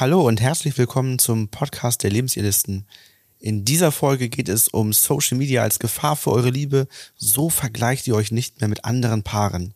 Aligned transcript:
Hallo 0.00 0.28
und 0.28 0.40
herzlich 0.40 0.78
willkommen 0.78 1.18
zum 1.18 1.48
Podcast 1.48 2.04
der 2.04 2.10
Lebensidealisten. 2.10 2.86
In 3.40 3.64
dieser 3.64 3.90
Folge 3.90 4.28
geht 4.28 4.48
es 4.48 4.68
um 4.68 4.92
Social 4.92 5.36
Media 5.36 5.64
als 5.64 5.80
Gefahr 5.80 6.14
für 6.14 6.30
eure 6.30 6.50
Liebe. 6.50 6.86
So 7.16 7.50
vergleicht 7.50 8.06
ihr 8.06 8.14
euch 8.14 8.30
nicht 8.30 8.60
mehr 8.60 8.68
mit 8.68 8.84
anderen 8.84 9.24
Paaren. 9.24 9.74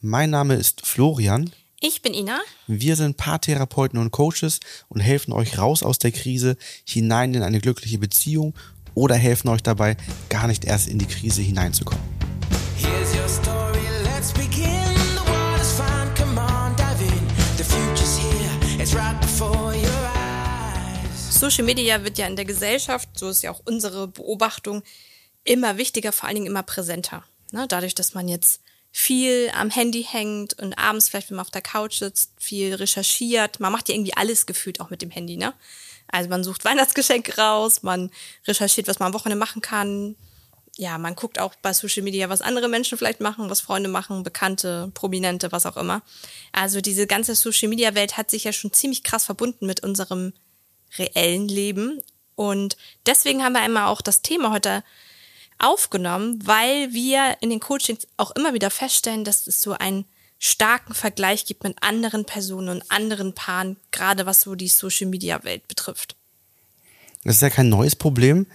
Mein 0.00 0.30
Name 0.30 0.54
ist 0.54 0.86
Florian. 0.86 1.50
Ich 1.80 2.02
bin 2.02 2.14
Ina. 2.14 2.38
Wir 2.68 2.94
sind 2.94 3.16
Paartherapeuten 3.16 3.98
und 3.98 4.12
Coaches 4.12 4.60
und 4.88 5.00
helfen 5.00 5.32
euch 5.32 5.58
raus 5.58 5.82
aus 5.82 5.98
der 5.98 6.12
Krise, 6.12 6.56
hinein 6.84 7.34
in 7.34 7.42
eine 7.42 7.60
glückliche 7.60 7.98
Beziehung 7.98 8.54
oder 8.94 9.16
helfen 9.16 9.48
euch 9.48 9.64
dabei, 9.64 9.96
gar 10.28 10.46
nicht 10.46 10.66
erst 10.66 10.86
in 10.86 11.00
die 11.00 11.06
Krise 11.06 11.42
hineinzukommen. 11.42 12.04
Social 21.38 21.64
Media 21.64 22.02
wird 22.02 22.18
ja 22.18 22.26
in 22.26 22.34
der 22.34 22.44
Gesellschaft, 22.44 23.08
so 23.16 23.28
ist 23.28 23.42
ja 23.42 23.52
auch 23.52 23.62
unsere 23.64 24.08
Beobachtung, 24.08 24.82
immer 25.44 25.78
wichtiger, 25.78 26.10
vor 26.10 26.26
allen 26.26 26.34
Dingen 26.34 26.48
immer 26.48 26.64
präsenter. 26.64 27.22
Ne? 27.52 27.66
Dadurch, 27.68 27.94
dass 27.94 28.12
man 28.12 28.26
jetzt 28.26 28.60
viel 28.90 29.48
am 29.54 29.70
Handy 29.70 30.02
hängt 30.02 30.54
und 30.54 30.76
abends 30.76 31.08
vielleicht, 31.08 31.30
wenn 31.30 31.36
man 31.36 31.46
auf 31.46 31.52
der 31.52 31.62
Couch 31.62 31.98
sitzt, 32.00 32.32
viel 32.40 32.74
recherchiert. 32.74 33.60
Man 33.60 33.70
macht 33.70 33.88
ja 33.88 33.94
irgendwie 33.94 34.16
alles 34.16 34.46
gefühlt 34.46 34.80
auch 34.80 34.90
mit 34.90 35.00
dem 35.00 35.12
Handy, 35.12 35.36
ne? 35.36 35.54
Also 36.08 36.28
man 36.28 36.42
sucht 36.42 36.64
Weihnachtsgeschenke 36.64 37.36
raus, 37.36 37.84
man 37.84 38.10
recherchiert, 38.48 38.88
was 38.88 38.98
man 38.98 39.06
am 39.06 39.14
Wochenende 39.14 39.38
machen 39.38 39.62
kann. 39.62 40.16
Ja, 40.76 40.98
man 40.98 41.14
guckt 41.14 41.38
auch 41.38 41.54
bei 41.62 41.72
Social 41.72 42.02
Media, 42.02 42.28
was 42.28 42.40
andere 42.40 42.68
Menschen 42.68 42.98
vielleicht 42.98 43.20
machen, 43.20 43.48
was 43.48 43.60
Freunde 43.60 43.88
machen, 43.88 44.24
Bekannte, 44.24 44.90
Prominente, 44.92 45.52
was 45.52 45.66
auch 45.66 45.76
immer. 45.76 46.02
Also 46.50 46.80
diese 46.80 47.06
ganze 47.06 47.36
Social 47.36 47.68
Media 47.68 47.94
Welt 47.94 48.16
hat 48.16 48.28
sich 48.28 48.42
ja 48.42 48.52
schon 48.52 48.72
ziemlich 48.72 49.04
krass 49.04 49.24
verbunden 49.24 49.66
mit 49.66 49.84
unserem 49.84 50.32
reellen 50.96 51.48
Leben. 51.48 52.00
Und 52.34 52.76
deswegen 53.06 53.42
haben 53.42 53.52
wir 53.52 53.62
einmal 53.62 53.86
auch 53.86 54.00
das 54.00 54.22
Thema 54.22 54.52
heute 54.52 54.84
aufgenommen, 55.58 56.40
weil 56.46 56.92
wir 56.92 57.36
in 57.40 57.50
den 57.50 57.60
Coachings 57.60 58.06
auch 58.16 58.30
immer 58.32 58.54
wieder 58.54 58.70
feststellen, 58.70 59.24
dass 59.24 59.46
es 59.46 59.60
so 59.60 59.72
einen 59.72 60.04
starken 60.38 60.94
Vergleich 60.94 61.46
gibt 61.46 61.64
mit 61.64 61.82
anderen 61.82 62.24
Personen 62.24 62.68
und 62.68 62.90
anderen 62.90 63.34
Paaren, 63.34 63.76
gerade 63.90 64.24
was 64.24 64.40
so 64.40 64.54
die 64.54 64.68
Social-Media-Welt 64.68 65.66
betrifft. 65.66 66.14
Das 67.24 67.36
ist 67.36 67.42
ja 67.42 67.50
kein 67.50 67.68
neues 67.68 67.96
Problem. 67.96 68.46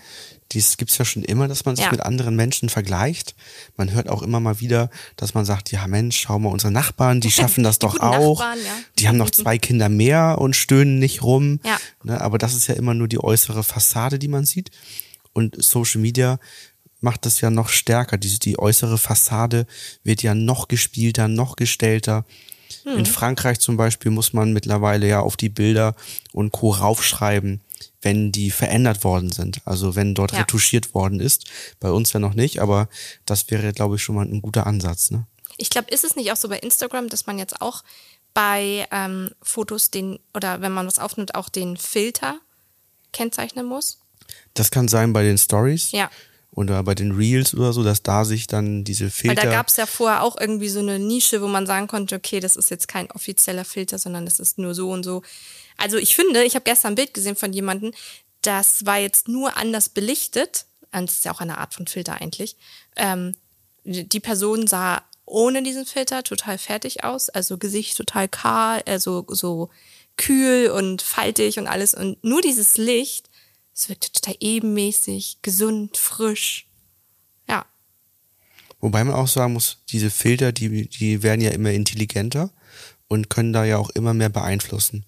Dies 0.54 0.78
gibt's 0.78 0.98
ja 0.98 1.06
schon 1.06 1.24
immer, 1.24 1.48
dass 1.48 1.66
man 1.66 1.76
sich 1.76 1.86
Ja. 1.86 1.92
mit 1.92 2.02
anderen 2.02 2.36
Menschen 2.36 2.70
vergleicht. 2.70 3.36
Man 3.78 3.92
hört 3.92 4.10
auch 4.10 4.22
immer 4.22 4.40
mal 4.40 4.60
wieder, 4.60 4.90
dass 5.16 5.34
man 5.34 5.46
sagt, 5.46 5.72
ja 5.72 5.88
Mensch, 5.88 6.20
schau 6.22 6.40
mal, 6.40 6.50
unsere 6.50 6.72
Nachbarn, 6.72 7.22
die 7.22 7.32
schaffen 7.32 7.64
das 7.64 7.80
Die 7.80 7.86
doch 7.86 8.00
auch. 8.00 8.40
Nachbarn, 8.40 8.60
ja. 8.60 8.72
Die 9.00 9.08
haben 9.08 9.18
noch 9.18 9.32
zwei 9.32 9.58
Kinder 9.58 9.90
mehr 9.90 10.38
und 10.40 10.56
stöhnen 10.56 11.00
nicht 11.00 11.24
rum. 11.24 11.60
Ja. 11.66 11.78
Ne, 12.04 12.22
aber 12.22 12.38
das 12.38 12.54
ist 12.54 12.68
ja 12.68 12.76
immer 12.76 12.94
nur 12.94 13.08
die 13.08 13.20
äußere 13.24 13.64
Fassade, 13.64 14.20
die 14.20 14.28
man 14.28 14.46
sieht. 14.46 14.72
Und 15.34 15.62
Social 15.64 16.00
Media 16.00 16.40
macht 17.02 17.26
das 17.26 17.42
ja 17.42 17.50
noch 17.50 17.70
stärker. 17.70 18.18
Die, 18.18 18.40
die 18.40 18.60
äußere 18.60 18.98
Fassade 18.98 19.66
wird 20.04 20.24
ja 20.24 20.36
noch 20.36 20.68
gespielter, 20.68 21.28
noch 21.28 21.56
gestellter. 21.56 22.26
Hm. 22.84 23.00
In 23.00 23.06
Frankreich 23.06 23.60
zum 23.60 23.78
Beispiel 23.78 24.12
muss 24.12 24.34
man 24.34 24.54
mittlerweile 24.54 25.08
ja 25.08 25.20
auf 25.22 25.36
die 25.38 25.50
Bilder 25.50 25.96
und 26.32 26.52
Co. 26.52 26.72
raufschreiben, 26.72 27.62
wenn 28.02 28.32
die 28.32 28.52
verändert 28.52 29.04
worden 29.04 29.32
sind. 29.32 29.62
Also 29.66 29.96
wenn 29.96 30.16
dort 30.16 30.32
Ja. 30.34 30.40
retuschiert 30.40 30.94
worden 30.94 31.20
ist. 31.20 31.46
Bei 31.80 31.92
uns 31.92 32.14
ja 32.14 32.20
noch 32.20 32.34
nicht, 32.34 32.60
aber 32.60 32.90
das 33.26 33.50
wäre, 33.52 33.72
glaube 33.74 33.96
ich, 33.96 34.04
schon 34.04 34.16
mal 34.16 34.26
ein 34.26 34.42
guter 34.42 34.68
Ansatz. 34.68 35.12
Ne? 35.12 35.26
Ich 35.58 35.70
glaube, 35.70 35.92
ist 35.92 36.04
es 36.04 36.16
nicht 36.16 36.32
auch 36.32 36.36
so 36.38 36.50
bei 36.50 36.60
Instagram, 36.60 37.10
dass 37.10 37.26
man 37.26 37.38
jetzt 37.40 37.62
auch 37.62 37.84
bei 38.34 38.88
ähm, 38.92 39.32
Fotos 39.42 39.92
den, 39.92 40.20
oder 40.34 40.62
wenn 40.62 40.72
man 40.72 40.88
was 40.88 41.00
aufnimmt, 41.00 41.36
auch 41.36 41.50
den 41.50 41.78
Filter 41.78 42.40
kennzeichnen 43.12 43.66
muss? 43.66 44.00
Das 44.54 44.72
kann 44.72 44.88
sein 44.88 45.14
bei 45.14 45.24
den 45.24 45.38
Stories 45.38 45.92
Ja. 45.92 46.10
Oder 46.56 46.84
bei 46.84 46.96
den 46.96 47.12
Reels 47.12 47.54
oder 47.56 47.74
so, 47.74 47.84
dass 47.84 48.04
da 48.04 48.26
sich 48.26 48.48
dann 48.48 48.84
diese 48.84 49.06
Weil 49.06 49.12
Filter... 49.12 49.42
da 49.42 49.52
gab 49.52 49.68
es 49.68 49.78
ja 49.78 49.86
vorher 49.86 50.22
auch 50.24 50.40
irgendwie 50.40 50.70
so 50.70 50.80
eine 50.80 51.00
Nische, 51.00 51.42
wo 51.42 51.48
man 51.48 51.66
sagen 51.66 51.88
konnte, 51.88 52.16
okay, 52.16 52.40
das 52.40 52.56
ist 52.56 52.70
jetzt 52.70 52.88
kein 52.88 53.10
offizieller 53.12 53.66
Filter, 53.66 53.98
sondern 53.98 54.26
das 54.26 54.40
ist 54.40 54.60
nur 54.60 54.76
so 54.76 54.92
und 54.92 55.04
so. 55.04 55.24
Also 55.78 55.98
ich 55.98 56.16
finde, 56.16 56.44
ich 56.44 56.56
habe 56.56 56.64
gestern 56.64 56.94
ein 56.94 56.96
Bild 56.96 57.14
gesehen 57.14 57.36
von 57.36 57.54
jemandem, 57.54 57.92
das 58.42 58.86
war 58.86 59.00
jetzt 59.00 59.28
nur 59.28 59.58
anders 59.58 59.90
belichtet. 59.90 60.66
Und 60.92 61.10
Das 61.10 61.16
ist 61.16 61.26
ja 61.26 61.34
auch 61.34 61.42
eine 61.42 61.58
Art 61.58 61.74
von 61.74 61.88
Filter 61.88 62.22
eigentlich. 62.22 62.56
Ähm, 62.96 63.34
die 63.84 64.20
Person 64.20 64.68
sah 64.68 65.02
ohne 65.26 65.64
diesen 65.64 65.86
Filter 65.86 66.24
total 66.24 66.58
fertig 66.58 67.04
aus, 67.04 67.30
also 67.30 67.58
Gesicht 67.58 67.98
total 67.98 68.28
kahl, 68.28 68.84
also 68.86 69.26
so 69.30 69.70
kühl 70.18 70.70
und 70.70 71.02
faltig 71.02 71.58
und 71.58 71.68
alles. 71.68 71.94
Und 71.96 72.24
nur 72.24 72.42
dieses 72.42 72.78
Licht, 72.78 73.30
es 73.76 73.90
wirkte 73.90 74.12
total 74.12 74.36
ebenmäßig, 74.40 75.38
gesund, 75.42 75.98
frisch. 75.98 76.68
Ja, 77.48 77.66
Wobei 78.84 79.02
man 79.06 79.16
auch 79.16 79.30
sagen 79.30 79.54
muss, 79.54 79.78
diese 79.88 80.10
Filter, 80.10 80.52
die, 80.52 80.90
die 80.90 81.24
werden 81.24 81.40
ja 81.40 81.52
immer 81.52 81.72
intelligenter 81.72 82.50
und 83.08 83.30
können 83.30 83.54
da 83.54 83.64
ja 83.64 83.78
auch 83.78 83.90
immer 83.92 84.14
mehr 84.14 84.28
beeinflussen. 84.28 85.06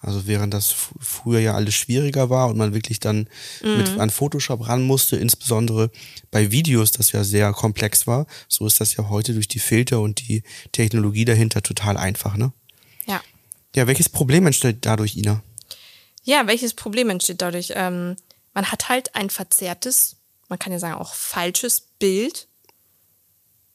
Also 0.00 0.26
während 0.26 0.54
das 0.54 0.74
früher 0.98 1.40
ja 1.40 1.54
alles 1.54 1.74
schwieriger 1.74 2.30
war 2.30 2.48
und 2.48 2.56
man 2.56 2.72
wirklich 2.72 3.00
dann 3.00 3.28
mit 3.62 3.98
an 3.98 4.08
Photoshop 4.08 4.66
ran 4.66 4.82
musste, 4.82 5.16
insbesondere 5.16 5.90
bei 6.30 6.52
Videos, 6.52 6.90
das 6.92 7.12
ja 7.12 7.22
sehr 7.22 7.52
komplex 7.52 8.06
war, 8.06 8.26
so 8.48 8.66
ist 8.66 8.80
das 8.80 8.96
ja 8.96 9.10
heute 9.10 9.34
durch 9.34 9.48
die 9.48 9.58
Filter 9.58 10.00
und 10.00 10.26
die 10.26 10.42
Technologie 10.72 11.26
dahinter 11.26 11.60
total 11.60 11.98
einfach, 11.98 12.34
ne? 12.34 12.54
ja. 13.06 13.20
Ja, 13.76 13.86
welches 13.86 14.08
Problem 14.08 14.46
entsteht 14.46 14.86
dadurch, 14.86 15.18
Ina? 15.18 15.42
Ja, 16.28 16.46
welches 16.46 16.74
Problem 16.74 17.08
entsteht 17.08 17.40
dadurch? 17.40 17.72
Ähm, 17.74 18.14
man 18.52 18.70
hat 18.70 18.90
halt 18.90 19.14
ein 19.14 19.30
verzerrtes, 19.30 20.16
man 20.50 20.58
kann 20.58 20.74
ja 20.74 20.78
sagen 20.78 21.00
auch 21.00 21.14
falsches 21.14 21.80
Bild 21.80 22.48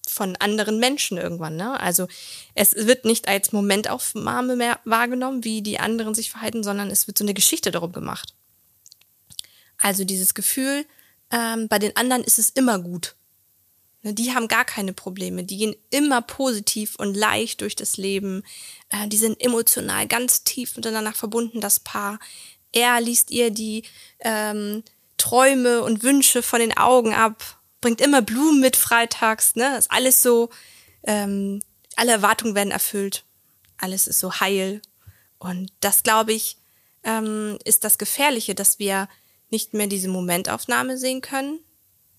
von 0.08 0.36
anderen 0.36 0.78
Menschen 0.78 1.18
irgendwann. 1.18 1.56
Ne? 1.56 1.80
Also 1.80 2.08
es 2.54 2.76
wird 2.76 3.06
nicht 3.06 3.28
als 3.28 3.54
Momentaufnahme 3.54 4.56
mehr 4.56 4.80
wahrgenommen, 4.86 5.44
wie 5.44 5.64
die 5.64 5.80
anderen 5.80 6.14
sich 6.14 6.30
verhalten, 6.30 6.64
sondern 6.64 6.92
es 6.92 7.08
wird 7.08 7.18
so 7.18 7.24
eine 7.24 7.34
Geschichte 7.34 7.72
darum 7.72 7.92
gemacht. 7.92 8.36
Also 9.80 10.04
dieses 10.04 10.36
Gefühl, 10.36 10.86
ähm, 11.32 11.68
bei 11.70 11.80
den 11.80 11.98
anderen 11.98 12.24
ist 12.24 12.38
es 12.38 12.52
immer 12.52 12.78
gut. 12.78 13.16
Ne, 14.04 14.14
Die 14.14 14.34
haben 14.34 14.48
gar 14.48 14.66
keine 14.66 14.94
Probleme. 14.94 15.44
Die 15.44 15.58
gehen 15.58 15.76
immer 15.90 16.22
positiv 16.22 16.96
und 16.98 17.16
leicht 17.16 17.62
durch 17.62 17.76
das 17.76 17.98
Leben. 17.98 18.44
Äh, 18.90 19.08
die 19.08 19.18
sind 19.18 19.42
emotional 19.42 20.08
ganz 20.08 20.44
tief 20.44 20.76
miteinander 20.76 21.14
verbunden, 21.14 21.62
das 21.62 21.80
Paar. 21.80 22.20
Er 22.72 23.02
liest 23.02 23.32
ihr 23.32 23.50
die 23.50 23.84
ähm, 24.20 24.84
Träume 25.18 25.84
und 25.84 26.04
Wünsche 26.04 26.44
von 26.44 26.60
den 26.60 26.76
Augen 26.78 27.14
ab, 27.14 27.60
bringt 27.82 28.02
immer 28.02 28.22
Blumen 28.22 28.60
mit 28.60 28.76
freitags. 28.76 29.56
Ne? 29.56 29.78
Ist 29.78 29.92
alles 29.92 30.22
so, 30.22 30.50
ähm, 31.04 31.62
alle 31.96 32.12
Erwartungen 32.12 32.56
werden 32.56 32.72
erfüllt. 32.72 33.24
Alles 33.78 34.08
ist 34.08 34.20
so 34.20 34.40
heil. 34.40 34.82
Und 35.40 35.72
das, 35.80 36.04
glaube 36.04 36.34
ich, 36.34 36.58
ähm, 37.04 37.58
ist 37.64 37.84
das 37.84 37.98
Gefährliche, 37.98 38.56
dass 38.56 38.80
wir 38.80 39.08
nicht 39.50 39.74
mehr 39.74 39.88
diese 39.88 40.08
Momentaufnahme 40.08 40.98
sehen 40.98 41.22
können, 41.22 41.60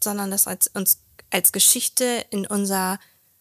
sondern 0.01 0.31
das 0.31 0.47
als, 0.47 0.69
uns 0.69 1.01
als 1.35 1.53
Geschichte 1.53 2.25
in 2.31 2.47
unser 2.47 3.01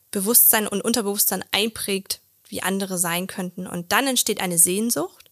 Bewusstsein 0.10 0.68
und 0.68 0.82
Unterbewusstsein 0.82 1.46
einprägt, 1.52 2.22
wie 2.48 2.64
andere 2.64 2.98
sein 2.98 3.28
könnten. 3.28 3.68
Und 3.68 3.92
dann 3.92 4.08
entsteht 4.08 4.42
eine 4.42 4.58
Sehnsucht, 4.58 5.30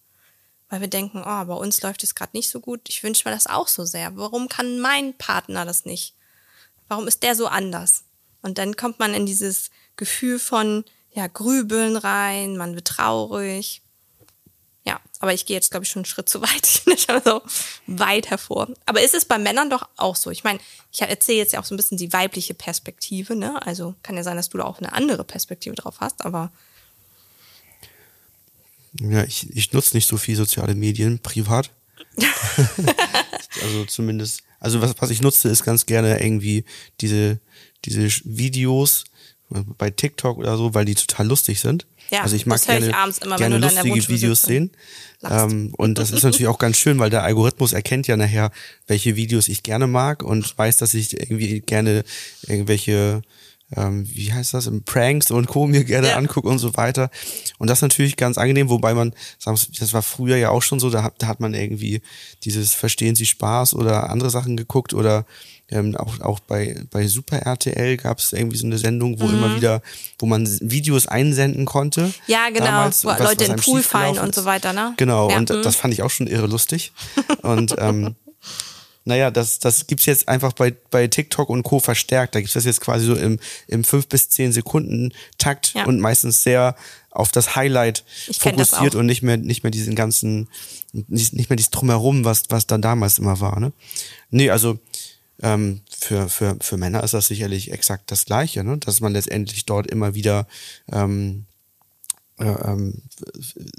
weil 0.69 0.79
wir 0.79 0.87
denken, 0.87 1.23
oh, 1.25 1.45
bei 1.45 1.53
uns 1.55 1.81
läuft 1.81 2.03
es 2.03 2.13
gerade 2.13 2.37
nicht 2.37 2.49
so 2.49 2.59
gut. 2.59 2.81
Ich 2.87 3.01
wünsche 3.03 3.27
mir 3.27 3.33
das 3.33 3.47
auch 3.47 3.67
so 3.67 3.83
sehr. 3.83 4.15
Warum 4.15 4.47
kann 4.47 4.79
mein 4.79 5.17
Partner 5.17 5.65
das 5.65 5.85
nicht? 5.85 6.13
Warum 6.87 7.07
ist 7.07 7.23
der 7.23 7.35
so 7.35 7.47
anders? 7.47 8.03
Und 8.43 8.59
dann 8.59 8.75
kommt 8.75 8.99
man 8.99 9.13
in 9.15 9.25
dieses 9.25 9.71
Gefühl 9.95 10.37
von 10.37 10.85
ja, 11.13 11.27
Grübeln 11.27 11.97
rein, 11.97 12.57
man 12.57 12.75
wird 12.75 12.87
traurig. 12.87 13.81
Aber 15.21 15.33
ich 15.33 15.45
gehe 15.45 15.55
jetzt, 15.55 15.69
glaube 15.69 15.85
ich, 15.85 15.89
schon 15.91 15.99
einen 15.99 16.05
Schritt 16.05 16.27
zu 16.27 16.41
weit. 16.41 16.81
Ich 16.93 17.03
schon 17.03 17.21
so 17.23 17.41
weit 17.87 18.29
hervor. 18.29 18.67
Aber 18.85 19.01
ist 19.01 19.13
es 19.13 19.25
bei 19.25 19.37
Männern 19.37 19.69
doch 19.69 19.87
auch 19.95 20.15
so? 20.15 20.29
Ich 20.31 20.43
meine, 20.43 20.59
ich 20.91 21.01
erzähle 21.01 21.37
jetzt 21.37 21.53
ja 21.53 21.59
auch 21.59 21.63
so 21.63 21.73
ein 21.73 21.77
bisschen 21.77 21.97
die 21.97 22.11
weibliche 22.11 22.53
Perspektive, 22.53 23.35
ne? 23.35 23.65
Also 23.65 23.95
kann 24.03 24.17
ja 24.17 24.23
sein, 24.23 24.35
dass 24.35 24.49
du 24.49 24.57
da 24.57 24.65
auch 24.65 24.79
eine 24.79 24.93
andere 24.93 25.23
Perspektive 25.23 25.75
drauf 25.75 25.99
hast, 25.99 26.25
aber 26.25 26.51
Ja, 28.99 29.23
ich, 29.23 29.49
ich 29.55 29.71
nutze 29.71 29.95
nicht 29.95 30.07
so 30.07 30.17
viel 30.17 30.35
soziale 30.35 30.75
Medien 30.75 31.19
privat. 31.19 31.69
also 33.63 33.85
zumindest, 33.85 34.43
also 34.59 34.81
was, 34.81 34.95
was 34.99 35.11
ich 35.11 35.21
nutze, 35.21 35.49
ist 35.49 35.63
ganz 35.63 35.85
gerne 35.85 36.21
irgendwie 36.21 36.65
diese, 36.99 37.39
diese 37.85 38.07
Videos 38.25 39.05
bei 39.49 39.91
TikTok 39.91 40.37
oder 40.37 40.57
so, 40.57 40.73
weil 40.73 40.85
die 40.85 40.95
total 40.95 41.27
lustig 41.27 41.59
sind. 41.59 41.85
Ja, 42.11 42.23
also 42.23 42.35
ich 42.35 42.45
mag 42.45 42.57
das 42.57 42.67
höre 42.67 42.75
ich 42.75 42.81
gerne, 42.81 42.97
abends 42.97 43.17
immer, 43.19 43.39
wenn 43.39 43.51
gerne 43.51 43.59
lustige 43.59 44.07
Videos 44.09 44.41
sehen. 44.41 44.71
Ähm, 45.23 45.73
und 45.77 45.97
das 45.97 46.11
ist 46.11 46.23
natürlich 46.23 46.47
auch 46.47 46.57
ganz 46.57 46.77
schön, 46.77 46.99
weil 46.99 47.09
der 47.09 47.23
Algorithmus 47.23 47.73
erkennt 47.73 48.07
ja 48.07 48.17
nachher, 48.17 48.51
welche 48.87 49.15
Videos 49.15 49.47
ich 49.47 49.63
gerne 49.63 49.87
mag 49.87 50.23
und 50.23 50.57
weiß, 50.57 50.77
dass 50.77 50.93
ich 50.93 51.17
irgendwie 51.19 51.61
gerne 51.61 52.03
irgendwelche 52.47 53.21
ähm, 53.75 54.05
wie 54.13 54.33
heißt 54.33 54.53
das, 54.53 54.69
Pranks 54.85 55.31
und 55.31 55.47
Co. 55.47 55.67
mir 55.67 55.83
gerne 55.83 56.09
Ja. 56.09 56.17
angucke 56.17 56.49
und 56.49 56.59
so 56.59 56.75
weiter. 56.75 57.09
Und 57.57 57.69
das 57.69 57.77
ist 57.79 57.83
natürlich 57.83 58.17
ganz 58.17 58.37
angenehm, 58.37 58.69
wobei 58.69 58.93
man, 58.93 59.13
das 59.43 59.93
war 59.93 60.01
früher 60.01 60.35
ja 60.37 60.49
auch 60.49 60.61
schon 60.61 60.79
so, 60.79 60.89
da 60.89 61.03
hat, 61.03 61.13
da 61.19 61.27
hat 61.27 61.39
man 61.39 61.53
irgendwie 61.53 62.01
dieses 62.43 62.73
Verstehen 62.73 63.15
Sie 63.15 63.25
Spaß 63.25 63.73
oder 63.73 64.09
andere 64.09 64.29
Sachen 64.29 64.57
geguckt 64.57 64.93
oder 64.93 65.25
ähm, 65.71 65.95
auch, 65.97 66.19
auch 66.21 66.39
bei, 66.39 66.83
bei 66.91 67.07
Super 67.07 67.37
RTL 67.39 67.97
gab 67.97 68.19
es 68.19 68.33
irgendwie 68.33 68.57
so 68.57 68.65
eine 68.65 68.77
Sendung, 68.77 69.19
wo 69.19 69.25
immer 69.29 69.55
wieder, 69.55 69.81
wo 70.19 70.25
man 70.25 70.47
Videos 70.61 71.07
einsenden 71.07 71.65
konnte. 71.65 72.01
Mhm. 72.07 72.13
Ja, 72.27 72.49
genau, 72.49 72.65
damals, 72.65 73.03
wo 73.03 73.09
was- 73.09 73.19
Leute 73.19 73.39
was 73.41 73.47
in 73.47 73.53
einem 73.53 73.61
Pool 73.63 73.81
fallen 73.83 74.17
und 74.19 74.35
so 74.35 74.45
weiter, 74.45 74.73
ne? 74.73 74.93
Genau, 74.97 75.29
Ja, 75.29 75.37
und 75.37 75.49
mhm. 75.49 75.61
das 75.63 75.75
fand 75.75 75.93
ich 75.93 76.01
auch 76.03 76.09
schon 76.11 76.27
irre 76.27 76.47
lustig. 76.47 76.91
Und 77.41 77.75
ähm, 77.77 78.15
naja, 79.05 79.31
das, 79.31 79.59
das 79.59 79.87
gibt's 79.87 80.05
jetzt 80.05 80.27
einfach 80.27 80.53
bei, 80.53 80.75
bei 80.91 81.07
TikTok 81.07 81.49
und 81.49 81.63
Co. 81.63 81.79
verstärkt. 81.79 82.35
Da 82.35 82.39
gibt's 82.39 82.53
das 82.53 82.65
jetzt 82.65 82.81
quasi 82.81 83.05
so 83.05 83.15
im, 83.15 83.39
im 83.67 83.83
5 83.83 84.07
bis 84.07 84.29
10 84.29 84.51
Sekunden 84.51 85.11
Takt 85.37 85.73
Ja. 85.73 85.85
und 85.85 85.99
meistens 85.99 86.43
sehr 86.43 86.75
auf 87.09 87.31
das 87.31 87.55
Highlight 87.55 88.05
das 88.27 88.37
fokussiert 88.37 88.95
auch. 88.95 88.99
und 88.99 89.05
nicht 89.05 89.21
mehr, 89.21 89.37
nicht 89.37 89.63
mehr 89.63 89.71
diesen 89.71 89.95
ganzen, 89.95 90.47
nicht, 90.93 91.33
nicht 91.33 91.49
mehr 91.49 91.57
dieses 91.57 91.71
Drumherum, 91.71 92.23
was, 92.25 92.43
was 92.49 92.67
dann 92.67 92.81
damals 92.81 93.17
immer 93.19 93.39
war. 93.41 93.59
Ne? 93.59 93.73
Nee, 94.29 94.49
also 94.49 94.79
ähm, 95.41 95.81
für, 95.89 96.29
für, 96.29 96.57
für 96.61 96.77
Männer 96.77 97.03
ist 97.03 97.13
das 97.13 97.27
sicherlich 97.27 97.71
exakt 97.71 98.11
das 98.11 98.25
Gleiche, 98.25 98.63
ne? 98.63 98.77
dass 98.77 99.01
man 99.01 99.13
letztendlich 99.13 99.65
dort 99.65 99.87
immer 99.87 100.13
wieder 100.13 100.47
ähm, 100.91 101.45
äh, 102.41 102.45
ähm, 102.45 103.03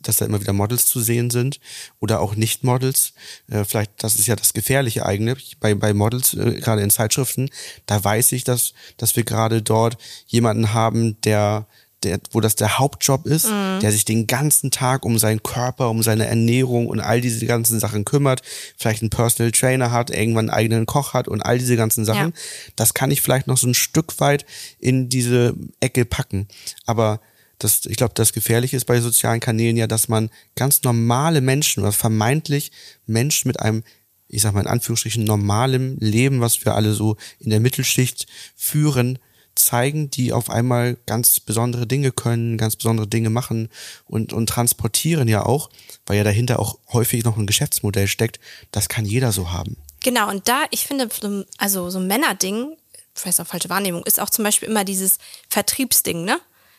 dass 0.03 0.19
da 0.19 0.25
immer 0.27 0.41
wieder 0.41 0.53
Models 0.53 0.87
zu 0.87 1.01
sehen 1.01 1.31
sind 1.31 1.59
oder 1.99 2.21
auch 2.21 2.37
Nicht-Models. 2.37 3.13
Äh, 3.51 3.65
vielleicht, 3.65 3.91
das 4.05 4.17
ist 4.17 4.29
ja 4.29 4.37
das 4.37 4.53
Gefährliche 4.53 5.05
eigentlich 5.05 5.59
bei, 5.59 5.75
bei 5.75 5.93
Models, 5.93 6.35
äh, 6.35 6.61
gerade 6.61 6.83
in 6.83 6.91
Zeitschriften. 6.91 7.51
Da 7.87 8.03
weiß 8.05 8.31
ich, 8.33 8.45
dass, 8.45 8.75
dass 8.99 9.17
wir 9.17 9.25
gerade 9.25 9.63
dort 9.63 9.99
jemanden 10.27 10.73
haben, 10.73 11.21
der 11.23 11.67
der, 12.05 12.21
wo 12.31 12.41
das 12.41 12.57
der 12.57 12.79
Hauptjob 12.79 13.27
ist, 13.27 13.47
der 13.47 13.93
sich 13.93 14.05
den 14.05 14.27
ganzen 14.27 14.71
Tag 14.71 15.05
um 15.05 15.19
seinen 15.19 15.43
Körper, 15.43 15.91
um 15.91 16.03
seine 16.03 16.27
Ernährung 16.27 16.87
und 16.87 17.01
all 17.01 17.21
diese 17.21 17.47
ganzen 17.47 17.81
Sachen 17.81 18.05
kümmert, 18.05 18.43
vielleicht 18.77 19.03
einen 19.03 19.11
Personal 19.11 19.53
Trainer 19.53 19.91
hat, 19.91 20.11
irgendwann 20.11 20.51
einen 20.51 20.59
eigenen 20.59 20.87
Koch 20.87 21.15
hat 21.15 21.29
und 21.29 21.43
all 21.43 21.59
diese 21.59 21.77
ganzen 21.77 22.05
Sachen. 22.05 22.29
Ja. 22.29 22.73
Das 22.77 22.95
kann 22.95 23.11
ich 23.11 23.23
vielleicht 23.23 23.47
noch 23.47 23.57
so 23.57 23.67
ein 23.67 23.75
Stück 23.75 24.21
weit 24.21 24.45
in 24.79 25.09
diese 25.09 25.55
Ecke 25.81 26.05
packen. 26.05 26.49
Aber 26.87 27.21
das, 27.59 27.87
ich 27.87 27.97
glaube, 27.97 28.15
das 28.15 28.33
Gefährliche 28.33 28.77
ist 28.77 28.87
bei 28.87 29.01
sozialen 29.01 29.41
Kanälen 29.41 29.77
ja, 29.77 29.87
dass 29.87 30.09
man 30.09 30.31
ganz 30.57 30.83
normale 30.83 31.41
Menschen 31.41 31.83
oder 31.83 31.93
vermeintlich 31.93 32.73
Menschen 33.07 33.49
mit 33.49 33.61
einem, 33.61 33.85
ich 34.29 34.43
sag 34.43 34.55
mal 34.55 34.61
in 34.63 34.67
Anführungsstrichen, 34.67 35.25
normalem 35.25 35.97
Leben, 35.99 36.41
was 36.41 36.65
wir 36.65 36.75
alle 36.75 36.93
so 36.93 37.17
in 37.39 37.51
der 37.51 37.61
Mittelschicht 37.61 38.27
führen, 38.57 39.19
zeigen, 39.55 40.11
die 40.11 40.33
auf 40.33 40.51
einmal 40.51 40.97
ganz 41.07 41.41
besondere 41.41 41.87
Dinge 41.87 42.13
können, 42.13 42.59
ganz 42.59 42.77
besondere 42.77 43.07
Dinge 43.07 43.31
machen 43.31 43.69
und, 44.07 44.33
und 44.33 44.49
transportieren 44.49 45.29
ja 45.29 45.45
auch, 45.45 45.71
weil 46.07 46.17
ja 46.17 46.25
dahinter 46.25 46.59
auch 46.59 46.79
häufig 46.93 47.25
noch 47.25 47.37
ein 47.37 47.47
Geschäftsmodell 47.47 48.07
steckt. 48.09 48.41
Das 48.71 48.89
kann 48.89 49.05
jeder 49.05 49.33
so 49.33 49.51
haben. 49.53 49.77
Genau, 50.01 50.29
und 50.29 50.49
da, 50.49 50.63
ich 50.71 50.87
finde, 50.87 51.09
so- 51.21 51.45
also 51.59 51.91
so 51.91 51.99
ein 51.99 52.07
Männerding, 52.07 52.77
vielleicht 53.15 53.41
auch 53.41 53.47
falsche 53.47 53.69
Wahrnehmung, 53.69 54.03
ist 54.05 54.21
auch 54.21 54.31
zum 54.31 54.45
Beispiel 54.45 54.69
immer 54.69 54.85
dieses 54.85 55.19
Vertriebsding, 55.49 56.25
ne? 56.25 56.39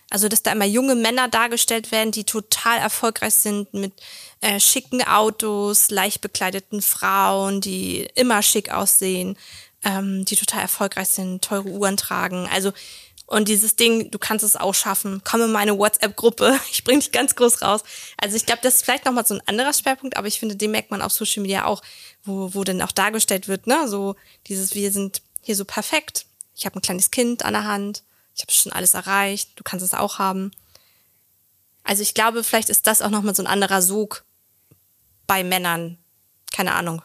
Also, 0.10 0.28
dass 0.28 0.44
da 0.44 0.52
immer 0.52 0.66
junge 0.66 0.94
Männer 0.94 1.28
dargestellt 1.28 1.92
werden, 1.92 2.12
die 2.12 2.24
total 2.24 2.78
erfolgreich 2.78 3.34
sind 3.34 3.74
mit 3.74 3.94
äh, 4.42 4.60
schicken 4.60 5.02
Autos, 5.02 5.90
leicht 5.90 6.22
bekleideten 6.22 6.84
Frauen, 6.84 7.62
die 7.62 8.08
immer 8.14 8.44
schick 8.44 8.72
aussehen, 8.72 9.38
ähm, 9.84 10.26
die 10.26 10.36
total 10.36 10.62
erfolgreich 10.62 11.10
sind, 11.10 11.44
teure 11.44 11.68
Uhren 11.68 11.98
tragen. 11.98 12.48
Also, 12.52 12.74
und 13.26 13.48
dieses 13.48 13.76
Ding, 13.76 14.12
du 14.12 14.20
kannst 14.20 14.44
es 14.44 14.56
auch 14.56 14.76
schaffen, 14.76 15.22
komm 15.24 15.42
in 15.42 15.52
meine 15.52 15.78
WhatsApp-Gruppe, 15.78 16.60
ich 16.72 16.84
bring 16.84 17.00
dich 17.00 17.12
ganz 17.12 17.36
groß 17.36 17.62
raus. 17.62 17.84
Also 18.18 18.36
ich 18.36 18.46
glaube, 18.46 18.62
das 18.62 18.76
ist 18.76 18.86
vielleicht 18.86 19.06
nochmal 19.06 19.26
so 19.26 19.36
ein 19.36 19.48
anderer 19.48 19.74
Schwerpunkt, 19.74 20.18
aber 20.18 20.28
ich 20.28 20.40
finde, 20.40 20.56
den 20.56 20.72
merkt 20.72 20.92
man 20.92 21.02
auf 21.02 21.14
Social 21.14 21.42
Media 21.42 21.66
auch, 21.66 21.82
wo, 22.24 22.54
wo 22.54 22.64
dann 22.64 22.82
auch 22.82 22.92
dargestellt 22.92 23.48
wird, 23.48 23.68
ne, 23.68 23.88
so 23.88 24.16
dieses, 24.48 24.76
wir 24.76 24.92
sind 24.92 25.22
hier 25.42 25.56
so 25.56 25.66
perfekt. 25.66 26.26
Ich 26.56 26.66
habe 26.66 26.78
ein 26.78 26.82
kleines 26.82 27.12
Kind 27.12 27.44
an 27.44 27.54
der 27.54 27.66
Hand, 27.66 28.04
ich 28.36 28.42
habe 28.42 28.52
schon 28.52 28.72
alles 28.72 28.94
erreicht, 28.94 29.52
du 29.56 29.64
kannst 29.64 29.86
es 29.86 29.94
auch 29.94 30.20
haben. 30.20 30.52
Also 31.84 32.02
ich 32.02 32.14
glaube, 32.14 32.44
vielleicht 32.44 32.70
ist 32.70 32.88
das 32.88 33.02
auch 33.02 33.10
nochmal 33.10 33.36
so 33.36 33.44
ein 33.44 33.48
anderer 33.48 33.82
Sog 33.82 34.24
bei 35.28 35.44
Männern. 35.44 35.98
Keine 36.52 36.74
Ahnung. 36.74 37.02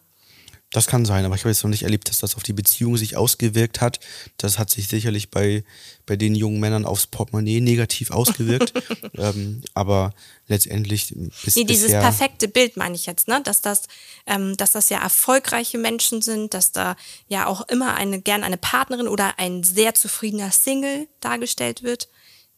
Das 0.70 0.87
kann 0.87 1.06
sein, 1.06 1.25
aber 1.25 1.35
ich 1.35 1.43
habe 1.43 1.49
jetzt 1.49 1.65
noch 1.65 1.70
nicht 1.70 1.85
erlebt, 1.85 2.11
dass 2.11 2.19
das 2.19 2.37
auf 2.37 2.43
die 2.43 2.53
Beziehung 2.53 2.99
sich 2.99 3.17
ausgewirkt 3.17 3.81
hat. 3.81 4.00
Das 4.37 4.59
hat 4.59 4.69
sich 4.69 4.87
sicherlich 4.87 5.31
bei, 5.31 5.65
bei 6.05 6.17
den 6.17 6.35
jungen 6.35 6.61
Männern 6.61 6.85
aufs 6.85 7.06
Portemonnaie 7.06 7.62
negativ 7.62 8.11
ausgewirkt. 8.11 8.75
ähm, 9.15 9.62
aber 9.73 10.12
letztendlich 10.47 11.15
bis 11.43 11.56
Nee, 11.56 11.65
dieses 11.65 11.93
perfekte 11.93 12.49
Bild 12.49 12.76
meine 12.76 12.94
ich 12.97 13.06
jetzt, 13.06 13.29
ne? 13.29 13.41
Dass 13.43 13.62
das, 13.62 13.85
ähm, 14.26 14.59
dass 14.59 14.73
das 14.73 14.91
ja 14.91 15.00
erfolgreiche 15.03 15.79
Menschen 15.79 16.20
sind, 16.20 16.53
dass 16.53 16.71
da 16.71 16.97
ja 17.29 17.47
auch 17.47 17.67
immer 17.69 17.94
eine, 17.94 18.21
gern 18.21 18.44
eine 18.44 18.59
Partnerin 18.59 19.09
oder 19.09 19.38
ein 19.38 19.62
sehr 19.62 19.94
zufriedener 19.94 20.50
Single 20.50 21.09
dargestellt 21.21 21.82
wird. 21.82 22.09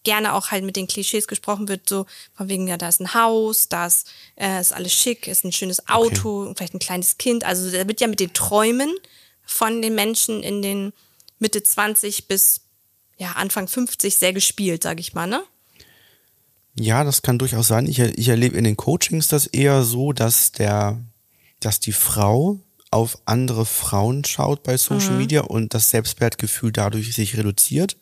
Gerne 0.03 0.35
auch 0.35 0.51
halt 0.51 0.65
mit 0.65 0.77
den 0.77 0.87
Klischees 0.87 1.27
gesprochen 1.27 1.69
wird, 1.69 1.89
so 1.89 2.07
von 2.33 2.49
wegen, 2.49 2.67
ja, 2.67 2.77
da 2.79 2.89
ist 2.89 3.01
ein 3.01 3.15
Haus, 3.15 3.69
da 3.69 3.87
ist, 3.87 4.11
äh, 4.37 4.61
ist 4.61 4.73
alles 4.73 4.93
schick, 4.93 5.27
ist 5.27 5.45
ein 5.45 5.53
schönes 5.53 5.89
Auto, 5.89 6.43
und 6.43 6.57
vielleicht 6.57 6.75
ein 6.75 6.79
kleines 6.79 7.19
Kind. 7.19 7.45
Also 7.45 7.71
da 7.71 7.87
wird 7.87 8.01
ja 8.01 8.07
mit 8.07 8.21
den 8.21 8.33
Träumen 8.33 8.95
von 9.45 9.83
den 9.83 9.95
Menschen 9.95 10.43
in 10.43 10.63
den 10.63 10.93
Mitte 11.39 11.63
20 11.63 12.29
bis 12.29 12.63
ja, 13.19 13.33
Anfang 13.33 13.69
50 13.69 14.17
sehr 14.17 14.33
gespielt, 14.33 14.83
sag 14.83 14.99
ich 14.99 15.13
mal, 15.13 15.27
ne? 15.27 15.43
Ja, 16.79 17.05
das 17.05 17.21
kann 17.23 17.39
durchaus 17.39 17.69
sein. 17.69 17.87
Ich, 17.87 17.99
ich 17.99 18.29
erlebe 18.29 18.57
in 18.57 18.65
den 18.65 18.77
Coachings 18.77 19.29
das 19.29 19.47
eher 19.47 19.83
so, 19.83 20.13
dass 20.13 20.53
der, 20.53 20.99
dass 21.59 21.81
die 21.81 21.93
Frau 21.93 22.61
auf 22.91 23.19
andere 23.25 23.67
Frauen 23.67 24.25
schaut 24.25 24.63
bei 24.63 24.77
Social 24.77 25.17
Media 25.17 25.43
und 25.43 25.75
das 25.75 25.91
Selbstwertgefühl 25.91 26.73
dadurch 26.73 27.15
sich 27.15 27.37
reduziert. 27.37 27.97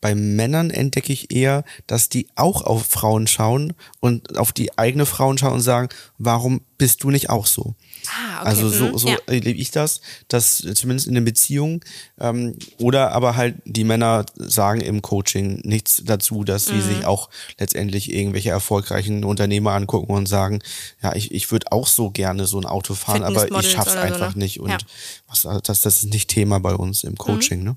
Bei 0.00 0.14
Männern 0.14 0.70
entdecke 0.70 1.12
ich 1.12 1.34
eher, 1.34 1.64
dass 1.88 2.08
die 2.08 2.28
auch 2.36 2.62
auf 2.62 2.86
Frauen 2.86 3.26
schauen 3.26 3.72
und 3.98 4.38
auf 4.38 4.52
die 4.52 4.78
eigene 4.78 5.06
Frauen 5.06 5.38
schauen 5.38 5.54
und 5.54 5.60
sagen, 5.60 5.88
warum 6.18 6.60
bist 6.78 7.02
du 7.02 7.10
nicht 7.10 7.30
auch 7.30 7.46
so? 7.46 7.74
Ah, 8.06 8.40
okay. 8.42 8.48
Also 8.48 8.68
so, 8.68 8.90
mhm, 8.90 8.98
so 8.98 9.08
ja. 9.08 9.16
erlebe 9.26 9.58
ich 9.58 9.72
das, 9.72 10.00
dass 10.28 10.58
zumindest 10.74 11.08
in 11.08 11.14
den 11.14 11.24
Beziehungen 11.24 11.80
ähm, 12.20 12.54
oder 12.78 13.10
aber 13.10 13.34
halt 13.34 13.56
die 13.64 13.82
Männer 13.82 14.24
sagen 14.36 14.80
im 14.80 15.02
Coaching 15.02 15.60
nichts 15.64 16.00
dazu, 16.04 16.44
dass 16.44 16.66
sie 16.66 16.76
Mhm. 16.76 16.82
sich 16.82 17.04
auch 17.04 17.28
letztendlich 17.58 18.12
irgendwelche 18.12 18.50
erfolgreichen 18.50 19.24
Unternehmer 19.24 19.72
angucken 19.72 20.12
und 20.12 20.26
sagen, 20.26 20.60
ja, 21.02 21.16
ich, 21.16 21.32
ich 21.32 21.50
würde 21.50 21.72
auch 21.72 21.88
so 21.88 22.10
gerne 22.10 22.46
so 22.46 22.60
ein 22.60 22.66
Auto 22.66 22.94
fahren, 22.94 23.24
aber 23.24 23.50
ich 23.58 23.68
schaff's 23.68 23.94
so, 23.94 23.98
einfach 23.98 24.36
ne? 24.36 24.44
nicht 24.44 24.60
und 24.60 24.70
Ja. 24.70 24.78
was, 25.26 25.42
das, 25.64 25.80
das 25.80 26.04
ist 26.04 26.12
nicht 26.12 26.30
Thema 26.30 26.60
bei 26.60 26.74
uns 26.74 27.02
im 27.02 27.16
Coaching, 27.16 27.64
ne? 27.64 27.76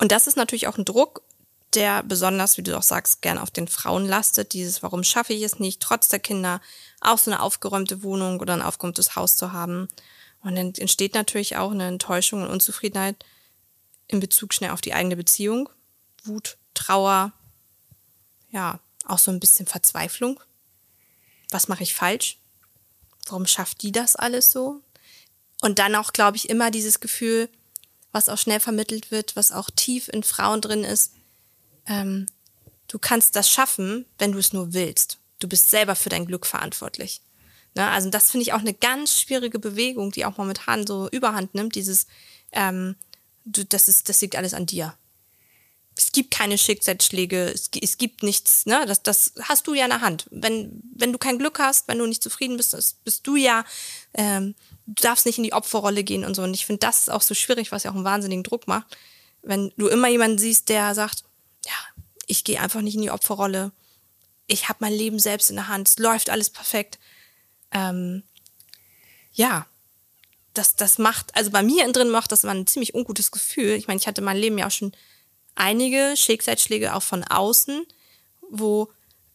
Und 0.00 0.10
das 0.10 0.26
ist 0.26 0.36
natürlich 0.36 0.66
auch 0.66 0.76
ein 0.76 0.84
Druck, 0.84 1.22
der 1.74 2.02
besonders, 2.02 2.56
wie 2.56 2.62
du 2.62 2.76
auch 2.76 2.82
sagst, 2.82 3.22
gern 3.22 3.38
auf 3.38 3.50
den 3.50 3.68
Frauen 3.68 4.06
lastet. 4.06 4.52
Dieses, 4.52 4.82
warum 4.82 5.04
schaffe 5.04 5.32
ich 5.32 5.42
es 5.42 5.58
nicht, 5.58 5.80
trotz 5.80 6.08
der 6.08 6.18
Kinder 6.18 6.60
auch 7.00 7.18
so 7.18 7.30
eine 7.30 7.40
aufgeräumte 7.40 8.02
Wohnung 8.02 8.40
oder 8.40 8.54
ein 8.54 8.62
aufgeräumtes 8.62 9.16
Haus 9.16 9.36
zu 9.36 9.52
haben. 9.52 9.88
Und 10.42 10.56
dann 10.56 10.74
entsteht 10.74 11.14
natürlich 11.14 11.56
auch 11.56 11.70
eine 11.70 11.86
Enttäuschung 11.86 12.42
und 12.42 12.50
Unzufriedenheit 12.50 13.24
in 14.08 14.20
Bezug 14.20 14.52
schnell 14.52 14.70
auf 14.70 14.80
die 14.80 14.94
eigene 14.94 15.16
Beziehung. 15.16 15.68
Wut, 16.24 16.58
Trauer, 16.74 17.32
ja, 18.50 18.80
auch 19.06 19.18
so 19.18 19.30
ein 19.30 19.40
bisschen 19.40 19.66
Verzweiflung. 19.66 20.40
Was 21.50 21.68
mache 21.68 21.82
ich 21.82 21.94
falsch? 21.94 22.38
Warum 23.26 23.46
schafft 23.46 23.82
die 23.82 23.92
das 23.92 24.16
alles 24.16 24.50
so? 24.50 24.80
Und 25.62 25.78
dann 25.78 25.94
auch, 25.94 26.12
glaube 26.12 26.36
ich, 26.36 26.50
immer 26.50 26.70
dieses 26.70 27.00
Gefühl, 27.00 27.48
was 28.12 28.28
auch 28.28 28.38
schnell 28.38 28.60
vermittelt 28.60 29.10
wird, 29.10 29.34
was 29.34 29.50
auch 29.50 29.70
tief 29.70 30.08
in 30.08 30.22
Frauen 30.22 30.60
drin 30.60 30.84
ist. 30.84 31.12
Ähm, 31.86 32.26
du 32.88 32.98
kannst 32.98 33.36
das 33.36 33.50
schaffen, 33.50 34.06
wenn 34.18 34.32
du 34.32 34.38
es 34.38 34.52
nur 34.52 34.72
willst. 34.72 35.18
Du 35.38 35.48
bist 35.48 35.70
selber 35.70 35.94
für 35.96 36.08
dein 36.08 36.26
Glück 36.26 36.46
verantwortlich. 36.46 37.20
Ne? 37.74 37.88
Also 37.88 38.10
das 38.10 38.30
finde 38.30 38.42
ich 38.42 38.52
auch 38.52 38.60
eine 38.60 38.74
ganz 38.74 39.20
schwierige 39.20 39.58
Bewegung, 39.58 40.10
die 40.10 40.24
auch 40.24 40.36
momentan 40.36 40.86
so 40.86 41.08
überhand 41.10 41.54
nimmt. 41.54 41.74
Dieses, 41.74 42.06
ähm, 42.52 42.96
du, 43.44 43.64
das 43.64 43.88
ist, 43.88 44.08
das 44.08 44.20
liegt 44.20 44.36
alles 44.36 44.54
an 44.54 44.66
dir. 44.66 44.94
Es 45.96 46.10
gibt 46.10 46.32
keine 46.32 46.58
Schicksalsschläge, 46.58 47.52
es, 47.52 47.70
es 47.80 47.98
gibt 47.98 48.24
nichts, 48.24 48.66
ne? 48.66 48.84
Das, 48.84 49.04
das 49.04 49.32
hast 49.42 49.68
du 49.68 49.74
ja 49.74 49.84
in 49.84 49.90
der 49.90 50.00
Hand. 50.00 50.26
Wenn, 50.32 50.82
wenn 50.92 51.12
du 51.12 51.18
kein 51.18 51.38
Glück 51.38 51.60
hast, 51.60 51.86
wenn 51.86 51.98
du 51.98 52.06
nicht 52.06 52.22
zufrieden 52.22 52.56
bist, 52.56 53.04
bist 53.04 53.24
du 53.26 53.36
ja, 53.36 53.64
ähm, 54.12 54.56
du 54.86 55.02
darfst 55.02 55.24
nicht 55.24 55.38
in 55.38 55.44
die 55.44 55.52
Opferrolle 55.52 56.02
gehen 56.02 56.24
und 56.24 56.34
so. 56.34 56.42
Und 56.42 56.54
ich 56.54 56.66
finde, 56.66 56.80
das 56.80 57.02
ist 57.02 57.10
auch 57.10 57.22
so 57.22 57.34
schwierig, 57.34 57.70
was 57.70 57.84
ja 57.84 57.92
auch 57.92 57.94
einen 57.94 58.04
wahnsinnigen 58.04 58.42
Druck 58.42 58.66
macht. 58.66 58.96
Wenn 59.42 59.72
du 59.76 59.86
immer 59.86 60.08
jemanden 60.08 60.38
siehst, 60.38 60.68
der 60.68 60.96
sagt, 60.96 61.22
ja, 61.64 62.04
ich 62.26 62.44
gehe 62.44 62.60
einfach 62.60 62.80
nicht 62.80 62.94
in 62.94 63.02
die 63.02 63.10
Opferrolle, 63.10 63.72
ich 64.46 64.68
habe 64.68 64.78
mein 64.80 64.92
Leben 64.92 65.18
selbst 65.18 65.50
in 65.50 65.56
der 65.56 65.68
Hand, 65.68 65.88
es 65.88 65.98
läuft 65.98 66.30
alles 66.30 66.50
perfekt. 66.50 66.98
Ähm, 67.70 68.22
ja, 69.32 69.66
das, 70.52 70.76
das 70.76 70.98
macht, 70.98 71.34
also 71.34 71.50
bei 71.50 71.62
mir 71.62 71.90
drin 71.92 72.10
macht 72.10 72.30
das 72.30 72.44
immer 72.44 72.54
ein 72.54 72.66
ziemlich 72.66 72.94
ungutes 72.94 73.30
Gefühl. 73.30 73.72
Ich 73.72 73.88
meine, 73.88 73.98
ich 73.98 74.06
hatte 74.06 74.22
mein 74.22 74.36
Leben 74.36 74.58
ja 74.58 74.66
auch 74.66 74.70
schon 74.70 74.92
einige 75.54 76.14
Schicksalsschläge 76.16 76.94
auch 76.94 77.02
von 77.02 77.24
außen, 77.24 77.86
wo 78.50 78.90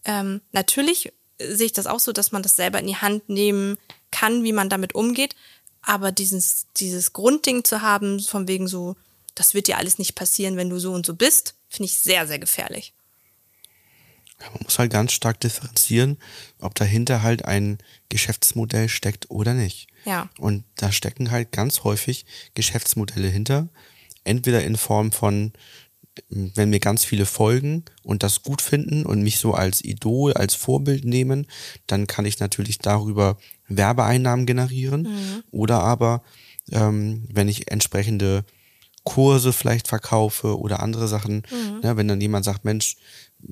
ähm, 0.05 0.41
natürlich 0.51 1.11
sehe 1.39 1.67
ich 1.67 1.73
das 1.73 1.87
auch 1.87 1.99
so, 1.99 2.11
dass 2.11 2.31
man 2.31 2.43
das 2.43 2.55
selber 2.55 2.79
in 2.79 2.87
die 2.87 2.97
Hand 2.97 3.29
nehmen 3.29 3.77
kann, 4.11 4.43
wie 4.43 4.53
man 4.53 4.69
damit 4.69 4.95
umgeht. 4.95 5.35
Aber 5.81 6.11
dieses, 6.11 6.67
dieses 6.77 7.13
Grundding 7.13 7.63
zu 7.63 7.81
haben, 7.81 8.19
von 8.19 8.47
wegen 8.47 8.67
so, 8.67 8.95
das 9.35 9.53
wird 9.53 9.67
dir 9.67 9.77
alles 9.77 9.97
nicht 9.97 10.15
passieren, 10.15 10.57
wenn 10.57 10.69
du 10.69 10.79
so 10.79 10.91
und 10.91 11.05
so 11.05 11.15
bist, 11.15 11.55
finde 11.69 11.85
ich 11.85 11.99
sehr, 11.99 12.27
sehr 12.27 12.39
gefährlich. 12.39 12.93
Man 14.39 14.63
muss 14.63 14.79
halt 14.79 14.91
ganz 14.91 15.11
stark 15.11 15.39
differenzieren, 15.41 16.17
ob 16.59 16.73
dahinter 16.75 17.23
halt 17.23 17.45
ein 17.45 17.77
Geschäftsmodell 18.07 18.87
steckt 18.87 19.29
oder 19.29 19.53
nicht. 19.53 19.87
Ja. 20.05 20.29
Und 20.37 20.63
da 20.75 20.91
stecken 20.91 21.31
halt 21.31 21.51
ganz 21.51 21.83
häufig 21.83 22.25
Geschäftsmodelle 22.55 23.27
hinter. 23.27 23.67
Entweder 24.23 24.63
in 24.63 24.77
Form 24.77 25.11
von, 25.11 25.51
wenn 26.29 26.69
mir 26.69 26.79
ganz 26.79 27.03
viele 27.03 27.25
folgen 27.25 27.83
und 28.01 28.23
das 28.23 28.41
gut 28.41 28.61
finden 28.61 29.05
und 29.05 29.21
mich 29.21 29.39
so 29.39 29.53
als 29.53 29.83
Idol, 29.83 30.33
als 30.33 30.55
Vorbild 30.55 31.03
nehmen, 31.03 31.45
dann 31.87 32.07
kann 32.07 32.25
ich 32.25 32.39
natürlich 32.39 32.79
darüber 32.79 33.37
Werbeeinnahmen 33.67 34.45
generieren. 34.45 35.43
Oder 35.51 35.81
aber, 35.81 36.23
ähm, 36.71 37.27
wenn 37.29 37.49
ich 37.49 37.71
entsprechende 37.71 38.45
Kurse 39.03 39.53
vielleicht 39.53 39.87
verkaufe 39.87 40.59
oder 40.59 40.81
andere 40.81 41.07
Sachen, 41.07 41.43
ne, 41.81 41.97
wenn 41.97 42.07
dann 42.07 42.21
jemand 42.21 42.45
sagt, 42.45 42.65
Mensch, 42.65 42.97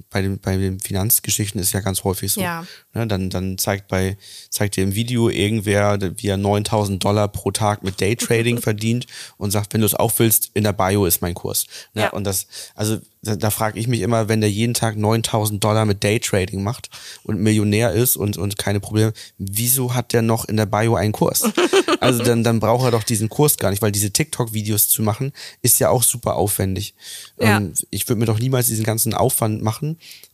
bei 0.09 0.21
den, 0.21 0.39
bei 0.39 0.57
den 0.57 0.79
Finanzgeschichten 0.79 1.59
ist 1.61 1.71
ja 1.71 1.79
ganz 1.79 2.03
häufig 2.03 2.33
so. 2.33 2.41
Ja. 2.41 2.65
Ne, 2.93 3.07
dann, 3.07 3.29
dann 3.29 3.57
zeigt 3.57 3.87
bei, 3.87 4.17
zeigt 4.49 4.75
dir 4.75 4.83
im 4.83 4.95
Video 4.95 5.29
irgendwer, 5.29 5.97
wie 6.17 6.27
er 6.27 6.37
9000 6.37 7.03
Dollar 7.03 7.27
pro 7.27 7.51
Tag 7.51 7.83
mit 7.83 8.01
Daytrading 8.01 8.57
verdient 8.61 9.07
und 9.37 9.51
sagt, 9.51 9.73
wenn 9.73 9.81
du 9.81 9.87
es 9.87 9.95
auch 9.95 10.11
willst, 10.17 10.51
in 10.53 10.63
der 10.63 10.73
Bio 10.73 11.05
ist 11.05 11.21
mein 11.21 11.33
Kurs. 11.33 11.67
Ne, 11.93 12.03
Ja. 12.03 12.09
Und 12.09 12.25
das, 12.25 12.47
also, 12.75 12.99
da, 13.21 13.35
da 13.35 13.49
frage 13.49 13.79
ich 13.79 13.87
mich 13.87 14.01
immer, 14.01 14.29
wenn 14.29 14.41
der 14.41 14.51
jeden 14.51 14.73
Tag 14.73 14.95
9000 14.95 15.63
Dollar 15.63 15.85
mit 15.85 16.03
Daytrading 16.03 16.63
macht 16.63 16.89
und 17.23 17.39
Millionär 17.41 17.91
ist 17.91 18.15
und, 18.15 18.37
und 18.37 18.57
keine 18.57 18.79
Probleme, 18.79 19.13
wieso 19.37 19.93
hat 19.93 20.13
der 20.13 20.21
noch 20.21 20.45
in 20.45 20.57
der 20.57 20.65
Bio 20.65 20.95
einen 20.95 21.13
Kurs? 21.13 21.43
Also 21.99 22.23
dann, 22.23 22.43
dann 22.43 22.59
braucht 22.59 22.85
er 22.85 22.91
doch 22.91 23.03
diesen 23.03 23.27
Kurs 23.27 23.57
gar 23.57 23.71
nicht, 23.71 23.81
weil 23.81 23.91
diese 23.91 24.11
TikTok-Videos 24.11 24.87
zu 24.87 25.01
machen, 25.01 25.31
ist 25.61 25.79
ja 25.79 25.89
auch 25.89 26.03
super 26.03 26.35
aufwendig. 26.35 26.93
Ja. 27.39 27.57
Ähm, 27.57 27.73
ich 27.89 28.07
würde 28.07 28.19
mir 28.19 28.25
doch 28.25 28.39
niemals 28.39 28.67
diesen 28.67 28.85
ganzen 28.85 29.13
Aufwand 29.13 29.61
machen, 29.63 29.76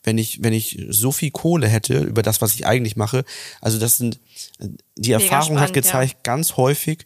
wenn 0.04 0.18
ich, 0.18 0.44
wenn 0.44 0.54
ich 0.54 0.86
so 0.90 1.12
viel 1.12 1.32
Kohle 1.32 1.68
hätte 1.68 2.00
über 2.00 2.22
das, 2.22 2.42
was 2.42 2.56
ich 2.56 2.66
eigentlich 2.66 2.96
mache. 2.96 3.24
Also 3.62 3.80
das 3.80 3.98
sind, 3.98 4.20
die 4.96 5.12
Erfahrung 5.12 5.60
hat 5.60 5.70
spannend, 5.70 5.74
gezeigt, 5.74 6.24
ganz 6.24 6.58
häufig 6.58 7.06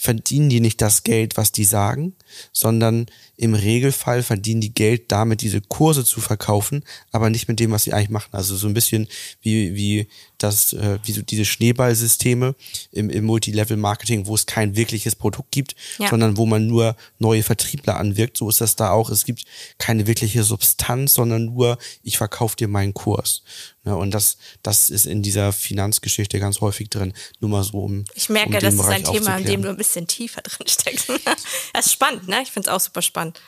verdienen 0.00 0.48
die 0.48 0.60
nicht 0.60 0.80
das 0.80 1.02
Geld, 1.02 1.36
was 1.36 1.52
die 1.52 1.64
sagen, 1.64 2.14
sondern 2.52 3.04
im 3.36 3.52
Regelfall 3.52 4.22
verdienen 4.22 4.62
die 4.62 4.72
Geld 4.72 5.12
damit, 5.12 5.42
diese 5.42 5.60
Kurse 5.60 6.06
zu 6.06 6.22
verkaufen, 6.22 6.84
aber 7.12 7.28
nicht 7.28 7.48
mit 7.48 7.60
dem, 7.60 7.70
was 7.70 7.84
sie 7.84 7.92
eigentlich 7.92 8.08
machen. 8.08 8.30
Also 8.32 8.56
so 8.56 8.66
ein 8.66 8.72
bisschen 8.72 9.08
wie, 9.42 9.74
wie 9.74 10.08
das, 10.42 10.72
äh, 10.72 10.98
wie 11.04 11.12
so 11.12 11.22
diese 11.22 11.44
Schneeballsysteme 11.44 12.54
im, 12.92 13.10
im 13.10 13.24
Multilevel-Marketing, 13.24 14.26
wo 14.26 14.34
es 14.34 14.46
kein 14.46 14.76
wirkliches 14.76 15.16
Produkt 15.16 15.50
gibt, 15.52 15.74
Ja. 15.98 16.08
sondern 16.08 16.36
wo 16.36 16.46
man 16.46 16.66
nur 16.66 16.96
neue 17.18 17.42
Vertriebler 17.42 17.96
anwirkt. 17.98 18.36
So 18.36 18.48
ist 18.48 18.60
das 18.60 18.76
da 18.76 18.90
auch. 18.90 19.10
Es 19.10 19.24
gibt 19.24 19.44
keine 19.78 20.06
wirkliche 20.06 20.42
Substanz, 20.42 21.14
sondern 21.14 21.46
nur, 21.46 21.78
ich 22.02 22.18
verkaufe 22.18 22.56
dir 22.56 22.68
meinen 22.68 22.94
Kurs. 22.94 23.42
Ne, 23.84 23.96
und 23.96 24.10
das, 24.12 24.36
das 24.62 24.90
ist 24.90 25.06
in 25.06 25.22
dieser 25.22 25.52
Finanzgeschichte 25.52 26.38
ganz 26.38 26.60
häufig 26.60 26.90
drin. 26.90 27.14
Nur 27.40 27.50
mal 27.50 27.64
so 27.64 27.78
um. 27.78 28.04
Ich 28.14 28.28
merke, 28.28 28.48
um 28.48 28.60
das 28.60 28.74
ist 28.74 28.82
Bereich 28.82 29.06
ein 29.06 29.12
Thema, 29.12 29.36
in 29.38 29.44
dem 29.46 29.62
du 29.62 29.70
ein 29.70 29.76
bisschen 29.76 30.06
tiefer 30.06 30.42
drin 30.42 30.66
steckst. 30.68 31.08
das 31.72 31.86
ist 31.86 31.92
spannend, 31.92 32.28
ne? 32.28 32.42
Ich 32.42 32.50
finde 32.50 32.68
es 32.68 32.74
auch 32.74 32.80
super 32.80 33.00
spannend. 33.00 33.40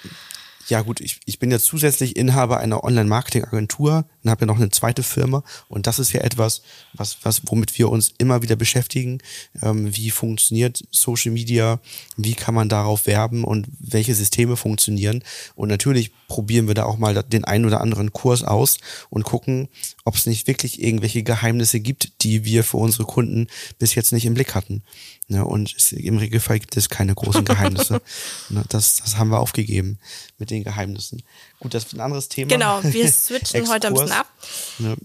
Ja 0.68 0.82
gut, 0.82 1.00
ich, 1.00 1.20
ich 1.26 1.38
bin 1.38 1.50
ja 1.50 1.58
zusätzlich 1.58 2.16
Inhaber 2.16 2.58
einer 2.58 2.84
Online-Marketing-Agentur 2.84 4.04
und 4.22 4.30
habe 4.30 4.42
ja 4.42 4.46
noch 4.46 4.56
eine 4.56 4.70
zweite 4.70 5.02
Firma 5.02 5.42
und 5.68 5.86
das 5.86 5.98
ist 5.98 6.12
ja 6.12 6.20
etwas, 6.20 6.62
was, 6.92 7.18
was 7.22 7.42
womit 7.46 7.78
wir 7.78 7.88
uns 7.88 8.14
immer 8.18 8.42
wieder 8.42 8.56
beschäftigen. 8.56 9.18
Ähm, 9.60 9.94
wie 9.96 10.10
funktioniert 10.10 10.84
Social 10.90 11.32
Media? 11.32 11.80
Wie 12.16 12.34
kann 12.34 12.54
man 12.54 12.68
darauf 12.68 13.06
werben 13.06 13.44
und 13.44 13.66
welche 13.80 14.14
Systeme 14.14 14.56
funktionieren? 14.56 15.24
Und 15.56 15.68
natürlich 15.68 16.12
probieren 16.32 16.66
wir 16.66 16.74
da 16.74 16.84
auch 16.84 16.96
mal 16.96 17.22
den 17.24 17.44
einen 17.44 17.66
oder 17.66 17.82
anderen 17.82 18.10
Kurs 18.10 18.42
aus 18.42 18.78
und 19.10 19.22
gucken, 19.22 19.68
ob 20.06 20.14
es 20.14 20.24
nicht 20.24 20.46
wirklich 20.46 20.82
irgendwelche 20.82 21.22
Geheimnisse 21.22 21.78
gibt, 21.78 22.22
die 22.22 22.46
wir 22.46 22.64
für 22.64 22.78
unsere 22.78 23.04
Kunden 23.04 23.48
bis 23.78 23.94
jetzt 23.94 24.14
nicht 24.14 24.24
im 24.24 24.32
Blick 24.32 24.54
hatten. 24.54 24.82
Ne, 25.28 25.44
und 25.44 25.74
es, 25.76 25.92
im 25.92 26.16
Regelfall 26.16 26.58
gibt 26.58 26.74
es 26.78 26.88
keine 26.88 27.14
großen 27.14 27.44
Geheimnisse. 27.44 28.00
ne, 28.48 28.64
das, 28.70 29.02
das 29.02 29.18
haben 29.18 29.28
wir 29.28 29.40
aufgegeben 29.40 29.98
mit 30.38 30.48
den 30.48 30.64
Geheimnissen. 30.64 31.22
Gut, 31.60 31.74
das 31.74 31.84
ist 31.84 31.92
ein 31.92 32.00
anderes 32.00 32.30
Thema. 32.30 32.48
Genau, 32.48 32.82
wir 32.82 33.12
switchen 33.12 33.68
heute 33.68 33.88
ein 33.88 33.92
bisschen 33.92 34.12
ab. 34.12 34.32
Ne, 34.78 34.96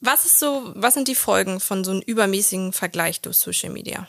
Was 0.00 0.24
ist 0.24 0.40
so, 0.40 0.72
was 0.74 0.94
sind 0.94 1.06
die 1.06 1.14
Folgen 1.14 1.60
von 1.60 1.84
so 1.84 1.92
einem 1.92 2.00
übermäßigen 2.00 2.72
Vergleich 2.72 3.20
durch 3.20 3.36
Social 3.36 3.70
Media? 3.70 4.08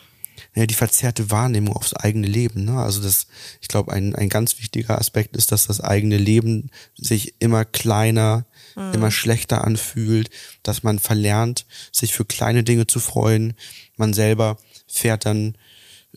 Ja, 0.55 0.65
die 0.65 0.73
verzerrte 0.73 1.31
Wahrnehmung 1.31 1.75
aufs 1.75 1.93
eigene 1.93 2.27
Leben. 2.27 2.63
Ne? 2.63 2.79
Also 2.79 3.03
das, 3.03 3.27
ich 3.61 3.67
glaube, 3.67 3.91
ein, 3.91 4.15
ein 4.15 4.29
ganz 4.29 4.57
wichtiger 4.57 4.97
Aspekt 4.97 5.35
ist, 5.35 5.51
dass 5.51 5.67
das 5.67 5.81
eigene 5.81 6.17
Leben 6.17 6.71
sich 6.97 7.35
immer 7.39 7.65
kleiner, 7.65 8.45
immer 8.93 9.11
schlechter 9.11 9.63
anfühlt, 9.65 10.29
dass 10.63 10.83
man 10.83 10.99
verlernt, 10.99 11.65
sich 11.91 12.13
für 12.13 12.25
kleine 12.25 12.63
Dinge 12.63 12.87
zu 12.87 12.99
freuen. 12.99 13.53
Man 13.97 14.13
selber 14.13 14.57
fährt 14.87 15.25
dann 15.25 15.57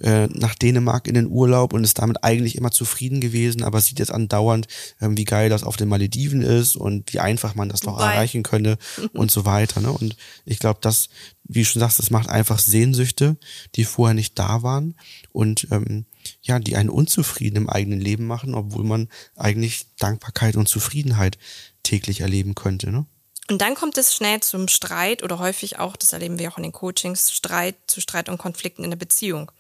äh, 0.01 0.27
nach 0.29 0.55
Dänemark 0.55 1.07
in 1.07 1.15
den 1.15 1.27
Urlaub 1.27 1.73
und 1.73 1.85
ist 1.85 1.99
damit 1.99 2.23
eigentlich 2.25 2.57
immer 2.57 2.71
zufrieden 2.71 3.21
gewesen, 3.21 3.63
aber 3.63 3.81
sieht 3.81 3.99
jetzt 3.99 4.13
andauernd, 4.13 4.67
ähm, 5.01 5.17
wie 5.17 5.25
geil 5.25 5.51
das 5.51 5.65
auf 5.65 5.77
den 5.77 5.89
Malediven 5.89 6.43
ist 6.43 6.77
und 6.77 7.13
wie 7.13 7.21
einfach 7.21 7.55
man 7.55 7.69
das 7.69 7.81
doch 7.81 7.95
Wobei- 7.99 8.13
erreichen 8.13 8.43
könne 8.43 8.79
und 9.13 9.31
so 9.31 9.45
weiter. 9.45 9.81
Ne? 9.81 9.93
Und 9.93 10.17
ich 10.45 10.59
glaube, 10.59 10.81
das, 10.83 11.09
wie 11.45 11.61
du 11.61 11.67
schon 11.67 11.81
sagst, 11.81 11.99
das 11.99 12.11
macht 12.11 12.29
einfach 12.29 12.59
Sehnsüchte, 12.59 13.37
die 13.75 13.85
vorher 13.85 14.15
nicht 14.15 14.39
da 14.39 14.63
waren 14.63 14.95
und 15.33 15.69
ähm, 15.71 16.07
ja, 16.43 16.59
die 16.59 16.77
einen 16.77 16.91
unzufrieden 16.91 17.57
im 17.57 17.71
eigenen 17.71 18.01
Leben 18.01 18.27
machen, 18.27 18.55
obwohl 18.55 18.85
man 18.85 19.09
eigentlich 19.37 19.87
Dankbarkeit 19.99 20.57
und 20.57 20.69
Zufriedenheit 20.69 21.39
täglich 21.83 22.21
erleben 22.21 22.55
könnte. 22.55 22.91
Ne? 22.91 23.07
Und 23.51 23.63
dann 23.63 23.75
kommt 23.75 23.97
es 23.97 24.15
schnell 24.15 24.41
zum 24.41 24.69
Streit 24.69 25.23
oder 25.23 25.39
häufig 25.39 25.79
auch, 25.79 25.97
das 25.97 26.13
erleben 26.13 26.39
wir 26.39 26.53
auch 26.53 26.59
in 26.59 26.65
den 26.65 26.73
Coachings, 26.73 27.31
Streit 27.33 27.77
zu 27.87 28.01
Streit 28.01 28.29
und 28.29 28.37
Konflikten 28.37 28.85
in 28.85 28.91
der 28.91 28.99
Beziehung. 28.99 29.51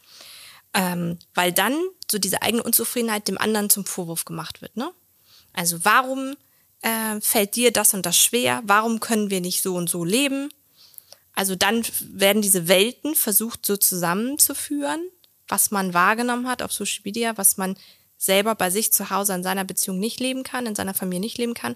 Ähm, 0.79 1.19
weil 1.35 1.53
dann 1.53 1.77
so 2.09 2.19
diese 2.19 2.43
eigene 2.43 2.63
Unzufriedenheit 2.63 3.27
dem 3.27 3.37
anderen 3.37 3.69
zum 3.69 3.85
Vorwurf 3.85 4.25
gemacht 4.25 4.63
wird. 4.63 4.77
Ne? 4.77 4.93
Also 5.53 5.85
warum 5.85 6.37
äh, 6.83 7.21
fällt 7.21 7.57
dir 7.57 7.73
das 7.73 7.95
und 7.95 8.07
das 8.07 8.17
schwer? 8.17 8.63
Warum 8.65 9.01
können 9.01 9.29
wir 9.29 9.41
nicht 9.41 9.61
so 9.61 9.75
und 9.75 9.91
so 9.91 10.05
leben? 10.05 10.51
Also 11.35 11.57
dann 11.57 11.85
werden 12.01 12.43
diese 12.43 12.69
Welten 12.69 13.17
versucht 13.17 13.67
so 13.67 13.77
zusammenzuführen, 13.77 15.01
was 15.49 15.73
man 15.73 15.95
wahrgenommen 15.95 16.47
hat 16.47 16.63
auf 16.63 16.73
Social 16.73 17.01
Media, 17.05 17.37
was 17.37 17.57
man 17.57 17.77
selber 18.17 18.55
bei 18.55 18.71
sich 18.71 18.93
zu 18.93 19.11
Hause 19.11 19.35
in 19.35 19.43
seiner 19.43 19.65
Beziehung 19.65 19.99
nicht 19.99 20.21
leben 20.21 20.45
kann, 20.45 20.67
in 20.67 20.77
seiner 20.77 20.95
Familie 20.95 21.21
nicht 21.21 21.39
leben 21.39 21.55
kann. 21.55 21.75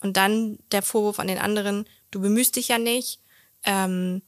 Und 0.00 0.16
dann 0.16 0.60
der 0.70 0.82
Vorwurf 0.82 1.18
an 1.18 1.26
den 1.26 1.38
anderen, 1.38 1.88
du 2.12 2.20
bemühst 2.20 2.54
dich 2.54 2.68
ja 2.68 2.78
nicht. 2.78 3.18
Ähm, 3.64 4.22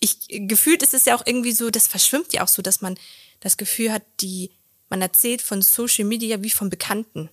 ich, 0.00 0.18
gefühlt 0.28 0.82
ist 0.82 0.94
es 0.94 1.04
ja 1.04 1.16
auch 1.16 1.26
irgendwie 1.26 1.52
so, 1.52 1.70
das 1.70 1.86
verschwimmt 1.86 2.32
ja 2.32 2.42
auch 2.42 2.48
so, 2.48 2.62
dass 2.62 2.80
man 2.80 2.98
das 3.40 3.56
Gefühl 3.56 3.92
hat, 3.92 4.02
die, 4.20 4.50
man 4.88 5.02
erzählt 5.02 5.42
von 5.42 5.62
Social 5.62 6.04
Media 6.04 6.42
wie 6.42 6.50
von 6.50 6.70
Bekannten. 6.70 7.30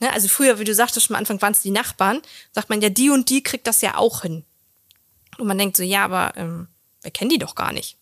Ne? 0.00 0.12
Also 0.12 0.28
früher, 0.28 0.58
wie 0.58 0.64
du 0.64 0.74
sagtest 0.74 1.06
schon 1.06 1.16
am 1.16 1.20
Anfang, 1.20 1.40
waren 1.40 1.52
es 1.52 1.62
die 1.62 1.70
Nachbarn, 1.70 2.22
sagt 2.52 2.70
man 2.70 2.80
ja, 2.80 2.88
die 2.88 3.10
und 3.10 3.30
die 3.30 3.42
kriegt 3.42 3.66
das 3.66 3.80
ja 3.82 3.96
auch 3.96 4.22
hin. 4.22 4.44
Und 5.38 5.46
man 5.46 5.58
denkt 5.58 5.76
so, 5.76 5.82
ja, 5.82 6.04
aber 6.04 6.32
ähm, 6.36 6.68
wir 7.02 7.10
kennen 7.10 7.30
die 7.30 7.38
doch 7.38 7.54
gar 7.54 7.72
nicht. 7.72 7.96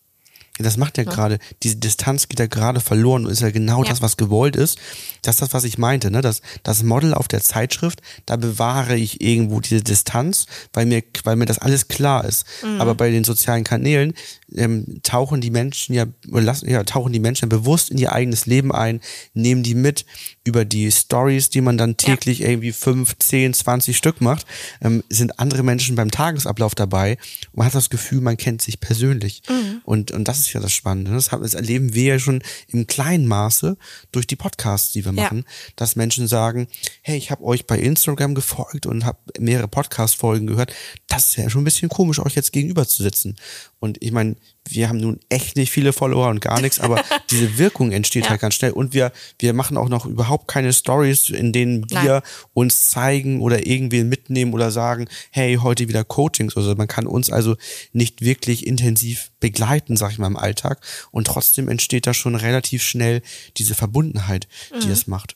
Das 0.63 0.77
macht 0.77 0.97
ja 0.97 1.03
gerade, 1.03 1.39
diese 1.63 1.77
Distanz 1.77 2.27
geht 2.27 2.39
ja 2.39 2.47
gerade 2.47 2.79
verloren 2.79 3.25
und 3.25 3.31
ist 3.31 3.41
ja 3.41 3.51
genau 3.51 3.83
Ja. 3.83 3.89
das, 3.89 4.01
was 4.01 4.17
gewollt 4.17 4.55
ist. 4.55 4.77
Das 5.21 5.35
ist 5.35 5.41
das, 5.41 5.53
was 5.53 5.63
ich 5.63 5.77
meinte, 5.77 6.11
ne? 6.11 6.21
Das, 6.21 6.41
das 6.63 6.83
Model 6.83 7.13
auf 7.13 7.27
der 7.27 7.41
Zeitschrift, 7.41 8.01
da 8.25 8.35
bewahre 8.35 8.95
ich 8.95 9.21
irgendwo 9.21 9.59
diese 9.59 9.81
Distanz, 9.81 10.45
weil 10.73 10.85
mir, 10.85 11.03
weil 11.23 11.35
mir 11.35 11.45
das 11.45 11.59
alles 11.59 11.87
klar 11.87 12.25
ist. 12.25 12.45
Mhm. 12.63 12.81
Aber 12.81 12.95
bei 12.95 13.09
den 13.09 13.23
sozialen 13.23 13.63
Kanälen 13.63 14.13
ähm, 14.55 14.99
tauchen 15.03 15.41
die 15.41 15.51
Menschen 15.51 15.93
ja, 15.95 16.05
oder 16.31 16.41
lassen, 16.41 16.69
ja, 16.69 16.83
tauchen 16.83 17.13
die 17.13 17.19
Menschen 17.19 17.49
bewusst 17.49 17.89
in 17.91 17.97
ihr 17.97 18.11
eigenes 18.11 18.45
Leben 18.45 18.71
ein, 18.71 19.01
nehmen 19.33 19.63
die 19.63 19.75
mit 19.75 20.05
über 20.49 20.65
die 20.65 20.91
Stories, 20.91 21.49
die 21.51 21.61
man 21.61 21.77
dann 21.77 21.95
täglich 21.95 22.41
irgendwie 22.41 22.71
fünf, 22.71 23.15
zehn, 23.19 23.53
zwanzig 23.53 23.95
Stück 23.97 24.19
macht, 24.19 24.45
ähm, 24.81 25.03
sind 25.09 25.39
andere 25.39 25.61
Menschen 25.63 25.95
beim 25.95 26.09
Tagesablauf 26.09 26.73
dabei 26.73 27.17
und 27.51 27.57
man 27.57 27.67
hat 27.67 27.75
das 27.75 27.89
Gefühl, 27.91 28.19
man 28.21 28.35
kennt 28.35 28.61
sich 28.61 28.79
persönlich. 28.79 29.43
Und, 29.83 30.11
und 30.11 30.27
das 30.27 30.39
ist 30.39 30.53
ja 30.53 30.59
das 30.59 30.73
Spannende. 30.73 31.11
ne? 31.11 31.17
Das, 31.17 31.29
das 31.29 31.53
erleben 31.53 31.93
wir 31.93 32.03
ja 32.03 32.19
schon 32.19 32.41
im 32.67 32.87
kleinen 32.87 33.27
Maße 33.27 33.77
durch 34.11 34.25
die 34.27 34.35
Podcasts, 34.35 34.91
die 34.91 35.05
wir 35.05 35.13
Ja. 35.13 35.23
machen, 35.23 35.45
dass 35.75 35.95
Menschen 35.95 36.27
sagen, 36.27 36.67
hey, 37.01 37.17
ich 37.17 37.29
habe 37.31 37.43
euch 37.43 37.67
bei 37.67 37.77
Instagram 37.77 38.33
gefolgt 38.35 38.85
und 38.87 39.05
habe 39.05 39.19
mehrere 39.39 39.67
Podcast-Folgen 39.67 40.47
gehört. 40.47 40.73
Das 41.07 41.25
ist 41.27 41.35
ja 41.37 41.49
schon 41.49 41.61
ein 41.61 41.65
bisschen 41.65 41.89
komisch, 41.89 42.19
euch 42.19 42.35
jetzt 42.35 42.51
gegenüber 42.51 42.87
zu 42.87 43.03
sitzen. 43.03 43.35
Und 43.81 43.97
ich 44.01 44.11
meine, 44.11 44.35
wir 44.67 44.89
haben 44.89 44.97
nun 44.99 45.19
echt 45.29 45.55
nicht 45.55 45.71
viele 45.71 45.93
Follower 45.93 46.27
und 46.27 46.41
gar 46.41 46.59
nichts, 46.59 46.79
aber 46.81 47.01
diese 47.29 47.57
Wirkung 47.57 47.91
entsteht 47.93 48.25
Ja. 48.25 48.31
halt 48.31 48.41
ganz 48.41 48.55
schnell. 48.55 48.71
Und 48.71 48.93
wir, 48.93 49.11
wir 49.39 49.53
machen 49.53 49.77
auch 49.77 49.87
noch 49.87 50.05
überhaupt 50.05 50.47
keine 50.49 50.73
Stories, 50.73 51.29
in 51.29 51.53
denen 51.53 51.89
wir 51.89 52.03
Nein. 52.03 52.21
uns 52.53 52.89
zeigen 52.89 53.41
oder 53.41 53.65
irgendwen 53.65 54.09
mitnehmen 54.09 54.53
oder 54.53 54.69
sagen, 54.71 55.07
hey, 55.31 55.55
heute 55.61 55.87
wieder 55.87 56.03
Coachings. 56.03 56.57
Also 56.57 56.75
man 56.75 56.87
kann 56.89 57.07
uns 57.07 57.29
also 57.29 57.55
nicht 57.93 58.21
wirklich 58.21 58.67
intensiv 58.67 59.31
begleiten, 59.39 59.95
sag 59.95 60.11
ich 60.11 60.17
mal, 60.17 60.27
im 60.27 60.37
Alltag. 60.37 60.81
Und 61.11 61.27
trotzdem 61.27 61.69
entsteht 61.69 62.05
da 62.05 62.13
schon 62.13 62.35
relativ 62.35 62.83
schnell 62.83 63.21
diese 63.57 63.75
Verbundenheit, 63.75 64.47
die 64.83 64.89
es 64.89 65.07
macht. 65.07 65.35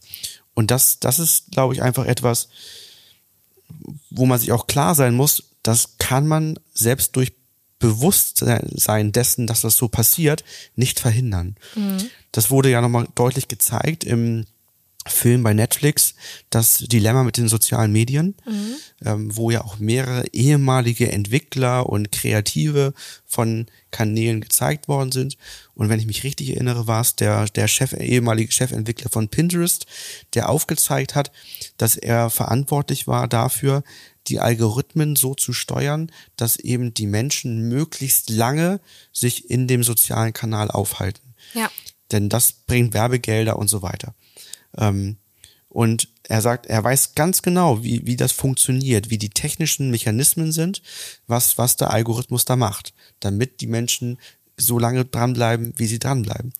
Und 0.53 0.69
das, 0.69 0.99
das 0.99 1.17
ist, 1.19 1.51
glaube 1.51 1.73
ich, 1.73 1.81
einfach 1.81 2.05
etwas, 2.05 2.49
wo 4.09 4.25
man 4.25 4.39
sich 4.39 4.51
auch 4.51 4.67
klar 4.67 4.95
sein 4.95 5.15
muss, 5.15 5.43
das 5.63 5.97
kann 5.97 6.27
man 6.27 6.59
selbst 6.73 7.15
durch 7.15 7.31
Bewusstsein 7.83 9.11
dessen, 9.11 9.45
dass 9.45 9.59
das 9.59 9.75
so 9.75 9.89
passiert, 9.89 10.45
nicht 10.77 11.01
verhindern. 11.01 11.57
Das 12.31 12.49
wurde 12.49 12.69
ja 12.69 12.79
nochmal 12.79 13.07
deutlich 13.13 13.49
gezeigt 13.49 14.05
im 14.05 14.45
Film 15.05 15.43
bei 15.43 15.53
Netflix, 15.53 16.15
das 16.49 16.77
Dilemma 16.77 17.23
mit 17.23 17.35
den 17.35 17.49
sozialen 17.49 17.91
Medien, 17.91 18.35
ähm, 19.03 19.35
wo 19.35 19.51
ja 19.51 19.61
auch 19.61 19.77
mehrere 19.77 20.25
ehemalige 20.31 21.11
Entwickler 21.11 21.89
und 21.89 22.13
Kreative 22.13 22.93
von 23.25 23.65
Kanälen 23.91 24.39
gezeigt 24.39 24.87
worden 24.87 25.11
sind. 25.11 25.37
Und 25.75 25.89
wenn 25.89 25.99
ich 25.99 26.05
mich 26.05 26.23
richtig 26.23 26.51
erinnere, 26.51 26.87
war 26.87 27.01
es 27.01 27.17
der, 27.17 27.47
der 27.47 27.67
Chef, 27.67 27.91
ehemalige 27.91 28.53
Chefentwickler 28.53 29.09
von 29.09 29.27
Pinterest, 29.27 29.85
der 30.35 30.47
aufgezeigt 30.47 31.15
hat, 31.15 31.33
dass 31.75 31.97
er 31.97 32.29
verantwortlich 32.29 33.05
war 33.05 33.27
dafür, 33.27 33.83
die 34.27 34.39
Algorithmen 34.39 35.15
so 35.15 35.35
zu 35.35 35.53
steuern, 35.53 36.11
dass 36.35 36.57
eben 36.57 36.93
die 36.93 37.07
Menschen 37.07 37.67
möglichst 37.67 38.29
lange 38.29 38.79
sich 39.11 39.49
in 39.49 39.67
dem 39.67 39.83
sozialen 39.83 40.33
Kanal 40.33 40.71
aufhalten. 40.71 41.33
Ja. 41.53 41.69
Denn 42.11 42.29
das 42.29 42.51
bringt 42.51 42.93
Werbegelder 42.93 43.57
und 43.57 43.67
so 43.67 43.81
weiter. 43.81 44.13
Ähm, 44.77 45.17
und 45.69 46.07
er 46.23 46.41
sagt, 46.41 46.67
er 46.67 46.83
weiß 46.83 47.15
ganz 47.15 47.41
genau, 47.41 47.83
wie, 47.83 48.05
wie 48.05 48.15
das 48.15 48.31
funktioniert, 48.31 49.09
wie 49.09 49.17
die 49.17 49.31
technischen 49.31 49.89
Mechanismen 49.89 50.51
sind, 50.51 50.83
was, 51.25 51.57
was 51.57 51.77
der 51.77 51.89
Algorithmus 51.89 52.45
da 52.45 52.55
macht, 52.55 52.93
damit 53.19 53.59
die 53.59 53.67
Menschen 53.67 54.19
so 54.55 54.77
lange 54.77 55.03
dranbleiben, 55.03 55.73
wie 55.77 55.87
sie 55.87 55.97
dranbleiben. 55.97 56.53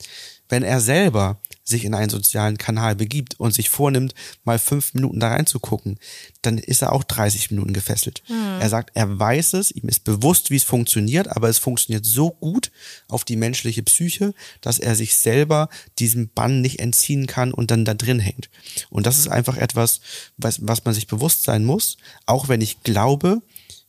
Wenn 0.49 0.63
er 0.63 0.81
selber 0.81 1.39
sich 1.63 1.85
in 1.85 1.93
einen 1.93 2.09
sozialen 2.09 2.57
Kanal 2.57 2.95
begibt 2.95 3.39
und 3.39 3.53
sich 3.53 3.69
vornimmt, 3.69 4.13
mal 4.43 4.59
fünf 4.59 4.93
Minuten 4.93 5.19
da 5.19 5.29
reinzugucken, 5.29 5.97
dann 6.41 6.57
ist 6.57 6.81
er 6.81 6.91
auch 6.91 7.03
30 7.03 7.51
Minuten 7.51 7.73
gefesselt. 7.73 8.21
Er 8.59 8.69
sagt, 8.69 8.91
er 8.95 9.17
weiß 9.17 9.53
es, 9.53 9.71
ihm 9.71 9.87
ist 9.87 10.03
bewusst, 10.03 10.49
wie 10.49 10.57
es 10.57 10.63
funktioniert, 10.63 11.29
aber 11.29 11.49
es 11.49 11.57
funktioniert 11.57 12.05
so 12.05 12.31
gut 12.31 12.71
auf 13.07 13.23
die 13.23 13.37
menschliche 13.37 13.83
Psyche, 13.83 14.33
dass 14.61 14.79
er 14.79 14.95
sich 14.95 15.15
selber 15.15 15.69
diesem 15.99 16.29
Bann 16.29 16.61
nicht 16.61 16.79
entziehen 16.79 17.27
kann 17.27 17.53
und 17.53 17.71
dann 17.71 17.85
da 17.85 17.93
drin 17.93 18.19
hängt. 18.19 18.49
Und 18.89 19.05
das 19.05 19.17
ist 19.17 19.29
einfach 19.29 19.57
etwas, 19.57 20.01
was, 20.37 20.59
was 20.67 20.83
man 20.83 20.93
sich 20.93 21.07
bewusst 21.07 21.43
sein 21.43 21.63
muss, 21.63 21.97
auch 22.25 22.49
wenn 22.49 22.61
ich 22.61 22.83
glaube, 22.83 23.41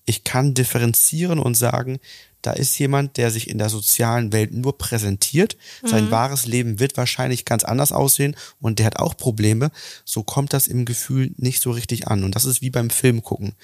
ich 0.04 0.24
kann 0.24 0.54
differenzieren 0.54 1.38
und 1.38 1.54
sagen, 1.54 1.98
da 2.44 2.52
ist 2.52 2.78
jemand, 2.78 3.16
der 3.16 3.30
sich 3.30 3.48
in 3.48 3.56
der 3.56 3.70
sozialen 3.70 4.30
Welt 4.32 4.52
nur 4.52 4.76
präsentiert. 4.76 5.56
Sein 5.82 6.10
wahres 6.10 6.44
Leben 6.44 6.78
wird 6.78 6.98
wahrscheinlich 6.98 7.46
ganz 7.46 7.64
anders 7.64 7.90
aussehen 7.90 8.36
und 8.60 8.78
der 8.78 8.86
hat 8.86 8.98
auch 8.98 9.16
Probleme. 9.16 9.70
So 10.04 10.22
kommt 10.22 10.52
das 10.52 10.66
im 10.66 10.84
Gefühl 10.84 11.32
nicht 11.38 11.62
so 11.62 11.70
richtig 11.70 12.06
an. 12.06 12.22
Und 12.22 12.34
das 12.34 12.44
ist 12.44 12.60
wie 12.60 12.68
beim 12.68 12.90
Film 12.90 13.22
gucken. 13.22 13.54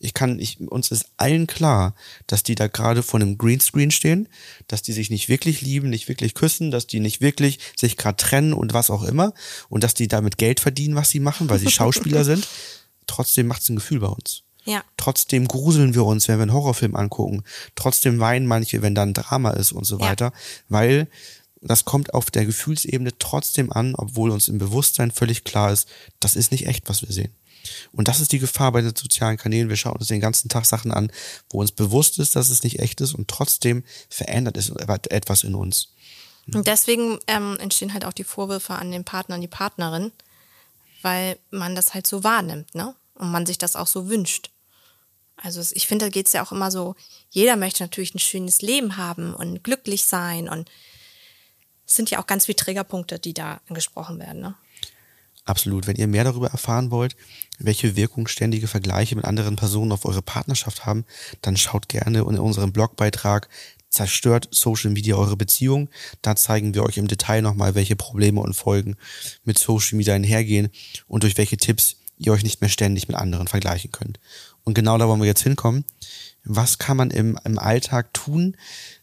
Ich 0.00 0.14
kann, 0.14 0.38
ich, 0.38 0.58
uns 0.60 0.90
ist 0.90 1.06
allen 1.18 1.46
klar, 1.46 1.94
dass 2.26 2.42
die 2.42 2.54
da 2.54 2.66
gerade 2.66 3.02
vor 3.02 3.20
einem 3.20 3.36
Greenscreen 3.36 3.90
stehen, 3.90 4.28
dass 4.68 4.80
die 4.80 4.92
sich 4.92 5.10
nicht 5.10 5.28
wirklich 5.28 5.60
lieben, 5.60 5.90
nicht 5.90 6.08
wirklich 6.08 6.32
küssen, 6.32 6.70
dass 6.70 6.86
die 6.86 7.00
nicht 7.00 7.20
wirklich 7.20 7.58
sich 7.76 7.98
gerade 7.98 8.16
trennen 8.16 8.54
und 8.54 8.72
was 8.72 8.88
auch 8.88 9.02
immer 9.02 9.34
und 9.68 9.84
dass 9.84 9.92
die 9.92 10.08
damit 10.08 10.38
Geld 10.38 10.60
verdienen, 10.60 10.94
was 10.94 11.10
sie 11.10 11.20
machen, 11.20 11.50
weil 11.50 11.58
sie 11.58 11.70
Schauspieler 11.70 12.24
sind. 12.24 12.48
Trotzdem 13.06 13.46
macht 13.46 13.62
es 13.62 13.68
ein 13.68 13.76
Gefühl 13.76 14.00
bei 14.00 14.08
uns. 14.08 14.44
Ja. 14.64 14.82
Trotzdem 14.96 15.46
gruseln 15.46 15.94
wir 15.94 16.04
uns, 16.04 16.26
wenn 16.28 16.38
wir 16.38 16.42
einen 16.42 16.52
Horrorfilm 16.52 16.96
angucken. 16.96 17.44
Trotzdem 17.74 18.18
weinen 18.20 18.46
manche, 18.46 18.82
wenn 18.82 18.94
da 18.94 19.02
ein 19.02 19.14
Drama 19.14 19.50
ist 19.50 19.72
und 19.72 19.84
so 19.84 19.98
Ja. 19.98 20.06
weiter, 20.08 20.32
weil 20.68 21.08
das 21.60 21.84
kommt 21.84 22.12
auf 22.12 22.30
der 22.30 22.44
Gefühlsebene 22.44 23.16
trotzdem 23.18 23.72
an, 23.72 23.94
obwohl 23.94 24.30
uns 24.30 24.48
im 24.48 24.58
Bewusstsein 24.58 25.10
völlig 25.10 25.44
klar 25.44 25.72
ist, 25.72 25.88
das 26.20 26.36
ist 26.36 26.52
nicht 26.52 26.66
echt, 26.66 26.88
was 26.88 27.02
wir 27.02 27.12
sehen. 27.12 27.34
Und 27.92 28.08
das 28.08 28.20
ist 28.20 28.32
die 28.32 28.38
Gefahr 28.38 28.72
bei 28.72 28.82
den 28.82 28.94
sozialen 28.94 29.38
Kanälen. 29.38 29.70
Wir 29.70 29.76
schauen 29.76 29.96
uns 29.96 30.08
den 30.08 30.20
ganzen 30.20 30.50
Tag 30.50 30.66
Sachen 30.66 30.92
an, 30.92 31.10
wo 31.48 31.60
uns 31.60 31.72
bewusst 31.72 32.18
ist, 32.18 32.36
dass 32.36 32.50
es 32.50 32.62
nicht 32.62 32.80
echt 32.80 33.00
ist 33.00 33.14
und 33.14 33.28
trotzdem 33.28 33.84
verändert 34.10 34.58
es 34.58 34.70
etwas 35.08 35.44
in 35.44 35.54
uns. 35.54 35.88
Und 36.52 36.66
deswegen 36.66 37.18
ähm, 37.26 37.56
entstehen 37.58 37.94
halt 37.94 38.04
auch 38.04 38.12
die 38.12 38.24
Vorwürfe 38.24 38.74
an 38.74 38.90
den 38.90 39.04
Partner 39.04 39.36
und 39.36 39.40
die 39.40 39.48
Partnerin, 39.48 40.12
weil 41.00 41.38
man 41.50 41.74
das 41.74 41.94
halt 41.94 42.06
so 42.06 42.22
wahrnimmt, 42.22 42.74
ne? 42.74 42.94
Und 43.14 43.30
man 43.30 43.46
sich 43.46 43.56
das 43.58 43.76
auch 43.76 43.86
so 43.86 44.08
wünscht. 44.08 44.50
Also 45.44 45.62
ich 45.74 45.86
finde, 45.86 46.06
da 46.06 46.08
geht 46.08 46.26
es 46.26 46.32
ja 46.32 46.42
auch 46.42 46.52
immer 46.52 46.70
so, 46.70 46.96
jeder 47.28 47.56
möchte 47.56 47.82
natürlich 47.82 48.14
ein 48.14 48.18
schönes 48.18 48.62
Leben 48.62 48.96
haben 48.96 49.34
und 49.34 49.62
glücklich 49.62 50.04
sein 50.04 50.48
und 50.48 50.70
es 51.86 51.96
sind 51.96 52.10
ja 52.10 52.18
auch 52.18 52.26
ganz 52.26 52.46
viele 52.46 52.56
Triggerpunkte, 52.56 53.18
die 53.18 53.34
da 53.34 53.60
angesprochen 53.68 54.18
werden, 54.18 54.40
ne? 54.40 54.54
Absolut. 55.46 55.86
Wenn 55.86 55.96
ihr 55.96 56.06
mehr 56.06 56.24
darüber 56.24 56.48
erfahren 56.48 56.90
wollt, 56.90 57.16
welche 57.58 57.96
Wirkung 57.96 58.28
ständige 58.28 58.66
Vergleiche 58.66 59.14
mit 59.14 59.26
anderen 59.26 59.56
Personen 59.56 59.92
auf 59.92 60.06
eure 60.06 60.22
Partnerschaft 60.22 60.86
haben, 60.86 61.04
dann 61.42 61.58
schaut 61.58 61.90
gerne 61.90 62.20
in 62.20 62.38
unserem 62.38 62.72
Blogbeitrag 62.72 63.50
Zerstört 63.90 64.48
Social 64.50 64.90
Media 64.90 65.16
eure 65.16 65.36
Beziehung. 65.36 65.90
Da 66.22 66.34
zeigen 66.34 66.72
wir 66.72 66.82
euch 66.82 66.96
im 66.96 67.08
Detail 67.08 67.42
nochmal, 67.42 67.74
welche 67.74 67.94
Probleme 67.94 68.40
und 68.40 68.54
Folgen 68.54 68.96
mit 69.44 69.58
Social 69.58 69.98
Media 69.98 70.14
einhergehen 70.14 70.70
und 71.08 71.24
durch 71.24 71.36
welche 71.36 71.58
Tipps 71.58 71.96
ihr 72.16 72.32
euch 72.32 72.42
nicht 72.42 72.60
mehr 72.60 72.70
ständig 72.70 73.08
mit 73.08 73.16
anderen 73.16 73.46
vergleichen 73.46 73.92
könnt. 73.92 74.18
Und 74.64 74.74
genau 74.74 74.98
da 74.98 75.08
wollen 75.08 75.20
wir 75.20 75.26
jetzt 75.26 75.42
hinkommen. 75.42 75.84
Was 76.44 76.78
kann 76.78 76.96
man 76.96 77.10
im, 77.10 77.38
im 77.44 77.58
Alltag 77.58 78.12
tun, 78.12 78.56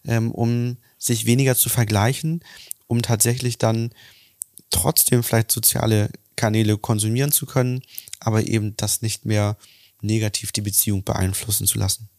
ähm, 0.05 0.31
um 0.31 0.77
sich 0.97 1.25
weniger 1.25 1.55
zu 1.55 1.69
vergleichen, 1.69 2.43
um 2.87 3.01
tatsächlich 3.01 3.57
dann 3.57 3.91
trotzdem 4.69 5.23
vielleicht 5.23 5.51
soziale 5.51 6.09
Kanäle 6.35 6.77
konsumieren 6.77 7.31
zu 7.31 7.45
können, 7.45 7.81
aber 8.19 8.43
eben 8.47 8.75
das 8.77 9.01
nicht 9.01 9.25
mehr 9.25 9.57
negativ 10.01 10.51
die 10.51 10.61
Beziehung 10.61 11.03
beeinflussen 11.03 11.67
zu 11.67 11.77
lassen. 11.77 12.09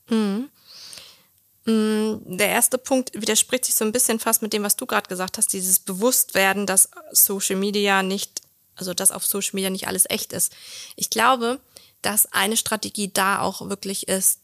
Der 1.65 2.49
erste 2.49 2.77
Punkt 2.77 3.13
widerspricht 3.15 3.65
sich 3.65 3.75
so 3.75 3.85
ein 3.85 3.93
bisschen 3.93 4.19
fast 4.19 4.43
mit 4.43 4.53
dem, 4.53 4.65
was 4.65 4.77
du 4.77 4.87
gerade 4.87 5.09
gesagt 5.09 5.39
hast, 5.39 5.53
dieses 5.53 5.79
Bewusstwerden, 5.79 6.67
dass 6.67 6.89
Social 7.13 7.57
Media 7.57 8.03
nicht, 8.03 8.43
also 8.75 8.95
dass 8.95 9.13
auf 9.13 9.25
Social 9.25 9.53
Media 9.55 9.71
nicht 9.71 9.87
alles 9.87 10.05
echt 10.09 10.33
ist. 10.33 10.53
Ich 10.97 11.09
glaube, 11.09 11.61
dass 12.03 12.33
eine 12.33 12.57
Strategie 12.57 13.11
da 13.13 13.41
auch 13.41 13.69
wirklich 13.69 14.09
ist, 14.09 14.41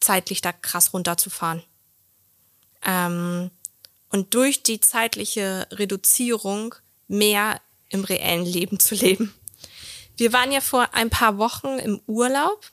zeitlich 0.00 0.40
da 0.40 0.52
krass 0.52 0.92
runterzufahren. 0.92 1.62
Ähm, 2.84 3.50
und 4.10 4.34
durch 4.34 4.62
die 4.62 4.80
zeitliche 4.80 5.66
Reduzierung 5.72 6.74
mehr 7.08 7.60
im 7.88 8.04
reellen 8.04 8.44
Leben 8.44 8.78
zu 8.78 8.94
leben. 8.94 9.34
Wir 10.16 10.32
waren 10.32 10.52
ja 10.52 10.60
vor 10.60 10.94
ein 10.94 11.10
paar 11.10 11.38
Wochen 11.38 11.78
im 11.78 12.00
Urlaub 12.06 12.70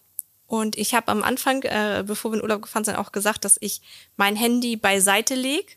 und 0.47 0.77
ich 0.77 0.93
habe 0.93 1.07
am 1.07 1.23
Anfang, 1.23 1.63
äh, 1.63 2.03
bevor 2.05 2.31
wir 2.31 2.37
in 2.37 2.43
Urlaub 2.43 2.61
gefahren 2.61 2.83
sind, 2.83 2.97
auch 2.97 3.11
gesagt, 3.11 3.45
dass 3.45 3.57
ich 3.61 3.81
mein 4.17 4.35
Handy 4.35 4.75
beiseite 4.75 5.33
lege. 5.33 5.71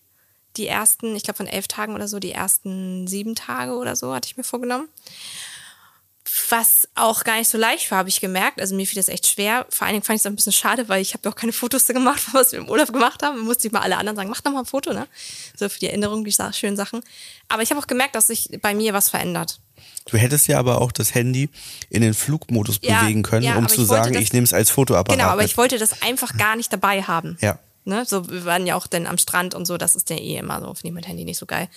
Die 0.57 0.67
ersten, 0.67 1.17
ich 1.17 1.23
glaube 1.23 1.39
von 1.39 1.47
elf 1.47 1.69
Tagen 1.69 1.95
oder 1.95 2.09
so, 2.09 2.19
die 2.19 2.33
ersten 2.33 3.07
sieben 3.07 3.35
Tage 3.35 3.73
oder 3.73 3.97
so 3.97 4.15
hatte 4.15 4.27
ich 4.27 4.37
mir 4.37 4.45
vorgenommen. 4.45 4.89
Was 6.57 6.89
auch 6.95 7.25
gar 7.25 7.39
nicht 7.39 7.49
so 7.51 7.59
leicht 7.59 7.91
war, 7.91 7.99
habe 7.99 8.09
ich 8.09 8.21
gemerkt. 8.21 8.61
Also 8.61 8.77
mir 8.77 8.87
fiel 8.87 8.95
das 8.97 9.09
echt 9.09 9.27
schwer. 9.27 9.67
Vor 9.71 9.87
allen 9.87 9.95
Dingen 9.95 10.05
fand 10.05 10.17
ich 10.19 10.23
es 10.23 10.27
ein 10.27 10.37
bisschen 10.37 10.53
schade, 10.53 10.89
weil 10.89 11.03
ich 11.03 11.13
habe 11.13 11.23
ja 11.25 11.33
auch 11.33 11.37
keine 11.37 11.53
Fotos 11.53 11.87
gemacht, 11.89 12.23
was 12.33 12.53
wir 12.53 12.61
im 12.61 12.69
Urlaub 12.69 12.93
gemacht 12.93 13.25
haben. 13.25 13.39
Da 13.39 13.43
musste 13.43 13.67
ich 13.67 13.73
mal 13.73 13.81
alle 13.81 13.97
anderen 13.97 14.15
sagen, 14.17 14.31
mach 14.31 14.41
doch 14.41 14.53
mal 14.53 14.61
ein 14.61 14.65
Foto, 14.67 14.93
ne? 14.93 15.09
So 15.57 15.69
für 15.69 15.81
die 15.81 15.89
Erinnerung, 15.89 16.25
die 16.25 16.33
schönen 16.53 16.77
Sachen. 16.77 17.03
Aber 17.49 17.63
ich 17.63 17.71
habe 17.71 17.81
auch 17.81 17.89
gemerkt, 17.89 18.15
dass 18.15 18.29
sich 18.29 18.51
bei 18.63 18.73
mir 18.73 18.93
was 18.95 19.09
verändert. 19.09 19.59
Du 20.07 20.17
hättest 20.17 20.47
ja 20.47 20.59
aber 20.61 20.81
auch 20.81 20.93
das 20.93 21.15
Handy 21.15 21.49
in 21.91 22.03
den 22.03 22.15
Flugmodus 22.15 22.79
Ja, 22.83 23.01
bewegen 23.01 23.23
können, 23.25 23.43
ja, 23.45 23.57
um 23.57 23.67
zu 23.69 23.83
ich 23.83 23.89
sagen, 23.89 24.13
das- 24.13 24.23
ich 24.23 24.33
nehme 24.33 24.45
es 24.45 24.53
als 24.53 24.71
Fotoapparat 24.71 25.19
Genau, 25.19 25.31
aber 25.31 25.43
mit. 25.43 25.51
ich 25.51 25.57
wollte 25.57 25.79
das 25.79 26.03
einfach 26.03 26.37
gar 26.37 26.55
nicht 26.57 26.73
dabei 26.73 27.03
haben. 27.03 27.37
Ja. 27.41 27.59
Ne? 27.85 28.05
So, 28.07 28.31
wir 28.31 28.45
waren 28.45 28.67
ja 28.67 28.77
auch 28.77 28.87
dann 28.87 29.07
am 29.07 29.19
Strand 29.19 29.55
und 29.55 29.67
so, 29.67 29.77
das 29.77 29.97
ist 29.97 30.09
ja 30.11 30.17
eh 30.17 30.37
immer 30.37 30.61
so, 30.61 30.67
finde 30.75 30.89
ich 30.89 30.93
mit 30.93 31.09
Handy 31.09 31.25
nicht 31.25 31.39
so 31.39 31.47
geil. 31.47 31.69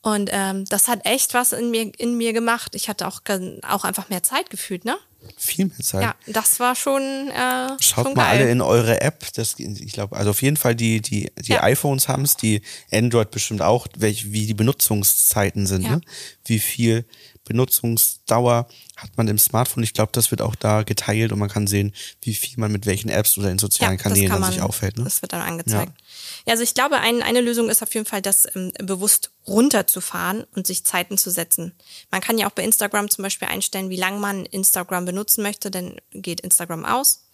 Und 0.00 0.30
ähm, 0.32 0.64
das 0.66 0.86
hat 0.88 1.04
echt 1.04 1.34
was 1.34 1.52
in 1.52 1.70
mir, 1.70 1.90
in 1.98 2.16
mir 2.16 2.32
gemacht. 2.32 2.74
Ich 2.76 2.88
hatte 2.88 3.06
auch, 3.08 3.20
auch 3.62 3.84
einfach 3.84 4.08
mehr 4.08 4.22
Zeit 4.22 4.48
gefühlt, 4.48 4.84
ne? 4.84 4.96
Viel 5.36 5.66
mehr 5.66 5.78
Zeit. 5.80 6.02
Ja, 6.02 6.14
das 6.28 6.60
war 6.60 6.76
schon, 6.76 7.02
äh, 7.02 7.68
Schaut 7.80 8.04
schon 8.06 8.14
mal 8.14 8.22
geil. 8.30 8.42
alle 8.42 8.50
in 8.50 8.60
eure 8.60 9.00
App. 9.00 9.26
Das, 9.34 9.56
ich 9.58 9.92
glaube, 9.92 10.16
also 10.16 10.30
auf 10.30 10.40
jeden 10.40 10.56
Fall 10.56 10.76
die, 10.76 11.00
die, 11.00 11.32
die 11.36 11.52
Ja. 11.52 11.64
iPhones 11.64 12.06
haben 12.06 12.22
es, 12.22 12.36
die 12.36 12.62
Android 12.92 13.32
bestimmt 13.32 13.60
auch, 13.60 13.88
welch, 13.96 14.30
wie 14.30 14.46
die 14.46 14.54
Benutzungszeiten 14.54 15.66
sind, 15.66 15.82
Ja. 15.82 15.96
ne? 15.96 16.00
Wie 16.44 16.60
viel 16.60 17.04
Benutzungsdauer 17.44 18.68
hat 18.96 19.16
man 19.16 19.26
im 19.28 19.38
Smartphone. 19.38 19.82
Ich 19.82 19.94
glaube, 19.94 20.10
das 20.12 20.30
wird 20.30 20.42
auch 20.42 20.54
da 20.54 20.82
geteilt 20.82 21.32
und 21.32 21.38
man 21.38 21.48
kann 21.48 21.66
sehen, 21.66 21.92
wie 22.22 22.34
viel 22.34 22.54
man 22.58 22.70
mit 22.70 22.86
welchen 22.86 23.08
Apps 23.08 23.36
oder 23.38 23.50
in 23.50 23.58
sozialen 23.58 23.96
Kanälen 23.98 24.30
dann 24.30 24.44
sich 24.44 24.58
man- 24.58 24.68
aufhält. 24.68 24.96
Ne? 24.98 25.04
Das 25.04 25.22
wird 25.22 25.32
dann 25.32 25.42
angezeigt. 25.42 25.92
Ja, 25.96 26.04
also 26.48 26.62
ich 26.62 26.74
glaube, 26.74 26.98
ein, 26.98 27.22
eine 27.22 27.40
Lösung 27.40 27.68
ist 27.68 27.82
auf 27.82 27.92
jeden 27.94 28.06
Fall, 28.06 28.22
das 28.22 28.46
ähm, 28.54 28.72
bewusst 28.78 29.32
runterzufahren 29.46 30.44
und 30.54 30.66
sich 30.66 30.84
Zeiten 30.84 31.18
zu 31.18 31.30
setzen. 31.30 31.74
Man 32.10 32.20
kann 32.20 32.38
ja 32.38 32.46
auch 32.46 32.52
bei 32.52 32.64
Instagram 32.64 33.10
zum 33.10 33.22
Beispiel 33.22 33.48
einstellen, 33.48 33.90
wie 33.90 33.96
lange 33.96 34.18
man 34.18 34.46
Instagram 34.46 35.04
benutzen 35.04 35.42
möchte, 35.42 35.70
dann 35.70 35.96
geht 36.12 36.40
Instagram 36.40 36.84
aus. 36.84 37.24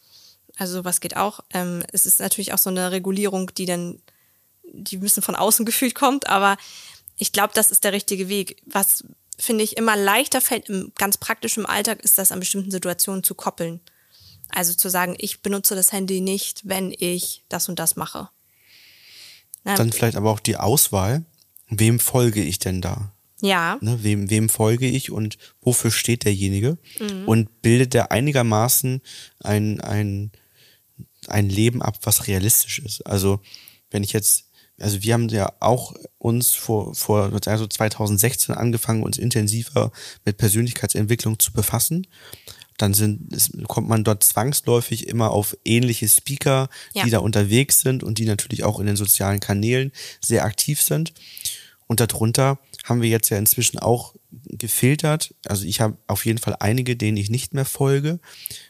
Also 0.56 0.74
sowas 0.74 1.00
geht 1.00 1.16
auch. 1.16 1.40
Ähm, 1.52 1.82
es 1.92 2.06
ist 2.06 2.20
natürlich 2.20 2.52
auch 2.52 2.58
so 2.58 2.70
eine 2.70 2.92
Regulierung, 2.92 3.52
die 3.54 3.66
dann, 3.66 4.00
die 4.62 4.96
ein 4.96 5.00
bisschen 5.00 5.22
von 5.22 5.36
außen 5.36 5.64
gefühlt 5.66 5.94
kommt, 5.94 6.28
aber 6.28 6.56
ich 7.16 7.32
glaube, 7.32 7.52
das 7.54 7.70
ist 7.70 7.84
der 7.84 7.92
richtige 7.92 8.28
Weg. 8.28 8.60
Was 8.66 9.04
finde 9.38 9.64
ich 9.64 9.76
immer 9.76 9.96
leichter 9.96 10.40
fällt 10.40 10.68
im 10.68 10.92
ganz 10.96 11.16
praktischen 11.16 11.66
Alltag, 11.66 12.02
ist 12.02 12.18
das 12.18 12.32
an 12.32 12.40
bestimmten 12.40 12.70
Situationen 12.70 13.22
zu 13.22 13.34
koppeln. 13.34 13.80
Also 14.50 14.74
zu 14.74 14.88
sagen, 14.88 15.16
ich 15.18 15.42
benutze 15.42 15.74
das 15.74 15.92
Handy 15.92 16.20
nicht, 16.20 16.68
wenn 16.68 16.94
ich 16.96 17.44
das 17.48 17.68
und 17.68 17.78
das 17.78 17.96
mache. 17.96 18.28
Na, 19.64 19.76
Dann 19.76 19.92
vielleicht 19.92 20.16
aber 20.16 20.30
auch 20.30 20.40
die 20.40 20.56
Auswahl, 20.56 21.24
wem 21.68 21.98
folge 21.98 22.42
ich 22.42 22.58
denn 22.58 22.80
da? 22.80 23.14
ja, 23.40 23.78
Ne, 23.80 24.02
wem, 24.02 24.30
wem 24.30 24.48
folge 24.48 24.86
ich 24.86 25.10
und 25.10 25.36
wofür 25.60 25.90
steht 25.90 26.24
derjenige? 26.24 26.78
Mhm. 26.98 27.28
Und 27.28 27.62
bildet 27.62 27.92
der 27.92 28.10
einigermaßen 28.10 29.02
ein, 29.40 29.80
ein, 29.80 30.32
ein 31.26 31.48
Leben 31.48 31.82
ab, 31.82 31.98
was 32.02 32.26
realistisch 32.26 32.78
ist? 32.78 33.06
Also, 33.06 33.40
wenn 33.90 34.02
ich 34.02 34.12
jetzt, 34.12 34.50
also 34.80 35.02
wir 35.02 35.12
haben 35.14 35.28
ja 35.28 35.52
auch 35.60 35.94
uns 36.18 36.54
vor, 36.54 36.94
vor 36.94 37.30
also 37.46 37.66
2016 37.66 38.54
angefangen, 38.54 39.02
uns 39.02 39.18
intensiver 39.18 39.92
mit 40.24 40.38
Persönlichkeitsentwicklung 40.38 41.38
zu 41.38 41.52
befassen. 41.52 42.06
Dann 42.76 42.94
sind, 42.94 43.32
es, 43.32 43.50
kommt 43.68 43.88
man 43.88 44.04
dort 44.04 44.24
zwangsläufig 44.24 45.06
immer 45.06 45.30
auf 45.30 45.56
ähnliche 45.64 46.08
Speaker, 46.08 46.68
Ja. 46.92 47.04
die 47.04 47.10
da 47.10 47.18
unterwegs 47.18 47.80
sind 47.80 48.02
und 48.02 48.18
die 48.18 48.24
natürlich 48.24 48.64
auch 48.64 48.80
in 48.80 48.86
den 48.86 48.96
sozialen 48.96 49.40
Kanälen 49.40 49.92
sehr 50.20 50.44
aktiv 50.44 50.80
sind. 50.80 51.12
Und 51.86 52.00
darunter 52.00 52.58
haben 52.84 53.02
wir 53.02 53.08
jetzt 53.08 53.30
ja 53.30 53.38
inzwischen 53.38 53.78
auch 53.78 54.14
gefiltert. 54.46 55.34
Also 55.46 55.64
ich 55.64 55.80
habe 55.80 55.96
auf 56.06 56.26
jeden 56.26 56.38
Fall 56.38 56.56
einige, 56.58 56.96
denen 56.96 57.16
ich 57.16 57.30
nicht 57.30 57.54
mehr 57.54 57.64
folge, 57.64 58.18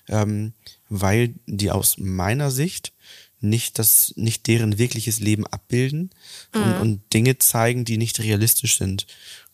ähm, 0.08 0.52
weil 0.88 1.34
die 1.46 1.70
aus 1.70 1.96
meiner 1.98 2.50
Sicht 2.50 2.92
nicht 3.40 3.78
das, 3.78 4.14
nicht 4.16 4.46
deren 4.46 4.78
wirkliches 4.78 5.20
Leben 5.20 5.46
abbilden 5.46 6.10
und, 6.54 6.74
und 6.80 7.12
Dinge 7.12 7.38
zeigen, 7.38 7.84
die 7.84 7.98
nicht 7.98 8.18
realistisch 8.20 8.78
sind. 8.78 9.06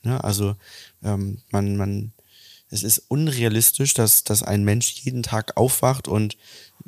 Ne? 0.02 0.22
Also 0.22 0.56
ähm, 1.02 1.38
man, 1.50 1.76
man, 1.76 2.12
es 2.70 2.82
ist 2.82 3.04
unrealistisch, 3.08 3.94
dass, 3.94 4.24
dass 4.24 4.42
ein 4.42 4.64
Mensch 4.64 4.92
jeden 5.02 5.22
Tag 5.22 5.56
aufwacht 5.56 6.08
und 6.08 6.36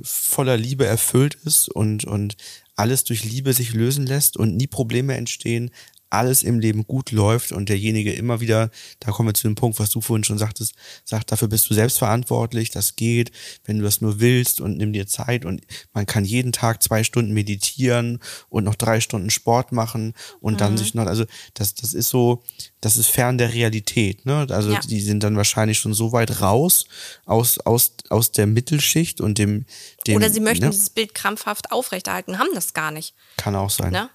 voller 0.01 0.57
Liebe 0.57 0.87
erfüllt 0.87 1.37
ist 1.45 1.68
und, 1.68 2.05
und 2.05 2.37
alles 2.77 3.05
durch 3.05 3.25
Liebe 3.25 3.53
sich 3.53 3.75
lösen 3.75 4.07
lässt 4.07 4.37
und 4.37 4.57
nie 4.57 4.68
Probleme 4.68 5.16
entstehen, 5.16 5.71
alles 6.12 6.42
im 6.42 6.61
Leben 6.61 6.87
gut 6.87 7.11
läuft 7.11 7.53
und 7.53 7.68
derjenige 7.68 8.12
immer 8.12 8.40
wieder, 8.40 8.70
da 9.01 9.11
kommen 9.11 9.31
wir 9.31 9.35
zu 9.35 9.48
dem 9.48 9.55
Punkt, 9.55 9.79
was 9.79 9.90
du 9.90 10.01
vorhin 10.01 10.25
schon 10.25 10.38
sagtest, 10.38 10.75
sagt, 11.05 11.33
dafür 11.33 11.48
bist 11.48 11.70
du 11.70 11.75
selbst 11.75 11.98
verantwortlich, 11.98 12.70
das 12.70 12.96
geht, 12.96 13.33
wenn 13.64 13.79
du 13.79 13.85
das 13.85 14.01
nur 14.01 14.20
willst 14.20 14.61
und 14.61 14.77
nimm 14.77 14.92
dir 14.92 15.07
Zeit 15.07 15.44
und 15.44 15.62
man 15.94 16.05
kann 16.07 16.25
jeden 16.25 16.53
Tag 16.53 16.83
zwei 16.83 17.03
Stunden 17.03 17.33
meditieren 17.33 18.18
und 18.51 18.64
noch 18.64 18.75
drei 18.75 19.01
Stunden 19.01 19.31
Sport 19.31 19.72
machen 19.72 20.12
und 20.40 20.61
dann 20.61 20.77
sich 20.77 20.94
noch, 20.94 21.07
also 21.07 21.25
das, 21.55 21.75
das 21.75 21.94
ist 21.94 22.11
so, 22.11 22.42
das 22.81 22.96
ist 22.96 23.09
fern 23.09 23.38
der 23.38 23.55
Realität, 23.55 24.27
ne? 24.27 24.46
Also 24.51 24.72
Ja. 24.72 24.81
die 24.81 25.01
sind 25.01 25.22
dann 25.22 25.37
wahrscheinlich 25.37 25.79
schon 25.79 25.94
so 25.94 26.12
weit 26.12 26.40
raus 26.40 26.85
aus, 27.25 27.59
aus, 27.59 27.94
aus 28.11 28.33
der 28.33 28.46
Mittelschicht 28.46 29.20
und 29.20 29.38
dem, 29.38 29.64
dem 30.07 30.16
oder 30.16 30.31
sie 30.31 30.40
möchten 30.40 30.64
ne? 30.64 30.70
dieses 30.70 30.90
Bild 30.90 31.14
krampfhaft 31.14 31.72
aufrechterhalten, 31.72 32.38
haben 32.38 32.51
das 32.55 32.75
gar 32.75 32.90
nicht. 32.90 33.14
Kann 33.37 33.55
auch 33.57 33.70
sein. 33.70 33.92
Ne? 33.92 34.11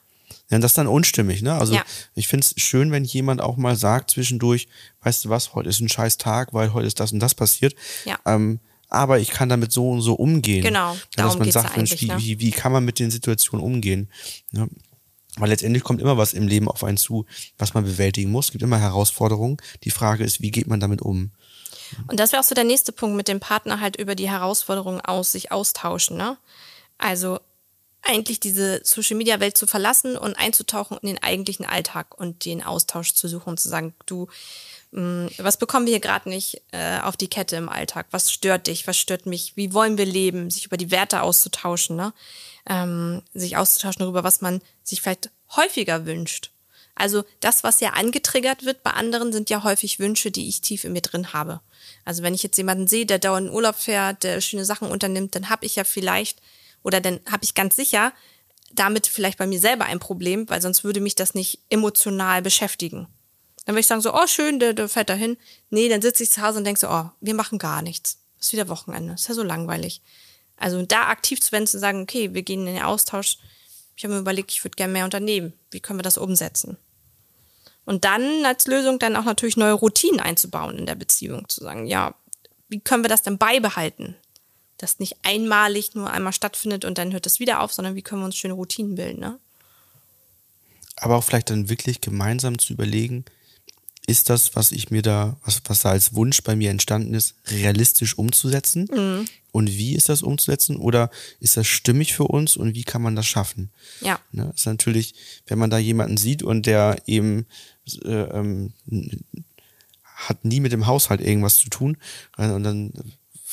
Ja, 0.49 0.59
das 0.59 0.71
ist 0.71 0.77
dann 0.77 0.87
unstimmig, 0.87 1.41
ne? 1.41 1.53
Also 1.53 1.73
Ja. 1.73 1.83
ich 2.15 2.27
find's 2.27 2.53
schön, 2.57 2.91
wenn 2.91 3.03
jemand 3.03 3.41
auch 3.41 3.57
mal 3.57 3.75
sagt 3.75 4.11
zwischendurch, 4.11 4.67
weißt 5.01 5.25
du 5.25 5.29
was, 5.29 5.53
heute 5.53 5.69
ist 5.69 5.79
ein 5.79 5.89
scheiß 5.89 6.17
Tag, 6.17 6.53
weil 6.53 6.73
heute 6.73 6.87
ist 6.87 6.99
das 6.99 7.11
und 7.11 7.19
das 7.19 7.35
passiert. 7.35 7.75
Ja. 8.05 8.17
Ähm, 8.25 8.59
aber 8.89 9.19
ich 9.19 9.31
kann 9.31 9.49
damit 9.49 9.71
so 9.71 9.89
und 9.89 10.01
so 10.01 10.13
umgehen. 10.13 10.63
Genau, 10.63 10.93
ja, 10.93 10.99
dass 11.15 11.37
man 11.37 11.51
sagt, 11.51 11.75
Mensch, 11.75 11.99
wie, 11.99 12.07
ne? 12.07 12.17
wie, 12.17 12.39
wie 12.39 12.51
kann 12.51 12.71
man 12.71 12.85
mit 12.85 12.99
den 12.99 13.11
Situationen 13.11 13.65
umgehen? 13.65 14.09
Ja. 14.51 14.67
Weil 15.35 15.49
letztendlich 15.49 15.83
kommt 15.83 16.01
immer 16.01 16.17
was 16.17 16.33
im 16.33 16.47
Leben 16.47 16.67
auf 16.67 16.83
einen 16.83 16.97
zu, 16.97 17.25
was 17.57 17.73
man 17.73 17.83
bewältigen 17.83 18.31
muss. 18.31 18.45
Es 18.45 18.51
gibt 18.51 18.63
immer 18.63 18.79
Herausforderungen. 18.79 19.57
Die 19.83 19.91
Frage 19.91 20.23
ist, 20.23 20.41
wie 20.41 20.51
geht 20.51 20.67
man 20.67 20.79
damit 20.79 21.01
um? 21.01 21.31
Und 22.07 22.19
das 22.19 22.31
wäre 22.31 22.41
auch 22.41 22.47
so 22.47 22.55
der 22.55 22.63
nächste 22.63 22.91
Punkt 22.91 23.15
mit 23.15 23.27
dem 23.27 23.39
Partner 23.39 23.79
halt 23.79 23.97
über 23.97 24.15
die 24.15 24.29
Herausforderungen 24.29 24.99
aus 25.01 25.31
sich 25.31 25.51
austauschen, 25.51 26.17
ne? 26.17 26.37
Also 26.97 27.39
eigentlich 28.07 28.39
diese 28.39 28.81
Social 28.83 29.17
Media 29.17 29.39
Welt 29.39 29.57
zu 29.57 29.67
verlassen 29.67 30.17
und 30.17 30.35
einzutauchen 30.35 30.97
in 31.01 31.07
den 31.07 31.23
eigentlichen 31.23 31.65
Alltag 31.65 32.17
und 32.17 32.45
den 32.45 32.63
Austausch 32.63 33.13
zu 33.13 33.27
suchen 33.27 33.49
und 33.51 33.59
zu 33.59 33.69
sagen, 33.69 33.93
du, 34.05 34.27
mh, 34.91 35.29
was 35.37 35.57
bekommen 35.57 35.85
wir 35.85 35.93
hier 35.93 35.99
gerade 35.99 36.29
nicht 36.29 36.61
äh, 36.71 36.99
auf 36.99 37.17
die 37.17 37.29
Kette 37.29 37.55
im 37.55 37.69
Alltag? 37.69 38.07
Was 38.11 38.31
stört 38.31 38.67
dich? 38.67 38.87
Was 38.87 38.97
stört 38.97 39.25
mich? 39.25 39.53
Wie 39.55 39.73
wollen 39.73 39.97
wir 39.97 40.05
leben? 40.05 40.49
Sich 40.49 40.65
über 40.65 40.77
die 40.77 40.91
Werte 40.91 41.21
auszutauschen, 41.21 41.95
ne? 41.95 42.13
Ähm, 42.69 43.21
sich 43.33 43.57
auszutauschen 43.57 43.99
darüber, 43.99 44.23
was 44.23 44.41
man 44.41 44.61
sich 44.83 45.01
vielleicht 45.01 45.29
häufiger 45.55 46.05
wünscht. 46.05 46.51
Also 46.95 47.23
das, 47.39 47.63
was 47.63 47.79
ja 47.79 47.91
angetriggert 47.91 48.65
wird 48.65 48.81
bei 48.83 48.91
anderen, 48.91 49.31
sind 49.31 49.49
ja 49.49 49.63
häufig 49.63 49.99
Wünsche, 49.99 50.31
die 50.31 50.49
ich 50.49 50.61
tief 50.61 50.83
in 50.83 50.93
mir 50.93 51.01
drin 51.01 51.31
habe. 51.31 51.61
Also 52.05 52.23
wenn 52.23 52.33
ich 52.33 52.41
jetzt 52.41 52.57
jemanden 52.57 52.87
sehe, 52.87 53.05
der 53.05 53.19
dauernd 53.19 53.47
in 53.47 53.53
Urlaub 53.53 53.75
fährt, 53.75 54.23
der 54.23 54.41
schöne 54.41 54.65
Sachen 54.65 54.89
unternimmt, 54.89 55.35
dann 55.35 55.49
habe 55.49 55.65
ich 55.65 55.75
ja 55.75 55.83
vielleicht 55.83 56.41
oder 56.87 57.01
dann 57.01 57.19
habe 57.29 57.43
ich 57.43 57.53
ganz 57.53 57.75
sicher 57.75 58.13
damit 58.73 59.07
vielleicht 59.07 59.37
bei 59.37 59.45
mir 59.45 59.59
selber 59.59 59.85
ein 59.85 59.99
Problem, 59.99 60.47
weil 60.49 60.61
sonst 60.61 60.83
würde 60.83 61.01
mich 61.01 61.15
das 61.15 61.33
nicht 61.33 61.59
emotional 61.69 62.41
beschäftigen. 62.41 63.07
Dann 63.65 63.75
würde 63.75 63.81
ich 63.81 63.87
sagen 63.87 64.01
so, 64.01 64.13
oh 64.13 64.27
schön, 64.27 64.59
der, 64.59 64.73
der 64.73 64.87
fährt 64.87 65.09
dahin. 65.09 65.37
Nee, 65.69 65.89
dann 65.89 66.01
sitze 66.01 66.23
ich 66.23 66.31
zu 66.31 66.41
Hause 66.41 66.59
und 66.59 66.63
denke 66.63 66.79
so, 66.79 66.87
oh, 66.89 67.09
wir 67.19 67.33
machen 67.33 67.59
gar 67.59 67.81
nichts. 67.81 68.19
Ist 68.39 68.53
wieder 68.53 68.69
Wochenende. 68.69 69.13
Ist 69.13 69.27
ja 69.27 69.35
so 69.35 69.43
langweilig. 69.43 70.01
Also 70.55 70.81
da 70.83 71.07
aktiv 71.09 71.41
zu 71.41 71.51
werden, 71.51 71.67
zu 71.67 71.77
sagen, 71.77 72.01
okay, 72.01 72.33
wir 72.33 72.43
gehen 72.43 72.65
in 72.65 72.75
den 72.75 72.83
Austausch. 72.83 73.37
Ich 73.95 74.03
habe 74.03 74.13
mir 74.13 74.21
überlegt, 74.21 74.51
ich 74.51 74.63
würde 74.63 74.75
gerne 74.75 74.93
mehr 74.93 75.05
unternehmen. 75.05 75.53
Wie 75.69 75.81
können 75.81 75.99
wir 75.99 76.03
das 76.03 76.17
umsetzen? 76.17 76.77
Und 77.83 78.05
dann 78.05 78.45
als 78.45 78.67
Lösung 78.67 78.99
dann 78.99 79.15
auch 79.15 79.25
natürlich 79.25 79.57
neue 79.57 79.73
Routinen 79.73 80.19
einzubauen 80.19 80.77
in 80.77 80.85
der 80.85 80.95
Beziehung. 80.95 81.47
Zu 81.49 81.61
sagen, 81.61 81.87
ja, 81.87 82.15
wie 82.69 82.79
können 82.79 83.03
wir 83.03 83.09
das 83.09 83.21
denn 83.21 83.37
beibehalten? 83.37 84.15
Dass 84.77 84.99
nicht 84.99 85.17
einmalig 85.23 85.95
nur 85.95 86.11
einmal 86.11 86.33
stattfindet 86.33 86.85
und 86.85 86.97
dann 86.97 87.11
hört 87.13 87.25
es 87.25 87.39
wieder 87.39 87.61
auf, 87.61 87.73
sondern 87.73 87.95
wie 87.95 88.01
können 88.01 88.21
wir 88.21 88.25
uns 88.25 88.37
schöne 88.37 88.53
Routinen 88.53 88.95
bilden, 88.95 89.19
ne? 89.19 89.39
aber 90.97 91.15
auch 91.15 91.23
vielleicht 91.23 91.49
dann 91.49 91.69
wirklich 91.69 92.01
gemeinsam 92.01 92.59
zu 92.59 92.73
überlegen, 92.73 93.25
ist 94.07 94.29
das, 94.29 94.55
was 94.55 94.71
ich 94.71 94.89
mir 94.89 95.01
da, 95.01 95.37
was, 95.43 95.61
was 95.65 95.81
da 95.81 95.89
als 95.89 96.13
Wunsch 96.13 96.41
bei 96.41 96.55
mir 96.55 96.71
entstanden 96.71 97.13
ist, 97.13 97.35
realistisch 97.47 98.17
umzusetzen? 98.17 98.87
Mhm. 98.91 99.25
Und 99.51 99.67
wie 99.69 99.95
ist 99.95 100.07
das 100.07 100.21
umzusetzen? 100.21 100.77
Oder 100.77 101.09
ist 101.39 101.57
das 101.57 101.67
stimmig 101.67 102.13
für 102.13 102.23
uns 102.23 102.55
und 102.55 102.73
wie 102.73 102.83
kann 102.83 103.01
man 103.01 103.15
das 103.15 103.27
schaffen? 103.27 103.69
Ja. 104.01 104.19
Ne, 104.31 104.45
das 104.45 104.61
ist 104.61 104.65
natürlich, 104.65 105.13
wenn 105.47 105.59
man 105.59 105.69
da 105.69 105.77
jemanden 105.77 106.17
sieht 106.17 106.41
und 106.41 106.65
der 106.65 107.01
eben 107.05 107.47
äh, 108.05 108.09
ähm, 108.09 108.73
hat 110.15 110.45
nie 110.45 110.61
mit 110.61 110.71
dem 110.71 110.87
Haushalt 110.87 111.21
irgendwas 111.21 111.57
zu 111.57 111.69
tun 111.69 111.97
äh, 112.37 112.49
und 112.49 112.63
dann 112.63 112.93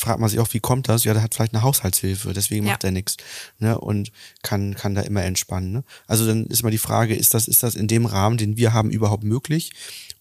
fragt 0.05 0.21
man 0.21 0.29
sich 0.29 0.39
auch, 0.39 0.53
wie 0.53 0.61
kommt 0.61 0.89
das? 0.89 1.05
Ja, 1.05 1.15
der 1.15 1.23
hat 1.23 1.35
vielleicht 1.35 1.55
eine 1.55 1.63
Haushaltshilfe, 1.63 2.33
deswegen 2.33 2.67
Ja. 2.67 2.73
macht 2.73 2.85
er 2.85 2.91
nichts 2.91 3.17
ne? 3.59 3.79
und 3.79 4.13
kann, 4.43 4.75
kann 4.75 4.95
da 4.95 5.01
immer 5.01 5.23
entspannen. 5.25 5.73
Ne? 5.73 5.85
Also 6.07 6.27
dann 6.27 6.47
ist 6.47 6.63
mal 6.63 6.71
die 6.71 6.79
Frage, 6.79 7.17
ist 7.17 7.35
das, 7.35 7.49
ist 7.49 7.63
das 7.63 7.75
in 7.75 7.89
dem 7.89 8.07
Rahmen, 8.07 8.37
den 8.37 8.57
wir 8.57 8.73
haben, 8.73 8.91
überhaupt 8.91 9.25
möglich 9.25 9.73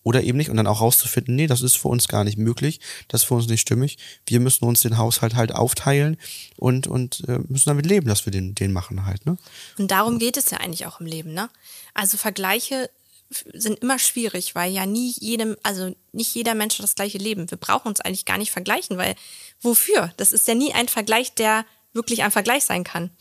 oder 0.02 0.24
eben 0.24 0.38
nicht? 0.38 0.50
Und 0.50 0.58
dann 0.58 0.67
auch 0.67 0.82
rauszufinden, 0.82 1.36
nee, 1.36 1.48
das 1.48 1.62
ist 1.62 1.76
für 1.76 1.89
uns 1.89 2.08
gar 2.08 2.24
nicht 2.24 2.38
möglich, 2.38 2.80
das 3.08 3.22
ist 3.22 3.28
für 3.28 3.36
uns 3.36 3.48
nicht 3.48 3.62
stimmig. 3.62 3.98
Wir 4.26 4.39
müssen 4.39 4.65
uns 4.65 4.82
den 4.82 4.98
Haushalt 4.98 5.36
halt 5.36 5.54
aufteilen 5.54 6.17
und, 6.58 6.88
und 6.88 7.24
äh, 7.28 7.39
müssen 7.48 7.69
damit 7.69 7.86
leben, 7.86 8.08
dass 8.08 8.26
wir 8.26 8.32
den, 8.32 8.56
den 8.56 8.72
machen 8.72 9.06
halt. 9.06 9.26
Ne? 9.26 9.38
Und 9.78 9.91
darum 9.91 10.17
geht 10.17 10.38
es 10.38 10.50
ja 10.50 10.60
eigentlich 10.60 10.86
auch 10.86 11.00
im 11.00 11.06
Leben, 11.06 11.34
ne? 11.34 11.50
Also 11.93 12.17
Vergleiche 12.17 12.89
sind 13.29 13.79
immer 13.79 13.99
schwierig, 13.99 14.55
weil 14.55 14.71
ja 14.71 14.86
nie 14.86 15.13
jedem, 15.19 15.55
also 15.63 15.95
nicht 16.12 16.33
jeder 16.36 16.55
Mensch 16.55 16.75
hat 16.75 16.83
das 16.83 16.95
gleiche 16.95 17.17
Leben. 17.17 17.49
Wir 17.49 17.57
brauchen 17.57 17.88
uns 17.88 18.01
eigentlich 18.01 18.25
gar 18.25 18.38
nicht 18.38 18.51
vergleichen, 18.51 18.97
weil 18.97 19.15
wofür? 19.62 20.13
Das 20.17 20.31
ist 20.31 20.47
ja 20.47 20.55
nie 20.55 20.73
ein 20.73 20.88
Vergleich, 20.88 21.33
der 21.33 21.65
wirklich 21.93 22.23
ein 22.23 22.31
Vergleich 22.31 22.65
sein 22.65 22.83
kann. 22.83 23.12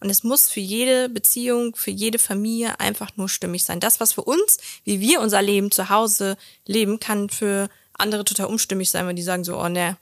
Und 0.00 0.08
es 0.08 0.24
muss 0.24 0.48
für 0.48 0.60
jede 0.60 1.08
Beziehung, 1.08 1.76
für 1.76 1.90
jede 1.90 2.18
Familie 2.18 2.80
einfach 2.80 3.10
nur 3.16 3.28
stimmig 3.28 3.64
sein. 3.64 3.80
Das, 3.80 4.00
was 4.00 4.14
für 4.14 4.22
uns, 4.22 4.58
wie 4.84 5.00
wir 5.00 5.20
unser 5.20 5.42
Leben 5.42 5.70
zu 5.70 5.90
Hause 5.90 6.38
leben, 6.66 7.00
kann 7.00 7.28
für 7.28 7.68
andere 7.92 8.24
total 8.24 8.46
unstimmig 8.46 8.90
sein, 8.90 9.06
weil 9.06 9.14
die 9.14 9.22
sagen 9.22 9.44
so, 9.44 9.58
oh 9.58 9.68
ne, 9.68 9.98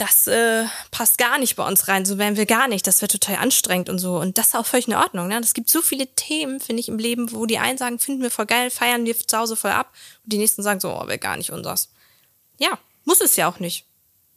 das 0.00 0.26
äh, 0.26 0.64
passt 0.90 1.18
gar 1.18 1.38
nicht 1.38 1.56
bei 1.56 1.66
uns 1.66 1.86
rein, 1.86 2.06
so 2.06 2.16
wären 2.16 2.36
wir 2.36 2.46
gar 2.46 2.68
nicht, 2.68 2.86
das 2.86 3.02
wäre 3.02 3.08
total 3.08 3.36
anstrengend 3.36 3.90
und 3.90 3.98
so. 3.98 4.18
Und 4.18 4.38
das 4.38 4.48
ist 4.48 4.54
auch 4.54 4.64
völlig 4.64 4.88
in 4.88 4.94
Ordnung. 4.94 5.28
Ne? 5.28 5.38
Es 5.40 5.52
gibt 5.52 5.68
so 5.68 5.82
viele 5.82 6.06
Themen, 6.14 6.58
finde 6.58 6.80
ich, 6.80 6.88
im 6.88 6.98
Leben, 6.98 7.32
wo 7.32 7.44
die 7.44 7.58
einen 7.58 7.76
sagen, 7.76 7.98
finden 7.98 8.22
wir 8.22 8.30
voll 8.30 8.46
geil, 8.46 8.70
feiern 8.70 9.04
wir 9.04 9.14
zu 9.18 9.36
Hause 9.36 9.56
voll 9.56 9.72
ab 9.72 9.92
und 10.24 10.32
die 10.32 10.38
nächsten 10.38 10.62
sagen 10.62 10.80
so, 10.80 10.90
oh, 10.90 11.06
wäre 11.06 11.18
gar 11.18 11.36
nicht 11.36 11.50
unseres. 11.50 11.90
Ja, 12.58 12.78
muss 13.04 13.20
es 13.20 13.36
ja 13.36 13.50
auch 13.50 13.60
nicht. 13.60 13.84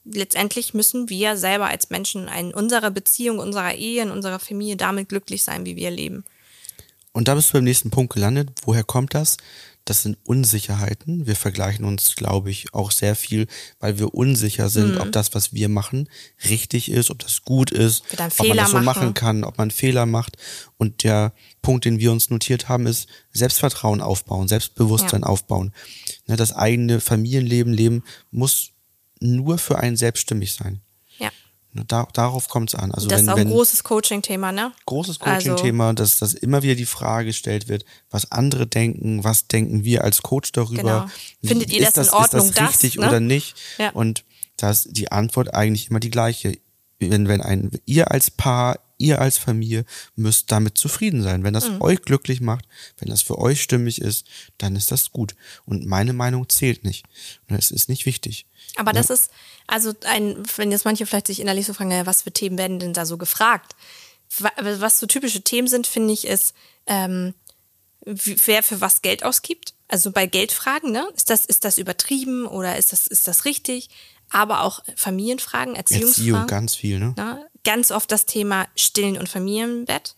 Letztendlich 0.03 0.73
müssen 0.73 1.07
wir 1.07 1.37
selber 1.37 1.67
als 1.67 1.89
Menschen 1.89 2.27
in 2.27 2.53
unserer 2.53 2.91
Beziehung, 2.91 3.39
unserer 3.39 3.73
Ehe, 3.73 4.03
in 4.03 4.11
unserer 4.11 4.39
Familie 4.39 4.75
damit 4.75 5.07
glücklich 5.07 5.43
sein, 5.43 5.65
wie 5.65 5.77
wir 5.77 5.91
leben. 5.91 6.25
Und 7.13 7.29
da 7.29 7.35
bist 7.35 7.49
du 7.49 7.53
beim 7.53 7.63
nächsten 7.63 7.89
Punkt 7.89 8.13
gelandet. 8.13 8.49
Woher 8.65 8.83
kommt 8.83 9.13
das? 9.13 9.37
Das 9.85 10.01
sind 10.01 10.17
Unsicherheiten. 10.23 11.27
Wir 11.27 11.35
vergleichen 11.35 11.83
uns, 11.83 12.15
glaube 12.15 12.49
ich, 12.49 12.73
auch 12.73 12.89
sehr 12.91 13.17
viel, 13.17 13.47
weil 13.79 13.99
wir 13.99 14.13
unsicher 14.13 14.69
sind, 14.69 14.97
ob 14.97 15.11
das, 15.11 15.33
was 15.35 15.51
wir 15.53 15.67
machen, 15.67 16.07
richtig 16.49 16.89
ist, 16.89 17.09
ob 17.11 17.19
das 17.19 17.41
gut 17.41 17.69
ist, 17.71 18.03
ob 18.37 18.47
man 18.47 18.55
das 18.57 18.71
so 18.71 18.77
machen. 18.77 18.85
machen 18.85 19.13
kann, 19.13 19.43
ob 19.43 19.57
man 19.57 19.71
Fehler 19.71 20.05
macht. 20.05 20.37
Und 20.77 21.03
der 21.03 21.33
Punkt, 21.61 21.83
den 21.83 21.99
wir 21.99 22.13
uns 22.13 22.29
notiert 22.29 22.69
haben, 22.69 22.87
ist 22.87 23.07
Selbstvertrauen 23.33 23.99
aufbauen, 24.01 24.47
Selbstbewusstsein 24.47 25.21
Ja. 25.21 25.27
aufbauen. 25.27 25.73
Ne, 26.27 26.37
Das 26.37 26.53
eigene 26.53 27.01
Familienleben 27.01 27.73
leben 27.73 28.03
muss 28.31 28.69
nur 29.19 29.57
für 29.57 29.79
einen 29.79 29.97
selbststimmig 29.97 30.53
sein. 30.53 30.79
Da, 31.87 32.07
darauf 32.13 32.49
kommt 32.49 32.69
es 32.69 32.75
an. 32.75 32.91
Also 32.91 33.07
Das 33.07 33.19
wenn, 33.19 33.25
ist 33.25 33.33
auch 33.33 33.37
ein 33.37 33.49
großes 33.49 33.83
Coaching-Thema, 33.83 34.51
ne? 34.51 34.71
großes 34.85 35.19
Also- 35.21 35.49
Coaching-Thema, 35.49 35.93
dass, 35.93 36.19
dass 36.19 36.33
immer 36.35 36.61
wieder 36.61 36.75
die 36.75 36.85
Frage 36.85 37.27
gestellt 37.27 37.67
wird, 37.67 37.83
was 38.11 38.31
andere 38.31 38.67
denken, 38.67 39.23
was 39.23 39.47
denken 39.47 39.83
wir 39.83 40.03
als 40.03 40.21
Coach 40.21 40.51
darüber. 40.51 40.81
Genau. 40.83 41.05
Findet 41.43 41.71
ihr 41.71 41.87
ist 41.87 41.97
das 41.97 42.09
in 42.09 42.13
Ordnung, 42.13 42.45
Ist 42.47 42.57
das 42.59 42.65
das, 42.73 42.83
richtig 42.83 42.97
ne? 42.97 43.07
oder 43.07 43.19
nicht? 43.19 43.55
Ja. 43.79 43.89
Und 43.91 44.23
da 44.57 44.69
ist 44.69 44.89
die 44.91 45.11
Antwort 45.11 45.53
eigentlich 45.55 45.89
immer 45.89 45.99
die 45.99 46.11
gleiche. 46.11 46.57
Wenn, 46.99 47.27
wenn 47.27 47.41
ein, 47.41 47.71
ihr 47.85 48.11
als 48.11 48.29
Paar, 48.31 48.79
ihr 48.99 49.19
als 49.19 49.37
Familie 49.37 49.83
müsst 50.15 50.51
damit 50.51 50.77
zufrieden 50.77 51.21
sein. 51.23 51.43
Wenn 51.43 51.53
das 51.53 51.69
Mhm. 51.69 51.81
euch 51.81 52.01
glücklich 52.03 52.39
macht, 52.39 52.65
wenn 52.99 53.09
das 53.09 53.21
für 53.23 53.39
euch 53.39 53.61
stimmig 53.61 53.99
ist, 53.99 54.25
dann 54.59 54.75
ist 54.77 54.91
das 54.91 55.11
gut. 55.11 55.35
Und 55.65 55.85
meine 55.85 56.13
Meinung 56.13 56.47
zählt 56.47 56.85
nicht. 56.85 57.03
Und 57.49 57.57
es 57.57 57.71
ist 57.71 57.89
nicht 57.89 58.05
wichtig. 58.05 58.45
Aber 58.75 58.91
das 58.93 59.09
ist, 59.09 59.31
also 59.67 59.93
ein, 60.05 60.41
wenn 60.57 60.71
jetzt 60.71 60.85
manche 60.85 61.05
vielleicht 61.05 61.27
sich 61.27 61.39
innerlich 61.39 61.65
so 61.67 61.73
fragen, 61.73 61.91
ja, 61.91 62.05
was 62.05 62.23
für 62.23 62.31
Themen 62.31 62.57
werden 62.57 62.79
denn 62.79 62.93
da 62.93 63.05
so 63.05 63.17
gefragt? 63.17 63.75
Wa- 64.39 64.51
Was 64.57 64.99
so 64.99 65.05
typische 65.05 65.41
Themen 65.41 65.67
sind, 65.67 65.85
finde 65.85 66.13
ich, 66.13 66.25
ist, 66.25 66.55
ähm, 66.87 67.33
wer 68.05 68.63
für 68.63 68.81
was 68.81 69.01
Geld 69.01 69.23
ausgibt. 69.23 69.73
Also 69.87 70.11
bei 70.11 70.25
Geldfragen, 70.25 70.91
ne? 70.91 71.07
Ist 71.15 71.29
das, 71.29 71.45
ist 71.45 71.63
das 71.65 71.77
übertrieben 71.77 72.47
oder 72.47 72.77
ist 72.77 72.91
das, 72.91 73.05
ist 73.07 73.27
das 73.27 73.45
richtig? 73.45 73.89
Aber 74.29 74.61
auch 74.63 74.81
Familienfragen, 74.95 75.75
Erziehungsfragen. 75.75 76.31
Erziehung 76.33 76.47
ganz 76.47 76.75
viel, 76.75 76.99
ne? 76.99 77.13
Ne? 77.15 77.45
Ganz 77.63 77.91
oft 77.91 78.11
das 78.11 78.25
Thema 78.25 78.67
Stillen 78.75 79.17
und 79.17 79.29
Familienbett, 79.29 80.15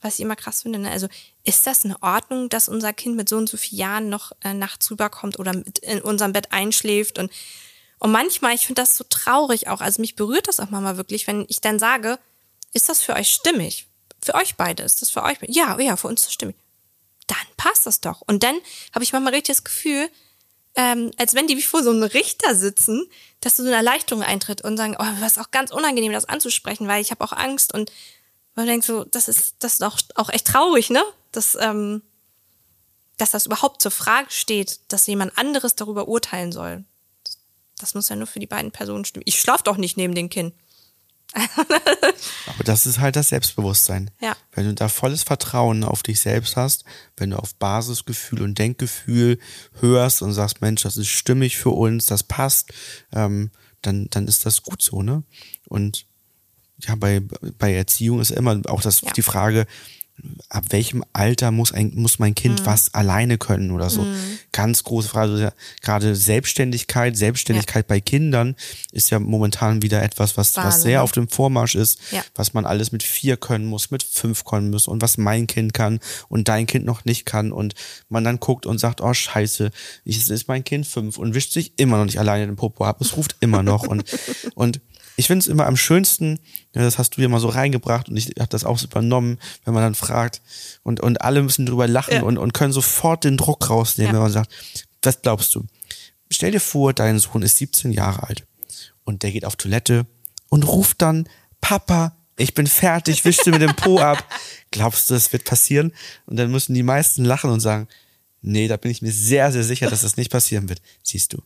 was 0.00 0.14
ich 0.14 0.20
immer 0.20 0.34
krass 0.36 0.62
finde. 0.62 0.78
Ne? 0.78 0.90
Also 0.90 1.08
ist 1.44 1.66
das 1.66 1.84
in 1.84 1.94
Ordnung, 2.00 2.48
dass 2.48 2.68
unser 2.68 2.92
Kind 2.94 3.16
mit 3.16 3.28
so 3.28 3.36
und 3.36 3.48
so 3.48 3.56
vielen 3.58 3.80
Jahren 3.80 4.08
noch 4.08 4.32
äh, 4.42 4.54
nachts 4.54 4.90
rüberkommt 4.90 5.38
oder 5.38 5.52
mit 5.52 5.78
in 5.80 6.00
unserem 6.00 6.32
Bett 6.32 6.50
einschläft? 6.52 7.18
Und, 7.18 7.30
und 8.02 8.10
manchmal, 8.10 8.52
ich 8.56 8.66
finde 8.66 8.82
das 8.82 8.96
so 8.96 9.04
traurig 9.08 9.68
auch. 9.68 9.80
Also 9.80 10.00
mich 10.00 10.16
berührt 10.16 10.48
das 10.48 10.58
auch 10.58 10.70
manchmal 10.70 10.96
wirklich, 10.96 11.28
wenn 11.28 11.44
ich 11.48 11.60
dann 11.60 11.78
sage, 11.78 12.18
ist 12.72 12.88
das 12.88 13.00
für 13.00 13.14
euch 13.14 13.30
stimmig? 13.30 13.86
Für 14.20 14.34
euch 14.34 14.56
beide 14.56 14.82
ist 14.82 15.02
das 15.02 15.10
für 15.10 15.22
euch? 15.22 15.38
Ja, 15.46 15.78
ja, 15.78 15.96
für 15.96 16.08
uns 16.08 16.32
stimmig. 16.32 16.56
Dann 17.28 17.38
passt 17.56 17.86
das 17.86 18.00
doch. 18.00 18.20
Und 18.22 18.42
dann 18.42 18.56
habe 18.92 19.04
ich 19.04 19.12
manchmal 19.12 19.34
richtig 19.34 19.54
das 19.54 19.62
Gefühl, 19.62 20.10
ähm, 20.74 21.12
als 21.16 21.34
wenn 21.34 21.46
die 21.46 21.56
wie 21.56 21.62
vor 21.62 21.84
so 21.84 21.90
einem 21.90 22.02
Richter 22.02 22.56
sitzen, 22.56 23.08
dass 23.38 23.58
so 23.58 23.62
eine 23.62 23.76
Erleichterung 23.76 24.24
eintritt 24.24 24.64
und 24.64 24.76
sagen, 24.76 24.96
oh, 24.98 25.20
was 25.20 25.38
auch 25.38 25.52
ganz 25.52 25.70
unangenehm, 25.70 26.10
das 26.10 26.24
anzusprechen, 26.24 26.88
weil 26.88 27.02
ich 27.02 27.12
habe 27.12 27.22
auch 27.22 27.32
Angst 27.32 27.72
und 27.72 27.92
man 28.56 28.66
denkt 28.66 28.84
so, 28.84 29.04
das 29.04 29.28
ist, 29.28 29.54
das 29.60 29.74
ist 29.74 29.84
auch, 29.84 29.98
auch 30.16 30.28
echt 30.28 30.48
traurig, 30.48 30.90
ne? 30.90 31.04
Dass, 31.30 31.54
ähm, 31.54 32.02
dass 33.16 33.30
das 33.30 33.46
überhaupt 33.46 33.80
zur 33.80 33.92
Frage 33.92 34.32
steht, 34.32 34.80
dass 34.88 35.06
jemand 35.06 35.38
anderes 35.38 35.76
darüber 35.76 36.08
urteilen 36.08 36.50
soll. 36.50 36.84
Das 37.82 37.94
muss 37.94 38.08
ja 38.08 38.16
nur 38.16 38.28
für 38.28 38.38
die 38.38 38.46
beiden 38.46 38.70
Personen 38.70 39.04
stimmen. 39.04 39.24
Ich 39.26 39.40
schlaf 39.40 39.62
doch 39.62 39.76
nicht 39.76 39.96
neben 39.96 40.14
dem 40.14 40.30
Kind. 40.30 40.54
Aber 41.34 42.62
das 42.64 42.86
ist 42.86 43.00
halt 43.00 43.16
das 43.16 43.30
Selbstbewusstsein. 43.30 44.10
Ja. 44.20 44.36
Wenn 44.52 44.66
du 44.66 44.74
da 44.74 44.88
volles 44.88 45.22
Vertrauen 45.22 45.82
auf 45.82 46.02
dich 46.02 46.20
selbst 46.20 46.56
hast, 46.56 46.84
wenn 47.16 47.30
du 47.30 47.38
auf 47.38 47.54
Basisgefühl 47.54 48.42
und 48.42 48.58
Denkgefühl 48.58 49.38
hörst 49.80 50.22
und 50.22 50.32
sagst, 50.32 50.60
Mensch, 50.60 50.82
das 50.82 50.96
ist 50.96 51.08
stimmig 51.08 51.56
für 51.56 51.70
uns, 51.70 52.06
das 52.06 52.22
passt, 52.22 52.72
ähm, 53.12 53.50
dann, 53.80 54.08
dann 54.10 54.28
ist 54.28 54.46
das 54.46 54.62
gut 54.62 54.82
so, 54.82 55.02
ne? 55.02 55.22
Und 55.68 56.06
ja, 56.78 56.94
bei, 56.96 57.20
bei 57.58 57.74
Erziehung 57.74 58.20
ist 58.20 58.30
immer 58.30 58.60
auch 58.68 58.80
das, 58.82 59.00
Ja. 59.00 59.12
die 59.12 59.22
Frage, 59.22 59.66
ab 60.48 60.64
welchem 60.70 61.02
Alter 61.12 61.50
muss 61.50 61.72
ein, 61.72 61.92
muss 61.94 62.18
mein 62.18 62.34
Kind 62.34 62.60
Mhm. 62.60 62.66
was 62.66 62.94
alleine 62.94 63.38
können 63.38 63.70
oder 63.72 63.90
so. 63.90 64.06
Ganz 64.52 64.84
große 64.84 65.08
Frage. 65.08 65.32
Also 65.32 65.42
ja, 65.44 65.52
Gerade 65.82 66.14
Selbstständigkeit, 66.14 67.16
Selbstständigkeit 67.16 67.86
bei 67.86 68.00
Kindern 68.00 68.54
ist 68.92 69.10
ja 69.10 69.18
momentan 69.18 69.82
wieder 69.82 70.02
etwas, 70.02 70.36
was, 70.36 70.56
was 70.56 70.82
sehr 70.82 70.98
ne? 70.98 71.02
auf 71.02 71.12
dem 71.12 71.28
Vormarsch 71.28 71.74
ist, 71.74 71.98
Ja. 72.10 72.22
was 72.34 72.54
man 72.54 72.66
alles 72.66 72.92
mit 72.92 73.02
vier 73.02 73.36
können 73.36 73.64
muss, 73.66 73.90
mit 73.90 74.02
fünf 74.02 74.44
können 74.44 74.70
muss 74.70 74.86
und 74.88 75.02
was 75.02 75.18
mein 75.18 75.46
Kind 75.46 75.74
kann 75.74 76.00
und 76.28 76.48
dein 76.48 76.66
Kind 76.66 76.84
noch 76.84 77.04
nicht 77.04 77.26
kann 77.26 77.50
und 77.52 77.74
man 78.08 78.22
dann 78.24 78.38
guckt 78.40 78.66
und 78.66 78.78
sagt, 78.78 79.00
oh 79.00 79.12
scheiße, 79.14 79.70
es 80.04 80.28
ist 80.30 80.48
mein 80.48 80.64
Kind 80.64 80.86
fünf 80.86 81.18
und 81.18 81.34
wischt 81.34 81.52
sich 81.52 81.72
immer 81.78 81.96
noch 81.98 82.04
nicht 82.04 82.18
alleine 82.18 82.46
den 82.46 82.56
Popo 82.56 82.84
ab, 82.84 83.00
es 83.00 83.16
ruft 83.16 83.36
immer 83.40 83.62
noch 83.62 83.86
und, 83.86 84.04
und 84.54 84.80
ich 85.16 85.26
finde 85.26 85.40
es 85.40 85.46
immer 85.46 85.66
am 85.66 85.76
schönsten, 85.76 86.38
ja, 86.74 86.82
das 86.82 86.98
hast 86.98 87.16
du 87.16 87.20
ja 87.20 87.28
mal 87.28 87.40
so 87.40 87.48
reingebracht 87.48 88.08
und 88.08 88.16
ich 88.16 88.28
habe 88.38 88.48
das 88.48 88.64
auch 88.64 88.78
so 88.78 88.86
übernommen, 88.86 89.38
wenn 89.64 89.74
man 89.74 89.82
dann 89.82 89.94
fragt 89.94 90.40
und, 90.82 91.00
und 91.00 91.20
alle 91.20 91.42
müssen 91.42 91.66
drüber 91.66 91.86
lachen 91.86 92.14
Ja. 92.14 92.22
und, 92.22 92.38
und 92.38 92.54
können 92.54 92.72
sofort 92.72 93.24
den 93.24 93.36
Druck 93.36 93.68
rausnehmen, 93.68 94.14
wenn 94.14 94.22
man 94.22 94.32
sagt, 94.32 94.50
was 95.02 95.20
glaubst 95.22 95.54
du? 95.54 95.66
Stell 96.30 96.52
dir 96.52 96.60
vor, 96.60 96.92
dein 96.94 97.18
Sohn 97.18 97.42
ist 97.42 97.58
17 97.58 97.92
Jahre 97.92 98.22
alt 98.28 98.46
und 99.04 99.22
der 99.22 99.32
geht 99.32 99.44
auf 99.44 99.56
Toilette 99.56 100.06
und 100.48 100.66
ruft 100.66 101.02
dann, 101.02 101.28
Papa, 101.60 102.16
ich 102.38 102.54
bin 102.54 102.66
fertig, 102.66 103.24
wisch 103.24 103.38
dir 103.38 103.52
mit 103.52 103.62
dem 103.62 103.76
Po 103.76 103.98
ab. 103.98 104.24
Glaubst 104.70 105.10
du, 105.10 105.14
das 105.14 105.32
wird 105.32 105.44
passieren? 105.44 105.92
Und 106.26 106.36
dann 106.38 106.50
müssen 106.50 106.74
die 106.74 106.82
meisten 106.82 107.24
lachen 107.24 107.50
und 107.50 107.60
sagen, 107.60 107.88
nee, 108.40 108.68
da 108.68 108.76
bin 108.78 108.90
ich 108.90 109.02
mir 109.02 109.12
sehr, 109.12 109.52
sehr 109.52 109.62
sicher, 109.62 109.90
dass 109.90 110.00
das 110.00 110.16
nicht 110.16 110.30
passieren 110.30 110.68
wird. 110.68 110.80
Siehst 111.02 111.34
du. 111.34 111.42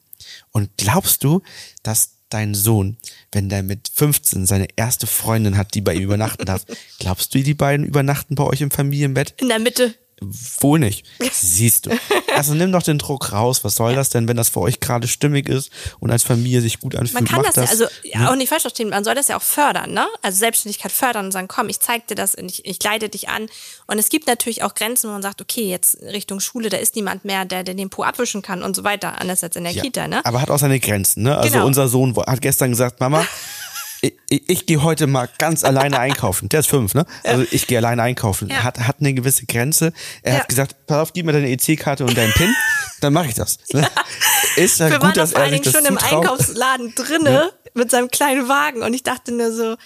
Und 0.52 0.70
glaubst 0.78 1.24
du, 1.24 1.42
dass 1.82 2.15
dein 2.28 2.54
Sohn, 2.54 2.96
wenn 3.32 3.48
der 3.48 3.62
mit 3.62 3.90
15 3.94 4.46
seine 4.46 4.68
erste 4.76 5.06
Freundin 5.06 5.56
hat, 5.56 5.74
die 5.74 5.80
bei 5.80 5.94
ihm 5.94 6.02
übernachten 6.02 6.44
darf, 6.44 6.64
glaubst 6.98 7.34
du, 7.34 7.42
die 7.42 7.54
beiden 7.54 7.86
übernachten 7.86 8.34
bei 8.34 8.44
euch 8.44 8.60
im 8.60 8.70
Familienbett? 8.70 9.34
In 9.40 9.48
der 9.48 9.58
Mitte. 9.58 9.94
Wohl 10.22 10.78
nicht. 10.78 11.04
Siehst 11.32 11.86
du. 11.86 11.90
Also 12.34 12.54
nimm 12.54 12.72
doch 12.72 12.82
den 12.82 12.98
Druck 12.98 13.32
raus. 13.32 13.64
Was 13.64 13.74
soll 13.74 13.94
das 13.94 14.08
denn, 14.08 14.26
wenn 14.28 14.36
das 14.36 14.48
für 14.48 14.60
euch 14.60 14.80
gerade 14.80 15.08
stimmig 15.08 15.46
ist 15.46 15.70
und 16.00 16.10
als 16.10 16.22
Familie 16.22 16.62
sich 16.62 16.80
gut 16.80 16.94
anfühlt? 16.94 17.14
Man 17.14 17.24
kann 17.26 17.42
macht 17.42 17.56
das, 17.56 17.64
ja, 17.66 17.70
also 17.70 17.84
ja, 18.02 18.20
ne? 18.20 18.30
auch 18.30 18.36
nicht 18.36 18.48
falsch 18.48 18.62
verstehen, 18.62 18.88
man 18.88 19.04
soll 19.04 19.14
das 19.14 19.28
ja 19.28 19.36
auch 19.36 19.42
fördern, 19.42 19.92
ne? 19.92 20.06
Also 20.22 20.38
Selbstständigkeit 20.38 20.90
fördern 20.90 21.26
und 21.26 21.32
sagen, 21.32 21.48
komm, 21.48 21.68
ich 21.68 21.80
zeig 21.80 22.06
dir 22.06 22.14
das 22.14 22.34
und 22.34 22.50
ich, 22.50 22.64
ich 22.64 22.82
leite 22.82 23.10
dich 23.10 23.28
an. 23.28 23.46
Und 23.86 23.98
es 23.98 24.08
gibt 24.08 24.26
natürlich 24.26 24.62
auch 24.62 24.74
Grenzen, 24.74 25.08
wo 25.08 25.12
man 25.12 25.22
sagt, 25.22 25.42
okay, 25.42 25.68
jetzt 25.68 25.98
Richtung 26.00 26.40
Schule, 26.40 26.70
da 26.70 26.78
ist 26.78 26.96
niemand 26.96 27.26
mehr, 27.26 27.44
der, 27.44 27.62
der 27.62 27.74
den 27.74 27.90
Po 27.90 28.02
abwischen 28.02 28.40
kann 28.40 28.62
und 28.62 28.74
so 28.74 28.84
weiter, 28.84 29.20
anders 29.20 29.44
als 29.44 29.54
in 29.56 29.64
der 29.64 29.74
Ja, 29.74 29.82
Kita, 29.82 30.08
ne? 30.08 30.24
Aber 30.24 30.40
hat 30.40 30.50
auch 30.50 30.58
seine 30.58 30.80
Grenzen, 30.80 31.24
ne? 31.24 31.36
Also 31.36 31.52
Genau. 31.52 31.66
unser 31.66 31.88
Sohn 31.88 32.16
hat 32.16 32.40
gestern 32.40 32.70
gesagt, 32.70 33.00
Mama, 33.00 33.26
ich, 34.02 34.14
ich, 34.28 34.48
ich 34.48 34.66
gehe 34.66 34.82
heute 34.82 35.06
mal 35.06 35.28
ganz 35.38 35.64
alleine 35.64 35.98
einkaufen. 35.98 36.48
Der 36.48 36.60
ist 36.60 36.68
fünf, 36.68 36.94
ne? 36.94 37.06
Also 37.24 37.44
ich 37.50 37.66
gehe 37.66 37.78
alleine 37.78 38.02
einkaufen. 38.02 38.48
Ja. 38.48 38.62
Hat, 38.64 38.78
hat 38.80 38.96
eine 39.00 39.14
gewisse 39.14 39.46
Grenze. 39.46 39.92
Er 40.22 40.34
Ja. 40.34 40.40
hat 40.40 40.48
gesagt, 40.48 40.86
pass 40.86 40.98
auf, 40.98 41.12
gib 41.12 41.26
mir 41.26 41.32
deine 41.32 41.48
EC-Karte 41.50 42.04
und 42.04 42.16
deinen 42.16 42.32
PIN, 42.32 42.54
dann 43.00 43.12
mache 43.12 43.28
ich 43.28 43.34
das. 43.34 43.58
Ne? 43.72 43.88
Ist 44.56 44.80
ja 44.80 44.88
Wir 44.90 44.94
gut, 44.98 45.02
waren 45.08 45.14
dass 45.14 45.30
vor 45.32 45.40
er 45.40 45.44
allen 45.46 45.52
Dingen 45.62 45.64
schon 45.72 45.84
im 45.86 45.98
zutraut. 45.98 46.22
Einkaufsladen 46.24 46.94
drinne 46.96 47.52
mit 47.74 47.90
seinem 47.90 48.10
kleinen 48.10 48.48
Wagen 48.48 48.82
und 48.82 48.92
ich 48.94 49.02
dachte 49.02 49.32
nur 49.32 49.52
so, 49.52 49.76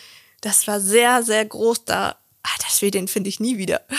das 0.41 0.67
war 0.67 0.81
sehr, 0.81 1.23
sehr 1.23 1.45
groß 1.45 1.85
da. 1.85 2.17
Ah, 2.43 2.49
das 2.67 2.81
will 2.83 2.91
den 2.91 3.09
finde 3.09 3.29
ich 3.29 3.41
nie 3.41 3.59
wieder. 3.59 3.81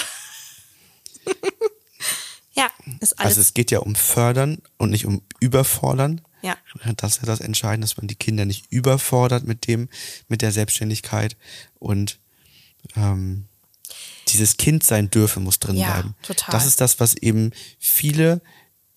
ja, 2.54 2.68
ist 3.00 3.20
alles. 3.20 3.30
Also 3.38 3.42
es 3.42 3.54
geht 3.54 3.72
ja 3.72 3.80
um 3.80 3.96
Fördern 3.96 4.62
und 4.78 4.90
nicht 4.92 5.06
um 5.06 5.22
Überfordern. 5.40 6.22
Ja. 6.42 6.58
Das 6.98 7.14
ist 7.14 7.22
ja 7.22 7.26
das 7.26 7.40
Entscheidende, 7.40 7.86
dass 7.86 7.98
man 7.98 8.08
die 8.08 8.16
Kinder 8.16 8.46
nicht 8.46 8.66
überfordert 8.72 9.46
mit 9.46 9.68
dem, 9.68 9.90
mit 10.28 10.42
der 10.42 10.52
Selbstständigkeit 10.52 11.38
und 11.80 12.20
ähm, 12.96 13.46
dieses 14.30 14.58
Kind 14.58 14.84
sein 14.84 15.10
dürfen 15.10 15.44
muss 15.44 15.60
drin 15.60 15.76
Ja, 15.76 15.92
bleiben. 15.94 16.16
total. 16.24 16.52
Das 16.52 16.66
ist 16.66 16.80
das, 16.82 17.00
was 17.00 17.16
eben 17.16 17.52
viele, 17.80 18.42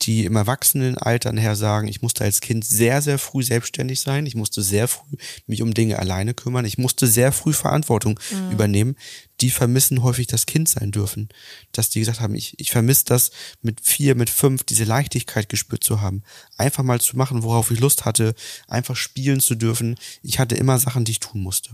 die 0.07 0.25
im 0.25 0.37
Erwachsenenalter 0.37 1.33
nachher 1.33 1.57
sagen, 1.57 1.89
ich 1.89 2.03
musste 2.03 2.25
als 2.25 2.41
Kind 2.41 2.65
sehr, 2.65 3.03
sehr 3.03 3.19
früh 3.19 3.43
selbstständig 3.43 4.01
sein, 4.01 4.27
ich 4.27 4.35
musste 4.35 4.63
sehr 4.63 4.89
früh 4.89 5.17
mich 5.47 5.63
um 5.63 5.73
Dinge 5.73 5.99
alleine 5.99 6.35
kümmern, 6.35 6.65
ich 6.65 6.79
musste 6.79 7.07
sehr 7.07 7.33
früh 7.33 7.53
Verantwortung 7.53 8.21
übernehmen, 8.51 8.97
die 9.41 9.51
vermissen 9.51 10.03
häufig 10.03 10.27
das 10.27 10.47
Kind 10.47 10.69
sein 10.69 10.91
dürfen. 10.91 11.29
Dass 11.73 11.91
die 11.91 12.01
gesagt 12.01 12.21
haben, 12.21 12.35
ich, 12.35 12.59
ich 12.61 12.71
vermisse 12.71 13.05
das 13.07 13.31
mit 13.63 13.81
vier, 13.81 14.15
mit 14.15 14.31
fünf, 14.31 14.63
diese 14.65 14.85
Leichtigkeit 14.85 15.49
gespürt 15.49 15.83
zu 15.83 16.01
haben. 16.01 16.23
Einfach 16.57 16.83
mal 16.83 17.01
zu 17.01 17.17
machen, 17.17 17.43
worauf 17.43 17.71
ich 17.71 17.81
Lust 17.81 18.05
hatte, 18.05 18.35
einfach 18.69 18.97
spielen 18.97 19.41
zu 19.41 19.55
dürfen. 19.55 19.97
Ich 20.23 20.39
hatte 20.39 20.55
immer 20.55 20.79
Sachen, 20.79 21.05
die 21.05 21.13
ich 21.13 21.21
tun 21.21 21.41
musste. 21.43 21.71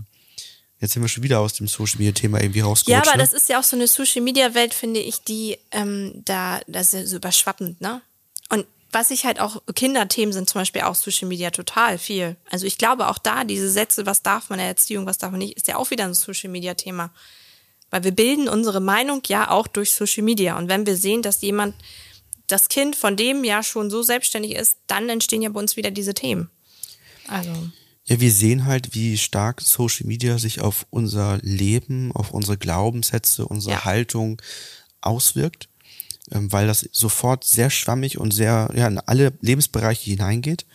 Jetzt 0.79 0.93
sind 0.93 1.03
wir 1.03 1.09
schon 1.09 1.21
wieder 1.23 1.39
aus 1.39 1.53
dem 1.53 1.67
Social 1.67 1.99
Media 1.99 2.11
Thema 2.11 2.41
irgendwie 2.41 2.59
Ja, 2.59 2.65
rausgerutscht. 2.65 3.07
aber 3.07 3.17
ne? 3.17 3.23
das 3.23 3.33
ist 3.33 3.49
ja 3.49 3.59
auch 3.59 3.63
so 3.63 3.75
eine 3.75 3.87
Social 3.87 4.21
Media 4.21 4.55
Welt, 4.55 4.73
finde 4.73 4.99
ich, 4.99 5.21
die 5.21 5.57
ähm, 5.71 6.23
da 6.25 6.59
das 6.67 6.87
ist 6.87 6.93
ja 6.93 7.05
so 7.05 7.17
überschwappend, 7.17 7.81
ne? 7.81 8.01
Und 8.51 8.67
was 8.91 9.09
ich 9.09 9.25
halt 9.25 9.39
auch 9.39 9.61
Kinderthemen 9.73 10.33
sind 10.33 10.49
zum 10.49 10.61
Beispiel 10.61 10.81
auch 10.81 10.95
Social 10.95 11.27
Media 11.27 11.49
total 11.49 11.97
viel. 11.97 12.35
Also 12.49 12.65
ich 12.65 12.77
glaube 12.77 13.07
auch 13.07 13.17
da 13.17 13.45
diese 13.45 13.69
Sätze, 13.69 14.05
was 14.05 14.21
darf 14.21 14.49
man 14.49 14.59
in 14.59 14.63
der 14.63 14.69
Erziehung, 14.69 15.05
was 15.05 15.17
darf 15.17 15.31
man 15.31 15.39
nicht, 15.39 15.55
ist 15.55 15.67
ja 15.69 15.77
auch 15.77 15.91
wieder 15.91 16.03
ein 16.03 16.13
Social 16.13 16.49
Media 16.49 16.73
Thema, 16.73 17.11
weil 17.89 18.03
wir 18.03 18.11
bilden 18.11 18.49
unsere 18.49 18.81
Meinung 18.81 19.21
ja 19.27 19.49
auch 19.49 19.67
durch 19.67 19.93
Social 19.93 20.23
Media. 20.23 20.57
Und 20.57 20.67
wenn 20.67 20.85
wir 20.85 20.97
sehen, 20.97 21.21
dass 21.21 21.41
jemand 21.41 21.73
das 22.47 22.67
Kind 22.67 22.97
von 22.97 23.15
dem 23.15 23.45
ja 23.45 23.63
schon 23.63 23.89
so 23.89 24.03
selbstständig 24.03 24.55
ist, 24.55 24.77
dann 24.87 25.07
entstehen 25.07 25.41
ja 25.41 25.49
bei 25.49 25.59
uns 25.59 25.77
wieder 25.77 25.91
diese 25.91 26.13
Themen. 26.13 26.49
Also 27.27 27.51
Ja, 28.03 28.19
wir 28.19 28.31
sehen 28.31 28.65
halt, 28.65 28.93
wie 28.93 29.17
stark 29.17 29.61
Social 29.61 30.05
Media 30.05 30.37
sich 30.37 30.59
auf 30.59 30.85
unser 30.89 31.37
Leben, 31.43 32.11
auf 32.11 32.31
unsere 32.31 32.57
Glaubenssätze, 32.57 33.45
unsere 33.45 33.75
Ja. 33.75 33.85
Haltung 33.85 34.41
auswirkt, 34.99 35.69
weil 36.29 36.67
das 36.67 36.87
sofort 36.91 37.43
sehr 37.43 37.69
schwammig 37.69 38.17
und 38.17 38.31
sehr 38.31 38.69
ja, 38.75 38.87
in 38.87 38.99
alle 38.99 39.33
Lebensbereiche 39.41 40.09
hineingeht. 40.09 40.65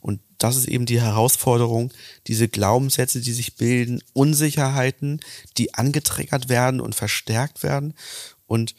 Und 0.00 0.20
das 0.38 0.56
ist 0.56 0.68
eben 0.68 0.86
die 0.86 1.00
Herausforderung, 1.00 1.92
diese 2.26 2.48
Glaubenssätze, 2.48 3.20
die 3.20 3.32
sich 3.32 3.56
bilden, 3.56 4.02
Unsicherheiten, 4.12 5.20
die 5.56 5.74
angetriggert 5.74 6.48
werden 6.48 6.80
und 6.80 6.94
verstärkt 6.94 7.62
werden. 7.62 7.94
Und 8.46 8.74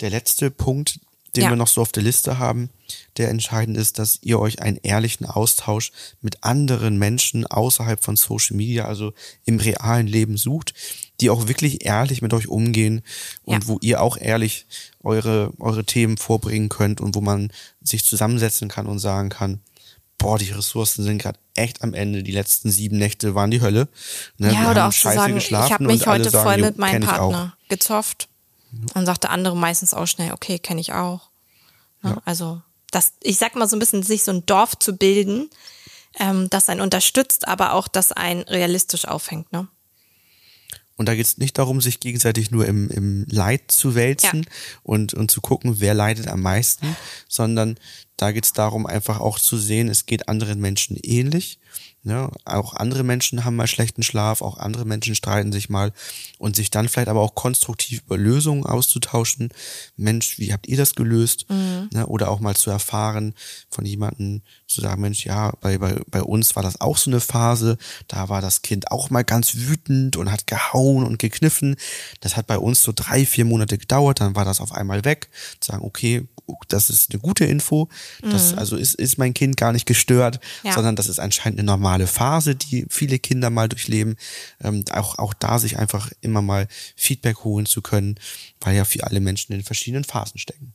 der 0.00 0.10
letzte 0.10 0.50
Punkt, 0.50 1.00
den 1.36 1.44
Ja. 1.44 1.50
wir 1.50 1.56
noch 1.56 1.68
so 1.68 1.80
auf 1.80 1.92
der 1.92 2.02
Liste 2.02 2.38
haben, 2.38 2.70
der 3.16 3.28
entscheidend 3.28 3.76
ist, 3.76 4.00
dass 4.00 4.18
ihr 4.22 4.40
euch 4.40 4.60
einen 4.60 4.78
ehrlichen 4.82 5.26
Austausch 5.26 5.92
mit 6.20 6.42
anderen 6.42 6.98
Menschen 6.98 7.46
außerhalb 7.46 8.02
von 8.02 8.16
Social 8.16 8.56
Media, 8.56 8.86
also 8.86 9.12
im 9.44 9.58
realen 9.58 10.08
Leben 10.08 10.36
sucht, 10.36 10.74
die 11.20 11.30
auch 11.30 11.48
wirklich 11.48 11.84
ehrlich 11.84 12.22
mit 12.22 12.32
euch 12.32 12.48
umgehen 12.48 13.02
und 13.44 13.62
Ja. 13.64 13.68
wo 13.68 13.78
ihr 13.80 14.00
auch 14.00 14.16
ehrlich 14.16 14.66
eure, 15.02 15.52
eure 15.58 15.84
Themen 15.84 16.16
vorbringen 16.16 16.68
könnt 16.68 17.00
und 17.00 17.14
wo 17.14 17.20
man 17.20 17.52
sich 17.82 18.04
zusammensetzen 18.04 18.68
kann 18.68 18.86
und 18.86 18.98
sagen 18.98 19.28
kann, 19.28 19.60
boah, 20.18 20.38
die 20.38 20.50
Ressourcen 20.50 21.02
sind 21.02 21.18
gerade 21.18 21.38
echt 21.54 21.82
am 21.82 21.94
Ende. 21.94 22.22
Die 22.22 22.32
letzten 22.32 22.70
sieben 22.70 22.98
Nächte 22.98 23.34
waren 23.34 23.50
die 23.50 23.60
Hölle. 23.60 23.88
Ne, 24.38 24.48
wir 24.48 24.52
Ja, 24.52 24.70
oder 24.70 24.82
haben 24.82 24.88
auch 24.90 24.94
zu 24.94 25.00
scheiße 25.00 25.16
sagen, 25.16 25.36
ich 25.38 25.52
habe 25.52 25.84
mich 25.84 26.06
heute 26.06 26.30
sagen, 26.30 26.44
voll 26.48 26.60
mit 26.60 26.78
meinem. 26.78 27.02
Partner 27.02 27.56
gezofft. 27.68 28.28
Und 28.94 29.04
sagte 29.06 29.30
andere 29.30 29.56
meistens 29.56 29.94
auch 29.94 30.06
schnell, 30.06 30.32
okay, 30.32 30.58
kenne 30.60 30.80
ich 30.80 30.92
auch. 30.92 31.30
Ne? 32.02 32.22
Also, 32.24 32.62
das, 32.92 33.14
ich 33.22 33.36
sag 33.36 33.56
mal 33.56 33.68
so 33.68 33.74
ein 33.76 33.80
bisschen, 33.80 34.02
sich 34.04 34.22
so 34.22 34.30
ein 34.30 34.46
Dorf 34.46 34.78
zu 34.78 34.96
bilden, 34.96 35.50
ähm, 36.18 36.48
das 36.50 36.68
einen 36.68 36.80
unterstützt, 36.80 37.48
aber 37.48 37.72
auch 37.72 37.88
das 37.88 38.12
einen 38.12 38.42
realistisch 38.42 39.06
aufhängt. 39.06 39.52
Ne? 39.52 39.66
Und 41.00 41.06
da 41.08 41.14
geht 41.14 41.24
es 41.24 41.38
nicht 41.38 41.56
darum, 41.56 41.80
sich 41.80 41.98
gegenseitig 41.98 42.50
nur 42.50 42.66
im, 42.66 42.90
im 42.90 43.24
Leid 43.26 43.62
zu 43.68 43.94
wälzen 43.94 44.42
Ja. 44.42 44.50
und, 44.82 45.14
und 45.14 45.30
zu 45.30 45.40
gucken, 45.40 45.80
wer 45.80 45.94
leidet 45.94 46.28
am 46.28 46.42
meisten, 46.42 46.94
sondern 47.26 47.78
da 48.18 48.32
geht 48.32 48.44
es 48.44 48.52
darum, 48.52 48.84
einfach 48.84 49.18
auch 49.18 49.38
zu 49.38 49.56
sehen, 49.56 49.88
es 49.88 50.04
geht 50.04 50.28
anderen 50.28 50.60
Menschen 50.60 50.98
ähnlich. 51.02 51.58
Ne? 52.02 52.30
Auch 52.46 52.74
andere 52.76 53.02
Menschen 53.02 53.44
haben 53.44 53.56
mal 53.56 53.66
schlechten 53.66 54.02
Schlaf, 54.02 54.40
auch 54.40 54.56
andere 54.56 54.86
Menschen 54.86 55.14
streiten 55.14 55.52
sich 55.52 55.68
mal 55.68 55.92
und 56.38 56.56
sich 56.56 56.70
dann 56.70 56.88
vielleicht 56.88 57.08
aber 57.08 57.20
auch 57.20 57.34
konstruktiv 57.34 58.00
über 58.06 58.16
Lösungen 58.16 58.64
auszutauschen. 58.64 59.50
Mensch, 59.96 60.38
wie 60.38 60.52
habt 60.54 60.66
ihr 60.66 60.78
das 60.78 60.94
gelöst? 60.94 61.44
Ne? 61.50 62.06
Oder 62.06 62.30
auch 62.30 62.40
mal 62.40 62.56
zu 62.56 62.70
erfahren 62.70 63.34
von 63.68 63.84
jemandem, 63.84 64.40
zu 64.66 64.80
sagen, 64.80 65.02
Mensch, 65.02 65.26
ja, 65.26 65.52
bei, 65.60 65.76
bei, 65.76 66.00
bei 66.10 66.22
uns 66.22 66.56
war 66.56 66.62
das 66.62 66.80
auch 66.80 66.96
so 66.96 67.10
eine 67.10 67.20
Phase, 67.20 67.76
da 68.08 68.28
war 68.30 68.40
das 68.40 68.62
Kind 68.62 68.90
auch 68.90 69.10
mal 69.10 69.24
ganz 69.24 69.54
wütend 69.56 70.16
und 70.16 70.30
hat 70.32 70.46
gehauen 70.46 71.04
und 71.04 71.18
gekniffen. 71.18 71.76
Das 72.20 72.36
hat 72.36 72.46
bei 72.46 72.56
uns 72.56 72.82
so 72.82 72.92
drei, 72.94 73.26
vier 73.26 73.44
Monate 73.44 73.76
gedauert, 73.76 74.20
dann 74.20 74.36
war 74.36 74.44
das 74.46 74.60
auf 74.60 74.72
einmal 74.72 75.04
weg. 75.04 75.28
Zu 75.60 75.72
sagen, 75.72 75.84
okay, 75.84 76.26
das 76.68 76.88
ist 76.90 77.12
eine 77.12 77.20
gute 77.20 77.44
Info. 77.44 77.88
Das, 78.22 78.54
also 78.54 78.76
ist, 78.76 78.94
ist 78.94 79.18
mein 79.18 79.34
Kind 79.34 79.56
gar 79.56 79.72
nicht 79.72 79.86
gestört, 79.86 80.40
Ja. 80.64 80.72
sondern 80.72 80.96
das 80.96 81.08
ist 81.08 81.20
anscheinend 81.20 81.58
eine 81.60 81.66
normale 81.66 81.89
Phase, 82.06 82.54
die 82.54 82.86
viele 82.88 83.18
Kinder 83.18 83.50
mal 83.50 83.68
durchleben. 83.68 84.16
Ähm, 84.62 84.84
auch, 84.92 85.18
auch 85.18 85.34
da 85.34 85.58
sich 85.58 85.78
einfach 85.78 86.10
immer 86.20 86.42
mal 86.42 86.68
Feedback 86.96 87.44
holen 87.44 87.66
zu 87.66 87.82
können, 87.82 88.18
weil 88.60 88.76
ja 88.76 88.84
für 88.84 89.04
alle 89.04 89.20
Menschen 89.20 89.52
in 89.52 89.62
verschiedenen 89.62 90.04
Phasen 90.04 90.38
stecken. 90.38 90.74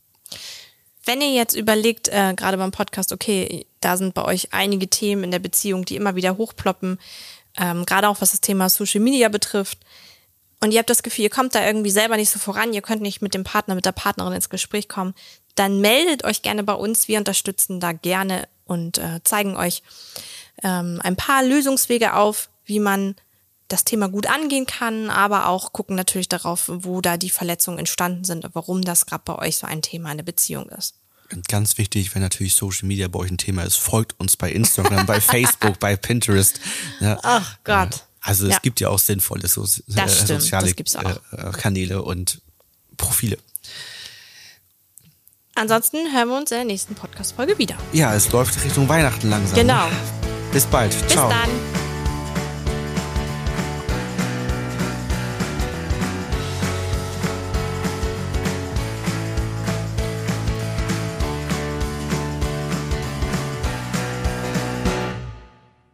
Wenn 1.04 1.20
ihr 1.20 1.32
jetzt 1.32 1.54
überlegt, 1.54 2.08
äh, 2.08 2.34
gerade 2.36 2.56
beim 2.56 2.72
Podcast, 2.72 3.12
okay, 3.12 3.66
da 3.80 3.96
sind 3.96 4.14
bei 4.14 4.24
euch 4.24 4.52
einige 4.52 4.88
Themen 4.88 5.24
in 5.24 5.30
der 5.30 5.38
Beziehung, 5.38 5.84
die 5.84 5.96
immer 5.96 6.16
wieder 6.16 6.36
hochploppen, 6.36 6.98
ähm, 7.56 7.86
gerade 7.86 8.08
auch 8.08 8.20
was 8.20 8.32
das 8.32 8.40
Thema 8.40 8.68
Social 8.68 9.00
Media 9.00 9.28
betrifft, 9.28 9.78
und 10.60 10.72
ihr 10.72 10.78
habt 10.78 10.90
das 10.90 11.02
Gefühl, 11.02 11.24
ihr 11.24 11.30
kommt 11.30 11.54
da 11.54 11.64
irgendwie 11.66 11.90
selber 11.90 12.16
nicht 12.16 12.30
so 12.30 12.38
voran, 12.38 12.72
ihr 12.72 12.82
könnt 12.82 13.02
nicht 13.02 13.20
mit 13.20 13.34
dem 13.34 13.44
Partner, 13.44 13.74
mit 13.74 13.84
der 13.84 13.92
Partnerin 13.92 14.32
ins 14.32 14.48
Gespräch 14.48 14.88
kommen, 14.88 15.14
dann 15.54 15.80
meldet 15.80 16.24
euch 16.24 16.42
gerne 16.42 16.62
bei 16.62 16.72
uns. 16.72 17.08
Wir 17.08 17.18
unterstützen 17.18 17.80
da 17.80 17.92
gerne 17.92 18.48
und 18.64 18.98
äh, 18.98 19.20
zeigen 19.24 19.56
euch 19.56 19.82
ähm, 20.62 21.00
ein 21.02 21.16
paar 21.16 21.42
Lösungswege 21.42 22.14
auf, 22.14 22.48
wie 22.64 22.80
man 22.80 23.14
das 23.68 23.84
Thema 23.84 24.08
gut 24.08 24.28
angehen 24.28 24.66
kann, 24.66 25.10
aber 25.10 25.48
auch 25.48 25.72
gucken 25.72 25.96
natürlich 25.96 26.28
darauf, 26.28 26.64
wo 26.72 27.00
da 27.00 27.16
die 27.16 27.30
Verletzungen 27.30 27.78
entstanden 27.78 28.24
sind 28.24 28.44
und 28.44 28.54
warum 28.54 28.82
das 28.82 29.06
gerade 29.06 29.22
bei 29.24 29.36
euch 29.36 29.56
so 29.58 29.66
ein 29.66 29.82
Thema 29.82 30.10
in 30.12 30.18
der 30.18 30.24
Beziehung 30.24 30.68
ist. 30.68 30.94
Und 31.32 31.48
ganz 31.48 31.76
wichtig, 31.76 32.14
wenn 32.14 32.22
natürlich 32.22 32.54
Social 32.54 32.86
Media 32.86 33.08
bei 33.08 33.18
euch 33.18 33.30
ein 33.32 33.38
Thema 33.38 33.62
ist, 33.64 33.76
folgt 33.76 34.18
uns 34.20 34.36
bei 34.36 34.52
Instagram, 34.52 35.06
bei 35.06 35.20
Facebook, 35.20 35.80
bei 35.80 35.96
Pinterest. 35.96 36.60
Ja, 37.00 37.18
Ach 37.24 37.56
Gott. 37.64 38.04
Also 38.20 38.46
es 38.46 38.52
Ja. 38.54 38.58
gibt 38.60 38.78
ja 38.78 38.88
auch 38.88 38.98
sinnvolle 39.00 39.48
so, 39.48 39.62
Das 39.62 39.78
äh, 39.78 40.08
stimmt, 40.24 40.42
soziale 40.42 40.72
das 40.72 40.96
auch. 40.96 41.20
äh, 41.32 41.50
Kanäle 41.52 42.02
und 42.02 42.40
Profile. 42.96 43.38
Ansonsten 45.56 45.96
hören 46.12 46.28
wir 46.28 46.36
uns 46.36 46.50
in 46.52 46.58
der 46.58 46.64
nächsten 46.66 46.94
Podcast-Folge 46.94 47.58
wieder. 47.58 47.76
Ja, 47.92 48.14
es 48.14 48.30
läuft 48.30 48.62
Richtung 48.64 48.88
Weihnachten 48.88 49.28
langsam. 49.30 49.54
Genau. 49.58 49.88
Bis 50.56 50.64
bald. 50.64 50.90
Bis 50.90 51.12
Ciao. 51.12 51.28
dann. 51.28 51.85